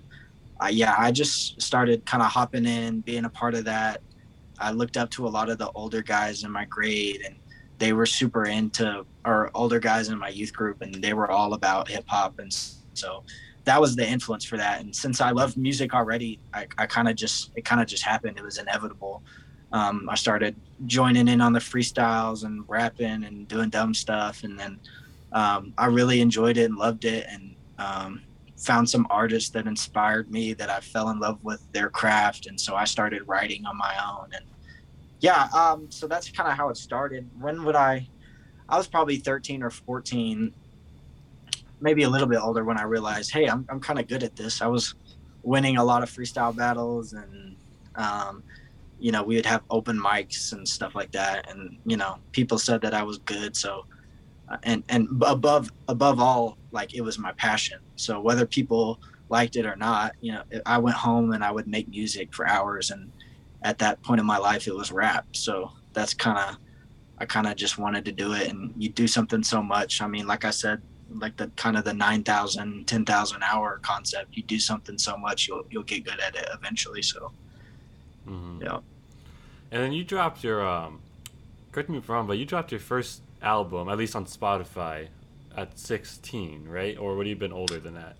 uh, 0.62 0.68
yeah, 0.68 0.96
I 0.98 1.12
just 1.12 1.62
started 1.62 2.06
kind 2.06 2.22
of 2.22 2.30
hopping 2.30 2.66
in, 2.66 3.02
being 3.02 3.26
a 3.26 3.30
part 3.30 3.56
of 3.56 3.66
that. 3.66 4.02
I 4.60 4.72
looked 4.72 4.96
up 4.96 5.10
to 5.12 5.28
a 5.28 5.30
lot 5.30 5.50
of 5.50 5.58
the 5.58 5.72
older 5.72 6.04
guys 6.04 6.44
in 6.44 6.52
my 6.52 6.66
grade, 6.66 7.22
and 7.26 7.36
they 7.80 7.94
were 7.94 8.06
super 8.06 8.46
into, 8.46 9.06
or 9.26 9.50
older 9.56 9.80
guys 9.80 10.10
in 10.10 10.20
my 10.20 10.30
youth 10.30 10.54
group, 10.54 10.82
and 10.82 10.94
they 10.94 11.14
were 11.14 11.32
all 11.32 11.54
about 11.54 11.88
hip 11.88 12.04
hop. 12.08 12.38
And 12.38 12.54
so 12.94 13.24
that 13.64 13.82
was 13.82 13.96
the 13.96 14.08
influence 14.08 14.46
for 14.46 14.58
that. 14.58 14.82
And 14.82 14.96
since 14.96 15.20
I 15.20 15.32
loved 15.32 15.58
music 15.58 15.96
already, 15.96 16.40
I, 16.54 16.68
I 16.78 16.86
kind 16.86 17.08
of 17.08 17.16
just 17.16 17.52
it 17.56 17.66
kind 17.66 17.82
of 17.82 17.88
just 17.88 18.04
happened. 18.04 18.38
It 18.38 18.44
was 18.44 18.60
inevitable. 18.60 19.24
Um, 19.72 20.08
I 20.10 20.16
started 20.16 20.56
joining 20.86 21.28
in 21.28 21.42
on 21.42 21.54
the 21.54 21.60
freestyles 21.60 22.44
and 22.44 22.64
rapping 22.68 23.24
and 23.24 23.48
doing 23.48 23.70
dumb 23.70 23.96
stuff, 23.96 24.44
and 24.44 24.60
then 24.60 24.80
um, 25.32 25.74
I 25.78 25.88
really 25.88 26.22
enjoyed 26.22 26.58
it 26.58 26.66
and 26.66 26.78
loved 26.78 27.06
it, 27.06 27.26
and 27.30 27.56
um, 27.80 28.22
found 28.62 28.90
some 28.90 29.08
artists 29.10 29.50
that 29.50 29.68
inspired 29.68 30.32
me 30.32 30.54
that 30.54 30.70
I 30.70 30.80
fell 30.80 31.10
in 31.10 31.20
love 31.20 31.44
with 31.44 31.66
their 31.72 31.90
craft, 31.90 32.48
and 32.48 32.60
so 32.60 32.76
I 32.76 32.86
started 32.86 33.28
writing 33.28 33.66
on 33.66 33.78
my 33.78 33.96
own. 34.08 34.30
And 34.34 34.46
yeah, 35.20 35.48
um, 35.54 35.90
so 35.90 36.08
that's 36.08 36.30
kind 36.30 36.50
of 36.50 36.56
how 36.56 36.70
it 36.70 36.78
started. 36.78 37.30
When 37.40 37.64
would 37.64 37.76
I? 37.76 38.08
I 38.70 38.78
was 38.78 38.88
probably 38.88 39.18
13 39.18 39.64
or 39.64 39.70
14 39.70 40.54
maybe 41.82 42.04
a 42.04 42.10
little 42.10 42.28
bit 42.28 42.40
older 42.40 42.64
when 42.64 42.78
I 42.78 42.84
realized, 42.84 43.32
hey, 43.32 43.48
I'm, 43.48 43.66
I'm 43.70 43.80
kind 43.80 44.00
of 44.00 44.08
good 44.08 44.24
at 44.24 44.36
this. 44.36 44.62
I 44.62 44.68
was 44.68 44.96
winning 45.44 45.78
a 45.78 45.84
lot 45.84 46.04
of 46.04 46.10
freestyle 46.10 46.56
battles 46.56 47.14
and, 47.14 47.56
um, 47.96 48.44
you 49.00 49.12
know, 49.12 49.24
we 49.24 49.36
would 49.36 49.46
have 49.48 49.64
open 49.72 50.00
mics 50.00 50.54
and 50.54 50.68
stuff 50.68 50.94
like 50.94 51.12
that. 51.12 51.50
And, 51.50 51.78
you 51.86 51.98
know, 51.98 52.20
people 52.32 52.60
said 52.60 52.82
that 52.82 52.94
I 52.94 53.02
was 53.02 53.18
good. 53.20 53.58
So, 53.58 53.86
uh, 54.48 54.58
and, 54.64 54.84
and 54.90 55.08
above, 55.26 55.72
above 55.88 56.20
all, 56.20 56.58
like 56.72 56.94
it 56.94 57.02
was 57.02 57.18
my 57.20 57.32
passion. 57.34 57.80
So 57.96 58.20
whether 58.22 58.46
people 58.46 59.00
liked 59.30 59.56
it 59.56 59.66
or 59.66 59.76
not, 59.76 60.14
you 60.22 60.34
know, 60.34 60.44
I 60.66 60.78
went 60.78 60.98
home 60.98 61.34
and 61.34 61.44
I 61.44 61.52
would 61.52 61.68
make 61.68 61.88
music 61.90 62.34
for 62.34 62.48
hours. 62.48 62.92
And 62.92 63.12
at 63.64 63.78
that 63.80 64.02
point 64.04 64.20
in 64.20 64.26
my 64.26 64.38
life, 64.38 64.68
it 64.68 64.76
was 64.76 64.92
rap. 64.92 65.26
So 65.34 65.72
that's 65.94 66.14
kind 66.14 66.38
of, 66.38 66.58
I 67.20 67.26
kind 67.26 67.48
of 67.48 67.56
just 67.56 67.78
wanted 67.78 68.06
to 68.06 68.12
do 68.12 68.34
it. 68.34 68.50
And 68.50 68.74
you 68.78 68.90
do 68.90 69.08
something 69.08 69.44
so 69.44 69.62
much. 69.64 70.02
I 70.02 70.08
mean, 70.08 70.28
like 70.28 70.46
I 70.46 70.52
said, 70.52 70.82
like 71.10 71.38
the 71.38 71.48
kind 71.58 71.78
of 71.78 71.84
the 71.84 71.94
9,000, 71.94 72.88
10,000 72.88 73.44
hour 73.44 73.80
concept. 73.84 74.36
You 74.36 74.44
do 74.44 74.60
something 74.60 74.98
so 74.98 75.18
much, 75.18 75.48
you'll 75.48 75.66
you'll 75.70 75.84
get 75.84 76.06
good 76.06 76.20
at 76.20 76.36
it 76.36 76.48
eventually. 76.54 77.02
So 77.02 77.34
hmm 78.26 78.62
yeah, 78.62 78.80
And 79.72 79.84
then 79.84 79.92
you 79.94 80.04
dropped 80.04 80.44
your 80.44 80.66
um, 80.66 81.02
correct 81.72 81.90
me 81.90 81.98
if 81.98 82.10
I'm 82.10 82.16
wrong, 82.16 82.28
but 82.28 82.38
you 82.38 82.46
dropped 82.46 82.72
your 82.72 82.80
first 82.80 83.24
album, 83.42 83.90
at 83.90 83.98
least 83.98 84.16
on 84.16 84.26
Spotify, 84.26 85.10
at 85.58 85.78
16, 85.78 86.68
right? 86.68 86.98
Or 86.98 87.16
would 87.16 87.28
you 87.28 87.34
have 87.34 87.40
been 87.40 87.54
older 87.54 87.80
than 87.80 87.96
that? 87.96 88.16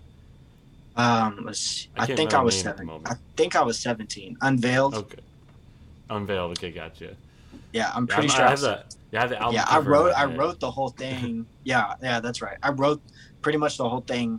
um, 0.94 1.48
I 1.48 2.02
I, 2.02 2.06
think 2.06 2.34
I 2.34 2.42
was 2.42 2.62
the 2.62 2.70
name 2.74 2.80
at 2.80 2.86
the 2.86 2.86
seven. 2.86 3.02
I 3.06 3.14
think 3.36 3.56
I 3.56 3.62
was 3.62 3.78
17. 3.78 4.36
Unveiled. 4.42 4.94
Okay. 4.94 5.18
Unveiled. 6.10 6.50
Okay, 6.52 6.70
gotcha. 6.70 7.16
Yeah, 7.72 7.90
I'm 7.94 8.06
Yeah, 8.08 8.14
pretty 8.14 8.28
I'm- 8.28 8.36
sure. 8.36 8.44
I 8.44 8.50
have 8.50 8.52
was- 8.52 8.60
the 8.62 8.84
yeah, 9.10 9.18
I 9.18 9.22
have 9.22 9.30
the 9.30 9.40
album. 9.40 9.54
yeah, 9.54 9.64
I 9.68 9.78
wrote 9.78 10.12
I 10.14 10.20
head. 10.28 10.38
wrote 10.38 10.60
the 10.60 10.70
whole 10.70 10.90
thing. 10.90 11.46
yeah, 11.64 11.94
yeah, 12.02 12.20
that's 12.20 12.42
right. 12.42 12.58
I 12.62 12.70
wrote 12.70 13.00
pretty 13.40 13.58
much 13.58 13.76
the 13.78 13.88
whole 13.88 14.00
thing 14.02 14.38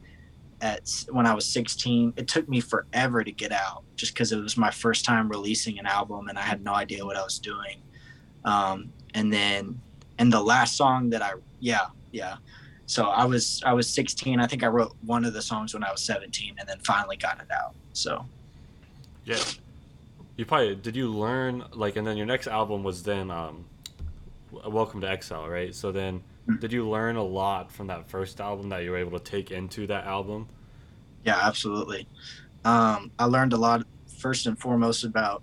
at 0.61 1.05
when 1.09 1.25
I 1.25 1.33
was 1.33 1.45
16. 1.45 2.13
It 2.17 2.27
took 2.27 2.47
me 2.47 2.59
forever 2.59 3.23
to 3.23 3.31
get 3.31 3.51
out 3.51 3.83
just 3.95 4.13
because 4.13 4.31
it 4.31 4.37
was 4.37 4.55
my 4.55 4.69
first 4.71 5.05
time 5.05 5.29
releasing 5.29 5.77
an 5.79 5.85
album 5.87 6.27
and 6.27 6.37
I 6.37 6.41
had 6.43 6.63
no 6.63 6.73
idea 6.75 7.03
what 7.05 7.17
I 7.17 7.23
was 7.23 7.39
doing. 7.39 7.77
Um, 8.45 8.91
and 9.15 9.31
then 9.33 9.79
and 10.19 10.31
the 10.31 10.41
last 10.41 10.75
song 10.75 11.09
that 11.11 11.21
I 11.23 11.33
yeah 11.59 11.87
yeah. 12.11 12.35
So 12.85 13.05
I 13.05 13.25
was 13.25 13.61
I 13.65 13.73
was 13.73 13.89
16. 13.89 14.39
I 14.39 14.47
think 14.47 14.63
I 14.63 14.67
wrote 14.67 14.95
one 15.05 15.25
of 15.25 15.33
the 15.33 15.41
songs 15.41 15.73
when 15.73 15.83
I 15.83 15.91
was 15.91 16.01
17 16.01 16.55
and 16.59 16.67
then 16.67 16.79
finally 16.79 17.17
got 17.17 17.39
it 17.39 17.51
out. 17.51 17.75
So 17.93 18.25
Yeah. 19.25 19.39
You 20.35 20.45
probably 20.45 20.75
did 20.75 20.95
you 20.95 21.09
learn 21.09 21.63
like 21.73 21.95
and 21.95 22.05
then 22.05 22.17
your 22.17 22.25
next 22.25 22.47
album 22.47 22.83
was 22.83 23.03
then 23.03 23.31
um 23.31 23.65
Welcome 24.51 25.01
to 25.01 25.09
Exile, 25.09 25.47
right? 25.49 25.73
So 25.73 25.91
then 25.91 26.23
Mm. 26.47 26.59
did 26.59 26.73
you 26.73 26.89
learn 26.89 27.15
a 27.15 27.23
lot 27.23 27.71
from 27.71 27.87
that 27.87 28.09
first 28.09 28.41
album 28.41 28.67
that 28.67 28.83
you 28.83 28.91
were 28.91 28.97
able 28.97 29.17
to 29.17 29.23
take 29.23 29.49
into 29.49 29.87
that 29.87 30.03
album? 30.03 30.49
Yeah, 31.23 31.39
absolutely. 31.41 32.05
Um, 32.65 33.11
I 33.17 33.25
learned 33.25 33.53
a 33.53 33.57
lot 33.57 33.85
first 34.19 34.45
and 34.45 34.59
foremost 34.59 35.05
about 35.05 35.41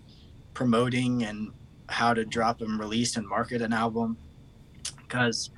promoting 0.53 1.23
and 1.25 1.53
how 1.89 2.13
to 2.13 2.27
drop 2.27 2.61
and 2.61 2.79
release 2.79 3.17
and 3.17 3.27
market 3.27 3.63
an 3.63 3.73
album. 3.73 4.19
Because 4.99 5.49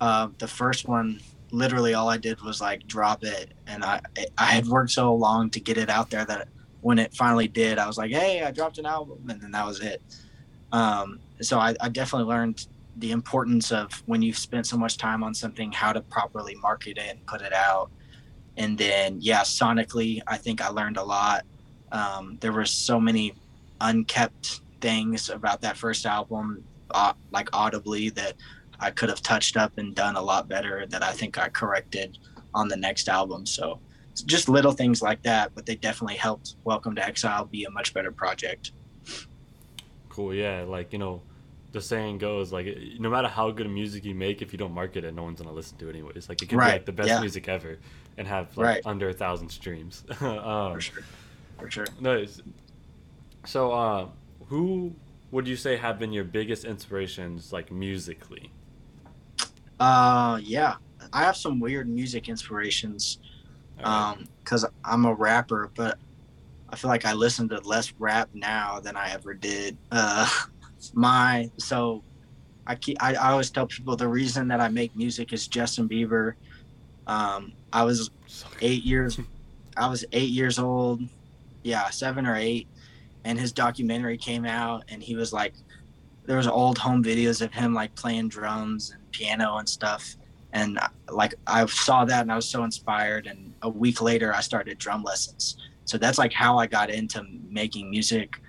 uh, 0.00 0.28
the 0.38 0.48
first 0.48 0.88
one, 0.88 1.20
literally 1.50 1.94
all 1.94 2.08
I 2.08 2.16
did 2.16 2.40
was 2.42 2.60
like 2.60 2.86
drop 2.86 3.24
it, 3.24 3.52
and 3.66 3.84
I 3.84 4.00
I 4.38 4.46
had 4.46 4.66
worked 4.66 4.92
so 4.92 5.14
long 5.14 5.50
to 5.50 5.60
get 5.60 5.78
it 5.78 5.88
out 5.88 6.10
there 6.10 6.24
that 6.24 6.48
when 6.80 6.98
it 6.98 7.14
finally 7.14 7.48
did, 7.48 7.78
I 7.78 7.86
was 7.86 7.98
like, 7.98 8.10
hey, 8.10 8.42
I 8.42 8.50
dropped 8.50 8.78
an 8.78 8.86
album, 8.86 9.18
and 9.28 9.40
then 9.40 9.50
that 9.52 9.66
was 9.66 9.80
it. 9.80 10.02
Um, 10.72 11.20
so 11.40 11.58
I, 11.58 11.74
I 11.80 11.88
definitely 11.88 12.28
learned 12.28 12.66
the 12.96 13.12
importance 13.12 13.72
of 13.72 13.92
when 14.06 14.22
you've 14.22 14.38
spent 14.38 14.66
so 14.66 14.76
much 14.76 14.96
time 14.96 15.22
on 15.22 15.34
something, 15.34 15.70
how 15.72 15.92
to 15.92 16.00
properly 16.00 16.54
market 16.56 16.96
it 16.98 17.10
and 17.10 17.26
put 17.26 17.42
it 17.42 17.52
out 17.52 17.90
and 18.56 18.76
then 18.78 19.18
yeah 19.20 19.40
sonically 19.40 20.20
i 20.26 20.36
think 20.36 20.62
i 20.62 20.68
learned 20.68 20.96
a 20.96 21.02
lot 21.02 21.44
um, 21.92 22.36
there 22.40 22.52
were 22.52 22.64
so 22.64 22.98
many 22.98 23.32
unkept 23.80 24.60
things 24.80 25.30
about 25.30 25.60
that 25.60 25.76
first 25.76 26.04
album 26.04 26.64
uh, 26.90 27.12
like 27.30 27.48
audibly 27.52 28.10
that 28.10 28.34
i 28.80 28.90
could 28.90 29.08
have 29.08 29.22
touched 29.22 29.56
up 29.56 29.78
and 29.78 29.94
done 29.94 30.16
a 30.16 30.22
lot 30.22 30.48
better 30.48 30.86
that 30.86 31.02
i 31.02 31.12
think 31.12 31.38
i 31.38 31.48
corrected 31.48 32.18
on 32.54 32.68
the 32.68 32.76
next 32.76 33.08
album 33.08 33.44
so 33.46 33.78
just 34.24 34.48
little 34.48 34.72
things 34.72 35.02
like 35.02 35.22
that 35.22 35.52
but 35.54 35.66
they 35.66 35.74
definitely 35.76 36.16
helped 36.16 36.56
welcome 36.64 36.94
to 36.94 37.04
exile 37.04 37.44
be 37.44 37.64
a 37.64 37.70
much 37.70 37.92
better 37.92 38.10
project 38.10 38.72
Cool, 40.16 40.32
yeah. 40.32 40.64
Like, 40.66 40.94
you 40.94 40.98
know, 40.98 41.20
the 41.72 41.80
saying 41.82 42.16
goes 42.16 42.50
like 42.50 42.66
no 42.98 43.10
matter 43.10 43.28
how 43.28 43.50
good 43.50 43.68
music 43.68 44.02
you 44.06 44.14
make, 44.14 44.40
if 44.40 44.50
you 44.50 44.58
don't 44.58 44.72
market 44.72 45.04
it, 45.04 45.12
no 45.12 45.24
one's 45.24 45.42
gonna 45.42 45.52
listen 45.52 45.76
to 45.76 45.88
it 45.88 45.90
anyways. 45.90 46.30
Like 46.30 46.40
it 46.40 46.46
could 46.46 46.58
be 46.58 46.64
like 46.64 46.86
the 46.86 46.92
best 46.92 47.08
yeah. 47.08 47.20
music 47.20 47.48
ever 47.48 47.76
and 48.16 48.26
have 48.26 48.56
like 48.56 48.66
Right. 48.66 48.82
under 48.86 49.10
a 49.10 49.12
thousand 49.12 49.50
streams. 49.50 50.04
um, 50.22 50.72
for 50.72 50.80
sure 50.80 51.02
for 51.58 51.70
sure 51.70 51.86
Nice. 52.00 52.40
So, 53.44 53.72
uh, 53.72 54.08
who 54.46 54.94
would 55.32 55.46
you 55.46 55.56
say 55.56 55.76
have 55.76 55.98
been 55.98 56.14
your 56.14 56.24
biggest 56.24 56.64
inspirations, 56.64 57.52
like 57.52 57.70
musically? 57.70 58.50
Uh 59.80 60.38
yeah 60.42 60.76
i 61.12 61.22
have 61.22 61.36
some 61.36 61.60
weird 61.60 61.88
music 61.88 62.28
inspirations 62.28 63.18
Alright. 63.78 64.18
um 64.18 64.28
because 64.42 64.64
i'm 64.84 65.04
a 65.04 65.14
rapper 65.14 65.70
but 65.74 65.98
I 66.68 66.76
feel 66.76 66.88
like 66.88 67.04
I 67.04 67.12
listen 67.12 67.48
to 67.50 67.60
less 67.60 67.92
rap 67.98 68.28
now 68.34 68.80
than 68.80 68.96
I 68.96 69.10
ever 69.10 69.34
did. 69.34 69.76
Uh, 69.90 70.28
my 70.94 71.50
so 71.58 72.02
I 72.66 72.74
keep 72.74 73.02
I, 73.02 73.14
I 73.14 73.30
always 73.30 73.50
tell 73.50 73.66
people 73.66 73.96
the 73.96 74.08
reason 74.08 74.48
that 74.48 74.60
I 74.60 74.68
make 74.68 74.94
music 74.96 75.32
is 75.32 75.46
Justin 75.46 75.88
Bieber. 75.88 76.34
Um, 77.06 77.52
I 77.72 77.84
was 77.84 78.10
eight 78.60 78.84
years 78.84 79.18
I 79.76 79.88
was 79.88 80.04
eight 80.12 80.30
years 80.30 80.58
old, 80.58 81.02
yeah, 81.62 81.88
seven 81.90 82.26
or 82.26 82.34
eight, 82.34 82.66
and 83.24 83.38
his 83.38 83.52
documentary 83.52 84.16
came 84.16 84.46
out, 84.46 84.84
and 84.88 85.02
he 85.02 85.14
was 85.16 85.32
like, 85.32 85.54
there 86.26 86.36
was 86.36 86.46
old 86.46 86.78
home 86.78 87.02
videos 87.02 87.40
of 87.40 87.52
him 87.52 87.74
like 87.74 87.94
playing 87.94 88.28
drums 88.28 88.90
and 88.90 89.10
piano 89.10 89.56
and 89.56 89.68
stuff, 89.68 90.16
and 90.52 90.78
like 91.10 91.34
I 91.46 91.66
saw 91.66 92.04
that 92.04 92.22
and 92.22 92.32
I 92.32 92.36
was 92.36 92.48
so 92.48 92.64
inspired, 92.64 93.26
and 93.26 93.52
a 93.62 93.68
week 93.68 94.02
later 94.02 94.34
I 94.34 94.40
started 94.40 94.78
drum 94.78 95.02
lessons. 95.02 95.56
So 95.84 95.98
that's 95.98 96.18
like 96.18 96.32
how 96.32 96.58
I 96.58 96.66
got 96.66 96.90
into 96.90 97.24
making 97.48 97.90
music. 97.90 98.40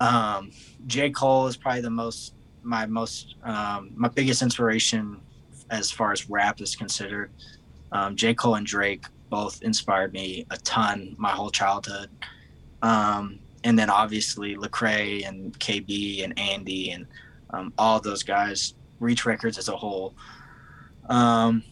Um, 0.00 0.50
J. 0.86 1.10
Cole 1.10 1.46
is 1.46 1.56
probably 1.56 1.80
the 1.80 1.90
most 1.90 2.34
my 2.62 2.86
most 2.86 3.34
um, 3.42 3.90
my 3.94 4.08
biggest 4.08 4.42
inspiration 4.42 5.20
as 5.70 5.90
far 5.90 6.12
as 6.12 6.28
rap 6.28 6.60
is 6.60 6.76
considered. 6.76 7.30
Um, 7.92 8.16
J. 8.16 8.34
Cole 8.34 8.56
and 8.56 8.66
Drake 8.66 9.04
both 9.30 9.62
inspired 9.62 10.12
me 10.12 10.46
a 10.50 10.58
ton 10.58 11.14
my 11.18 11.30
whole 11.30 11.50
childhood. 11.50 12.10
Um, 12.82 13.38
and 13.64 13.78
then 13.78 13.90
obviously 13.90 14.56
Lecrae 14.56 15.26
and 15.26 15.58
KB 15.58 16.24
and 16.24 16.38
Andy 16.38 16.90
and 16.90 17.06
um, 17.50 17.72
all 17.78 18.00
those 18.00 18.22
guys, 18.22 18.74
Reach 19.00 19.24
Records 19.24 19.58
as 19.58 19.68
a 19.68 19.76
whole. 19.76 20.14
Um, 21.08 21.62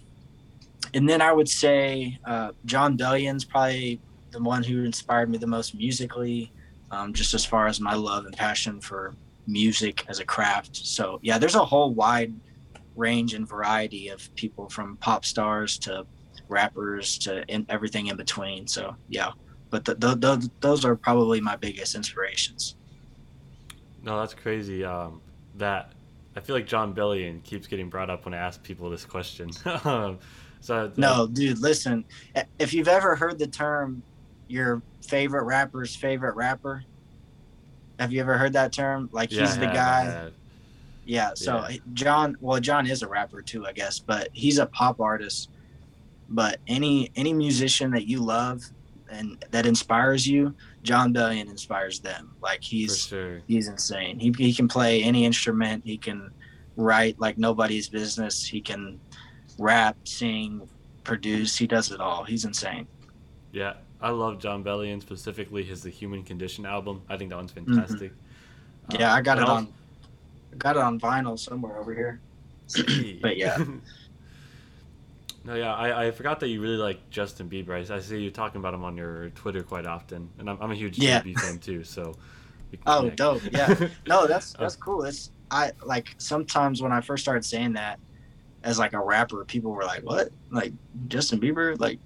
and 0.95 1.09
then 1.09 1.21
I 1.21 1.33
would 1.33 1.49
say 1.49 2.19
uh, 2.25 2.53
Jon 2.65 2.97
Bellion's 2.97 3.45
probably 3.45 4.01
the 4.31 4.43
one 4.43 4.63
who 4.63 4.85
inspired 4.85 5.31
me 5.31 5.39
the 5.39 5.47
most 5.47 5.75
musically, 5.75 6.53
um, 6.91 7.13
just 7.13 7.35
as 7.35 7.45
far 7.45 7.67
as 7.67 7.81
my 7.81 7.95
love 7.95 8.27
and 8.27 8.37
passion 8.37 8.81
for 8.81 9.15
music 9.47 10.05
as 10.09 10.21
a 10.21 10.25
craft. 10.25 10.77
So 10.77 11.19
yeah, 11.23 11.39
there's 11.39 11.55
a 11.55 11.65
whole 11.65 11.95
wide 11.95 12.33
range 12.97 13.35
and 13.35 13.49
variety 13.49 14.09
of 14.09 14.33
people 14.35 14.69
from 14.69 14.97
pop 14.97 15.25
stars 15.25 15.79
to 15.79 16.07
rappers 16.49 17.19
to 17.19 17.45
in, 17.47 17.65
everything 17.69 18.09
in 18.09 18.17
between. 18.17 18.67
So 18.67 18.97
yeah, 19.09 19.31
but 19.71 19.85
the, 19.85 20.51
those 20.61 20.85
are 20.85 20.97
probably 20.97 21.41
my 21.41 21.57
biggest 21.57 21.95
inspirations. 21.95 22.77
No, 24.03 24.19
that's 24.19 24.35
crazy. 24.35 24.85
Um, 24.85 25.21
that 25.57 25.93
I 26.37 26.41
feel 26.41 26.57
like 26.57 26.67
Jon 26.67 26.95
Bellion 26.95 27.43
keeps 27.43 27.67
getting 27.67 27.89
brought 27.89 28.11
up 28.11 28.25
when 28.25 28.35
I 28.35 28.39
ask 28.39 28.63
people 28.63 28.91
this 28.91 29.05
question. 29.05 29.51
Um, 29.85 30.19
so 30.63 30.93
no, 30.97 31.27
dude, 31.27 31.59
listen. 31.59 32.05
If 32.59 32.75
you've 32.75 32.89
ever 32.89 33.17
heard 33.17 33.39
the 33.39 33.47
term 33.47 34.03
"your 34.47 34.83
favorite 35.01 35.45
rapper's 35.45 35.97
favorite 35.97 36.37
rapper," 36.37 36.85
have 37.99 38.13
you 38.13 38.21
ever 38.21 38.37
heard 38.37 38.53
that 38.53 38.71
term? 38.71 39.09
Like 39.11 39.33
yeah, 39.33 39.41
he's 39.41 39.57
the 39.57 39.67
guy. 39.67 40.31
Yeah. 41.07 41.31
So 41.35 41.67
yeah. 41.69 41.79
Jon, 41.95 42.37
well, 42.43 42.61
Jon 42.61 42.87
is 42.87 43.03
a 43.03 43.09
rapper 43.09 43.41
too, 43.41 43.67
I 43.67 43.73
guess, 43.73 43.99
but 43.99 44.29
he's 44.33 44.59
a 44.59 44.67
pop 44.67 45.01
artist. 45.01 45.49
But 46.29 46.59
any 46.67 47.11
any 47.17 47.33
musician 47.33 47.91
that 47.93 48.07
you 48.07 48.21
love 48.21 48.71
and 49.11 49.45
that 49.51 49.67
inspires 49.67 50.27
you, 50.27 50.55
Jon 50.83 51.13
Bellion 51.13 51.49
inspires 51.49 52.01
them. 52.01 52.35
Like 52.41 52.63
he's 52.63 53.07
sure. 53.07 53.41
he's 53.47 53.69
insane. 53.69 54.19
He 54.19 54.35
he 54.37 54.53
can 54.53 54.69
play 54.69 55.03
any 55.03 55.25
instrument. 55.25 55.85
He 55.85 55.97
can 55.97 56.31
write 56.77 57.19
like 57.21 57.39
nobody's 57.39 57.89
business. 57.89 58.45
He 58.45 58.61
can 58.61 59.01
rap, 59.59 59.97
sing, 60.05 60.69
produce. 61.05 61.57
He 61.57 61.67
does 61.67 61.91
it 61.91 62.01
all. 62.01 62.25
He's 62.25 62.45
insane. 62.45 62.87
Yeah, 63.53 63.75
I 64.01 64.11
love 64.11 64.39
Jon 64.39 64.65
Bellion 64.65 65.01
specifically 65.01 65.63
his 65.63 65.83
The 65.83 65.91
Human 65.91 66.23
Condition 66.23 66.65
album. 66.65 67.03
I 67.09 67.17
think 67.17 67.31
that 67.31 67.37
one's 67.37 67.53
mm-hmm. 67.53 67.75
fantastic. 67.75 68.13
Mm-hmm. 68.13 69.01
Yeah, 69.01 69.13
um, 69.13 69.19
I 69.19 69.23
got 69.23 69.39
it 69.39 69.45
on 69.45 69.73
got 70.59 70.77
it 70.77 70.83
on 70.83 70.99
vinyl 70.99 71.39
somewhere 71.39 71.79
over 71.79 71.95
here. 71.95 72.21
but 73.21 73.37
yeah. 73.37 73.59
No, 75.45 75.55
yeah, 75.55 75.75
I, 75.75 76.07
I 76.07 76.11
forgot 76.11 76.41
that 76.41 76.49
you 76.49 76.61
really 76.61 76.77
like 76.77 77.09
Justin 77.11 77.49
Bieber. 77.49 77.71
I, 77.71 77.95
I 77.95 78.01
see 78.01 78.21
you 78.21 78.31
talking 78.31 78.59
about 78.59 78.75
him 78.75 78.85
on 78.85 78.97
your 78.97 79.31
Twitter 79.31 79.63
quite 79.63 79.87
often, 79.87 80.29
and 80.39 80.51
I'm, 80.51 80.59
I'm 80.61 80.71
a 80.71 80.75
huge 80.75 80.99
yeah. 80.99 81.23
JB 81.23 81.39
fan 81.39 81.59
too. 81.59 81.85
So. 81.85 82.15
Oh, 82.87 83.01
connect. 83.01 83.17
dope! 83.17 83.43
Yeah, 83.51 83.89
no, 84.07 84.27
that's 84.29 84.53
that's 84.53 84.77
cool. 84.77 85.03
It's 85.03 85.33
I 85.51 85.73
like 85.85 86.15
sometimes 86.19 86.83
when 86.83 86.93
I 86.93 87.01
first 87.01 87.25
started 87.25 87.45
saying 87.45 87.73
that 87.73 87.99
as 88.63 88.79
like 88.79 88.93
a 88.93 89.01
rapper, 89.01 89.45
people 89.45 89.73
were 89.73 89.85
like, 89.85 90.03
"What? 90.03 90.29
Like 90.51 90.73
Justin 91.09 91.41
Bieber? 91.41 91.79
Like 91.81 91.99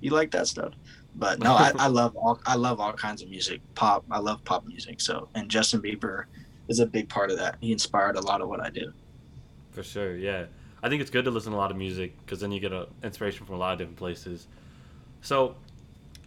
you 0.00 0.10
like 0.12 0.30
that 0.30 0.46
stuff?" 0.46 0.72
But 1.16 1.40
no, 1.40 1.52
I, 1.52 1.72
I 1.78 1.86
love 1.88 2.16
all 2.16 2.40
I 2.46 2.54
love 2.54 2.80
all 2.80 2.92
kinds 2.92 3.20
of 3.22 3.28
music. 3.28 3.60
Pop, 3.74 4.04
I 4.10 4.18
love 4.18 4.44
pop 4.44 4.66
music. 4.66 5.00
So, 5.00 5.28
and 5.34 5.50
Justin 5.50 5.82
Bieber 5.82 6.24
is 6.68 6.78
a 6.80 6.86
big 6.86 7.08
part 7.08 7.30
of 7.30 7.38
that. 7.38 7.56
He 7.60 7.72
inspired 7.72 8.16
a 8.16 8.20
lot 8.20 8.40
of 8.40 8.48
what 8.48 8.60
I 8.60 8.70
do. 8.70 8.92
For 9.70 9.82
sure, 9.82 10.16
yeah. 10.16 10.46
I 10.86 10.88
think 10.88 11.02
it's 11.02 11.10
good 11.10 11.24
to 11.24 11.32
listen 11.32 11.50
to 11.50 11.58
a 11.58 11.58
lot 11.58 11.72
of 11.72 11.76
music 11.76 12.16
because 12.24 12.38
then 12.38 12.52
you 12.52 12.60
get 12.60 12.72
a 12.72 12.86
inspiration 13.02 13.44
from 13.44 13.56
a 13.56 13.58
lot 13.58 13.72
of 13.72 13.78
different 13.78 13.98
places. 13.98 14.46
So, 15.20 15.56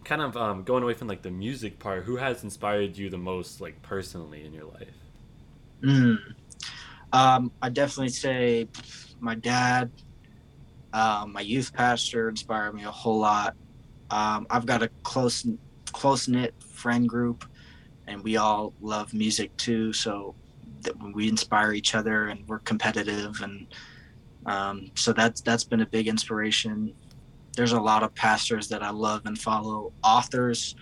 kind 0.04 0.20
of 0.20 0.36
um, 0.36 0.64
going 0.64 0.82
away 0.82 0.92
from 0.92 1.08
like 1.08 1.22
the 1.22 1.30
music 1.30 1.78
part, 1.78 2.04
who 2.04 2.16
has 2.16 2.44
inspired 2.44 2.94
you 2.98 3.08
the 3.08 3.16
most, 3.16 3.62
like 3.62 3.80
personally 3.80 4.44
in 4.44 4.52
your 4.52 4.66
life? 4.66 4.94
Mm. 5.82 6.18
Um, 7.10 7.50
I 7.62 7.70
definitely 7.70 8.10
say 8.10 8.68
my 9.18 9.34
dad, 9.34 9.90
um, 10.92 11.32
my 11.32 11.40
youth 11.40 11.72
pastor 11.72 12.28
inspired 12.28 12.74
me 12.74 12.84
a 12.84 12.90
whole 12.90 13.18
lot. 13.18 13.56
Um, 14.10 14.46
I've 14.50 14.66
got 14.66 14.82
a 14.82 14.90
close, 15.04 15.46
close 15.86 16.28
knit 16.28 16.52
friend 16.60 17.08
group, 17.08 17.46
and 18.06 18.22
we 18.22 18.36
all 18.36 18.74
love 18.82 19.14
music 19.14 19.56
too. 19.56 19.94
So 19.94 20.34
we 21.14 21.30
inspire 21.30 21.72
each 21.72 21.94
other, 21.94 22.26
and 22.26 22.46
we're 22.46 22.58
competitive 22.58 23.40
and 23.40 23.66
um, 24.50 24.90
so 24.96 25.12
that's 25.12 25.40
that's 25.40 25.62
been 25.62 25.80
a 25.80 25.86
big 25.86 26.08
inspiration. 26.08 26.92
There's 27.56 27.70
a 27.70 27.80
lot 27.80 28.02
of 28.02 28.12
pastors 28.16 28.68
that 28.68 28.82
I 28.82 28.90
love 28.90 29.22
and 29.26 29.38
follow. 29.38 29.92
Authors. 30.02 30.74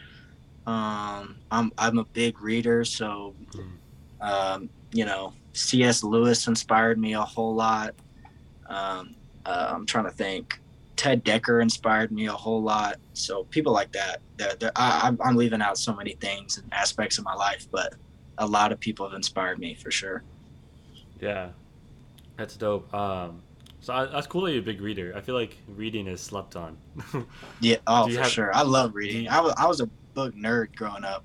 Um, 0.67 1.37
I'm 1.51 1.71
I'm 1.77 1.99
a 1.99 2.05
big 2.05 2.41
reader, 2.41 2.83
so 2.85 3.35
um, 4.23 4.71
you 4.93 5.05
know 5.05 5.35
C.S. 5.53 6.03
Lewis 6.03 6.47
inspired 6.47 6.99
me 6.99 7.13
a 7.13 7.21
whole 7.21 7.55
lot. 7.55 7.95
Um, 8.69 9.15
uh, 9.45 9.73
I'm 9.75 9.85
trying 9.85 10.05
to 10.05 10.13
think. 10.13 10.59
Ted 10.97 11.23
Dekker 11.25 11.63
inspired 11.63 12.11
me 12.11 12.27
a 12.27 12.33
whole 12.33 12.63
lot. 12.63 12.97
So 13.13 13.45
people 13.45 13.73
like 13.73 13.93
that. 13.93 14.21
They're, 14.37 14.55
they're, 14.59 14.73
I, 14.75 15.15
I'm 15.25 15.37
leaving 15.37 15.63
out 15.63 15.79
so 15.79 15.95
many 15.95 16.15
things 16.15 16.59
and 16.59 16.73
aspects 16.73 17.19
of 17.19 17.25
my 17.25 17.35
life, 17.35 17.69
but 17.71 17.95
a 18.39 18.47
lot 18.47 18.73
of 18.73 18.81
people 18.81 19.07
have 19.07 19.15
inspired 19.15 19.61
me 19.61 19.75
for 19.75 19.93
sure. 19.93 20.25
Yeah, 21.21 21.51
that's 22.37 22.57
dope. 22.57 22.93
Um, 22.93 23.43
so 23.89 24.07
that's 24.13 24.27
cool 24.27 24.43
that 24.43 24.51
you're 24.51 24.61
a 24.61 24.63
big 24.63 24.83
reader. 24.83 25.15
I 25.17 25.23
feel 25.23 25.35
like 25.35 25.57
reading 25.67 26.09
is 26.09 26.21
slept 26.21 26.57
on. 26.57 26.77
yeah, 27.63 27.77
oh 27.87 28.07
for 28.07 28.19
have, 28.19 28.29
sure. 28.31 28.55
I 28.55 28.61
love 28.61 28.95
reading. 28.95 29.31
I 29.31 29.41
was 29.41 29.55
I 29.57 29.67
was 29.67 29.81
a 29.81 29.87
book 30.13 30.35
nerd 30.35 30.77
growing 30.77 31.05
up. 31.05 31.25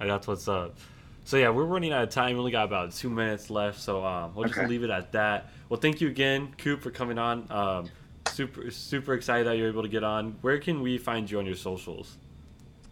That's 0.00 0.26
what's 0.26 0.48
up. 0.48 0.78
So 1.24 1.36
yeah, 1.36 1.50
we're 1.50 1.66
running 1.66 1.92
out 1.92 2.04
of 2.04 2.08
time. 2.08 2.32
We 2.32 2.38
only 2.38 2.52
got 2.52 2.64
about 2.64 2.92
two 2.92 3.10
minutes 3.10 3.50
left, 3.50 3.78
so 3.78 4.02
um, 4.02 4.34
we'll 4.34 4.46
just 4.46 4.58
okay. 4.58 4.66
leave 4.66 4.82
it 4.82 4.88
at 4.88 5.12
that. 5.12 5.50
Well, 5.68 5.78
thank 5.78 6.00
you 6.00 6.08
again, 6.08 6.54
Coop, 6.56 6.80
for 6.80 6.90
coming 6.90 7.18
on. 7.18 7.46
Um, 7.50 7.90
super 8.28 8.70
super 8.70 9.12
excited 9.12 9.46
that 9.46 9.58
you're 9.58 9.68
able 9.68 9.82
to 9.82 9.90
get 9.90 10.04
on. 10.04 10.38
Where 10.40 10.58
can 10.58 10.80
we 10.80 10.96
find 10.96 11.30
you 11.30 11.38
on 11.38 11.44
your 11.44 11.54
socials? 11.54 12.16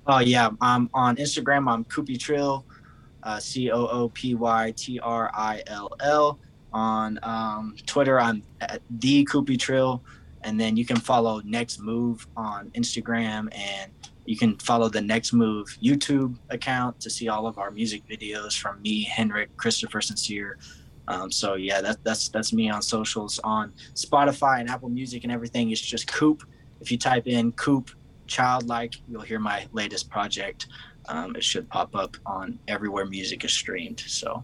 Oh 0.06 0.18
yeah, 0.18 0.50
I'm 0.60 0.90
on 0.92 1.16
Instagram. 1.16 1.66
I'm 1.66 1.82
Coopy 1.84 2.18
Trill, 2.18 2.66
uh, 3.22 3.38
C 3.38 3.70
O 3.70 3.86
O 3.86 4.10
P 4.10 4.34
Y 4.34 4.74
T 4.76 5.00
R 5.00 5.30
I 5.32 5.62
L 5.66 5.90
L 6.00 6.38
on 6.74 7.18
um, 7.22 7.76
Twitter. 7.86 8.20
I'm 8.20 8.42
at 8.60 8.82
the 8.90 9.24
Coopy 9.24 9.56
Trill, 9.56 10.02
and 10.42 10.60
then 10.60 10.76
you 10.76 10.84
can 10.84 10.96
follow 10.96 11.40
Next 11.44 11.80
Move 11.80 12.26
on 12.36 12.70
Instagram, 12.70 13.48
and 13.56 13.90
you 14.26 14.36
can 14.36 14.58
follow 14.58 14.88
the 14.88 15.00
Next 15.00 15.32
Move 15.32 15.78
YouTube 15.82 16.36
account 16.50 17.00
to 17.00 17.08
see 17.08 17.28
all 17.28 17.46
of 17.46 17.56
our 17.56 17.70
music 17.70 18.02
videos 18.06 18.58
from 18.58 18.82
me, 18.82 19.04
Henrik, 19.04 19.56
Christopher 19.56 20.02
Sincere. 20.02 20.58
Um, 21.06 21.30
so 21.30 21.54
yeah, 21.54 21.80
that, 21.80 22.02
that's 22.02 22.28
that's 22.28 22.52
me 22.52 22.70
on 22.70 22.82
socials 22.82 23.38
on 23.44 23.72
Spotify 23.94 24.60
and 24.60 24.68
Apple 24.68 24.88
Music 24.88 25.24
and 25.24 25.32
everything. 25.32 25.70
It's 25.70 25.80
just 25.80 26.10
Coop. 26.10 26.42
If 26.80 26.90
you 26.90 26.98
type 26.98 27.26
in 27.26 27.52
Coop 27.52 27.90
Childlike, 28.26 28.94
you'll 29.08 29.20
hear 29.20 29.38
my 29.38 29.66
latest 29.72 30.08
project. 30.08 30.68
Um, 31.08 31.36
it 31.36 31.44
should 31.44 31.68
pop 31.68 31.94
up 31.94 32.16
on 32.24 32.58
everywhere 32.68 33.04
music 33.04 33.44
is 33.44 33.52
streamed. 33.52 34.00
So 34.00 34.42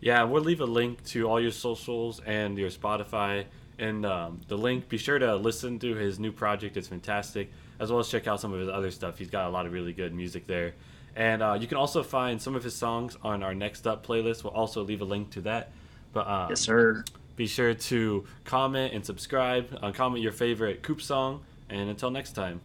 yeah, 0.00 0.22
we'll 0.24 0.42
leave 0.42 0.60
a 0.60 0.66
link 0.66 1.04
to 1.06 1.28
all 1.28 1.40
your 1.40 1.50
socials 1.50 2.20
and 2.24 2.56
your 2.56 2.70
Spotify 2.70 3.46
and 3.78 4.06
um, 4.06 4.40
the 4.48 4.56
link. 4.56 4.88
Be 4.88 4.98
sure 4.98 5.18
to 5.18 5.36
listen 5.36 5.78
to 5.80 5.94
his 5.94 6.18
new 6.18 6.32
project; 6.32 6.76
it's 6.76 6.88
fantastic. 6.88 7.50
As 7.80 7.90
well 7.90 8.00
as 8.00 8.08
check 8.08 8.26
out 8.26 8.40
some 8.40 8.52
of 8.52 8.60
his 8.60 8.68
other 8.68 8.90
stuff. 8.90 9.18
He's 9.18 9.30
got 9.30 9.46
a 9.46 9.50
lot 9.50 9.66
of 9.66 9.72
really 9.72 9.92
good 9.92 10.12
music 10.14 10.46
there, 10.46 10.74
and 11.14 11.42
uh, 11.42 11.56
you 11.60 11.66
can 11.66 11.76
also 11.76 12.02
find 12.02 12.40
some 12.40 12.54
of 12.54 12.64
his 12.64 12.74
songs 12.74 13.16
on 13.22 13.42
our 13.42 13.54
Next 13.54 13.86
Up 13.86 14.06
playlist. 14.06 14.44
We'll 14.44 14.52
also 14.52 14.82
leave 14.82 15.00
a 15.00 15.04
link 15.04 15.30
to 15.30 15.40
that. 15.42 15.72
But 16.12 16.26
um, 16.26 16.50
yes, 16.50 16.60
sir. 16.60 17.04
Be 17.36 17.46
sure 17.46 17.74
to 17.74 18.24
comment 18.44 18.94
and 18.94 19.06
subscribe. 19.06 19.78
Uh, 19.80 19.92
comment 19.92 20.22
your 20.22 20.32
favorite 20.32 20.82
Coop 20.82 21.00
song, 21.00 21.44
and 21.68 21.88
until 21.88 22.10
next 22.10 22.32
time. 22.32 22.56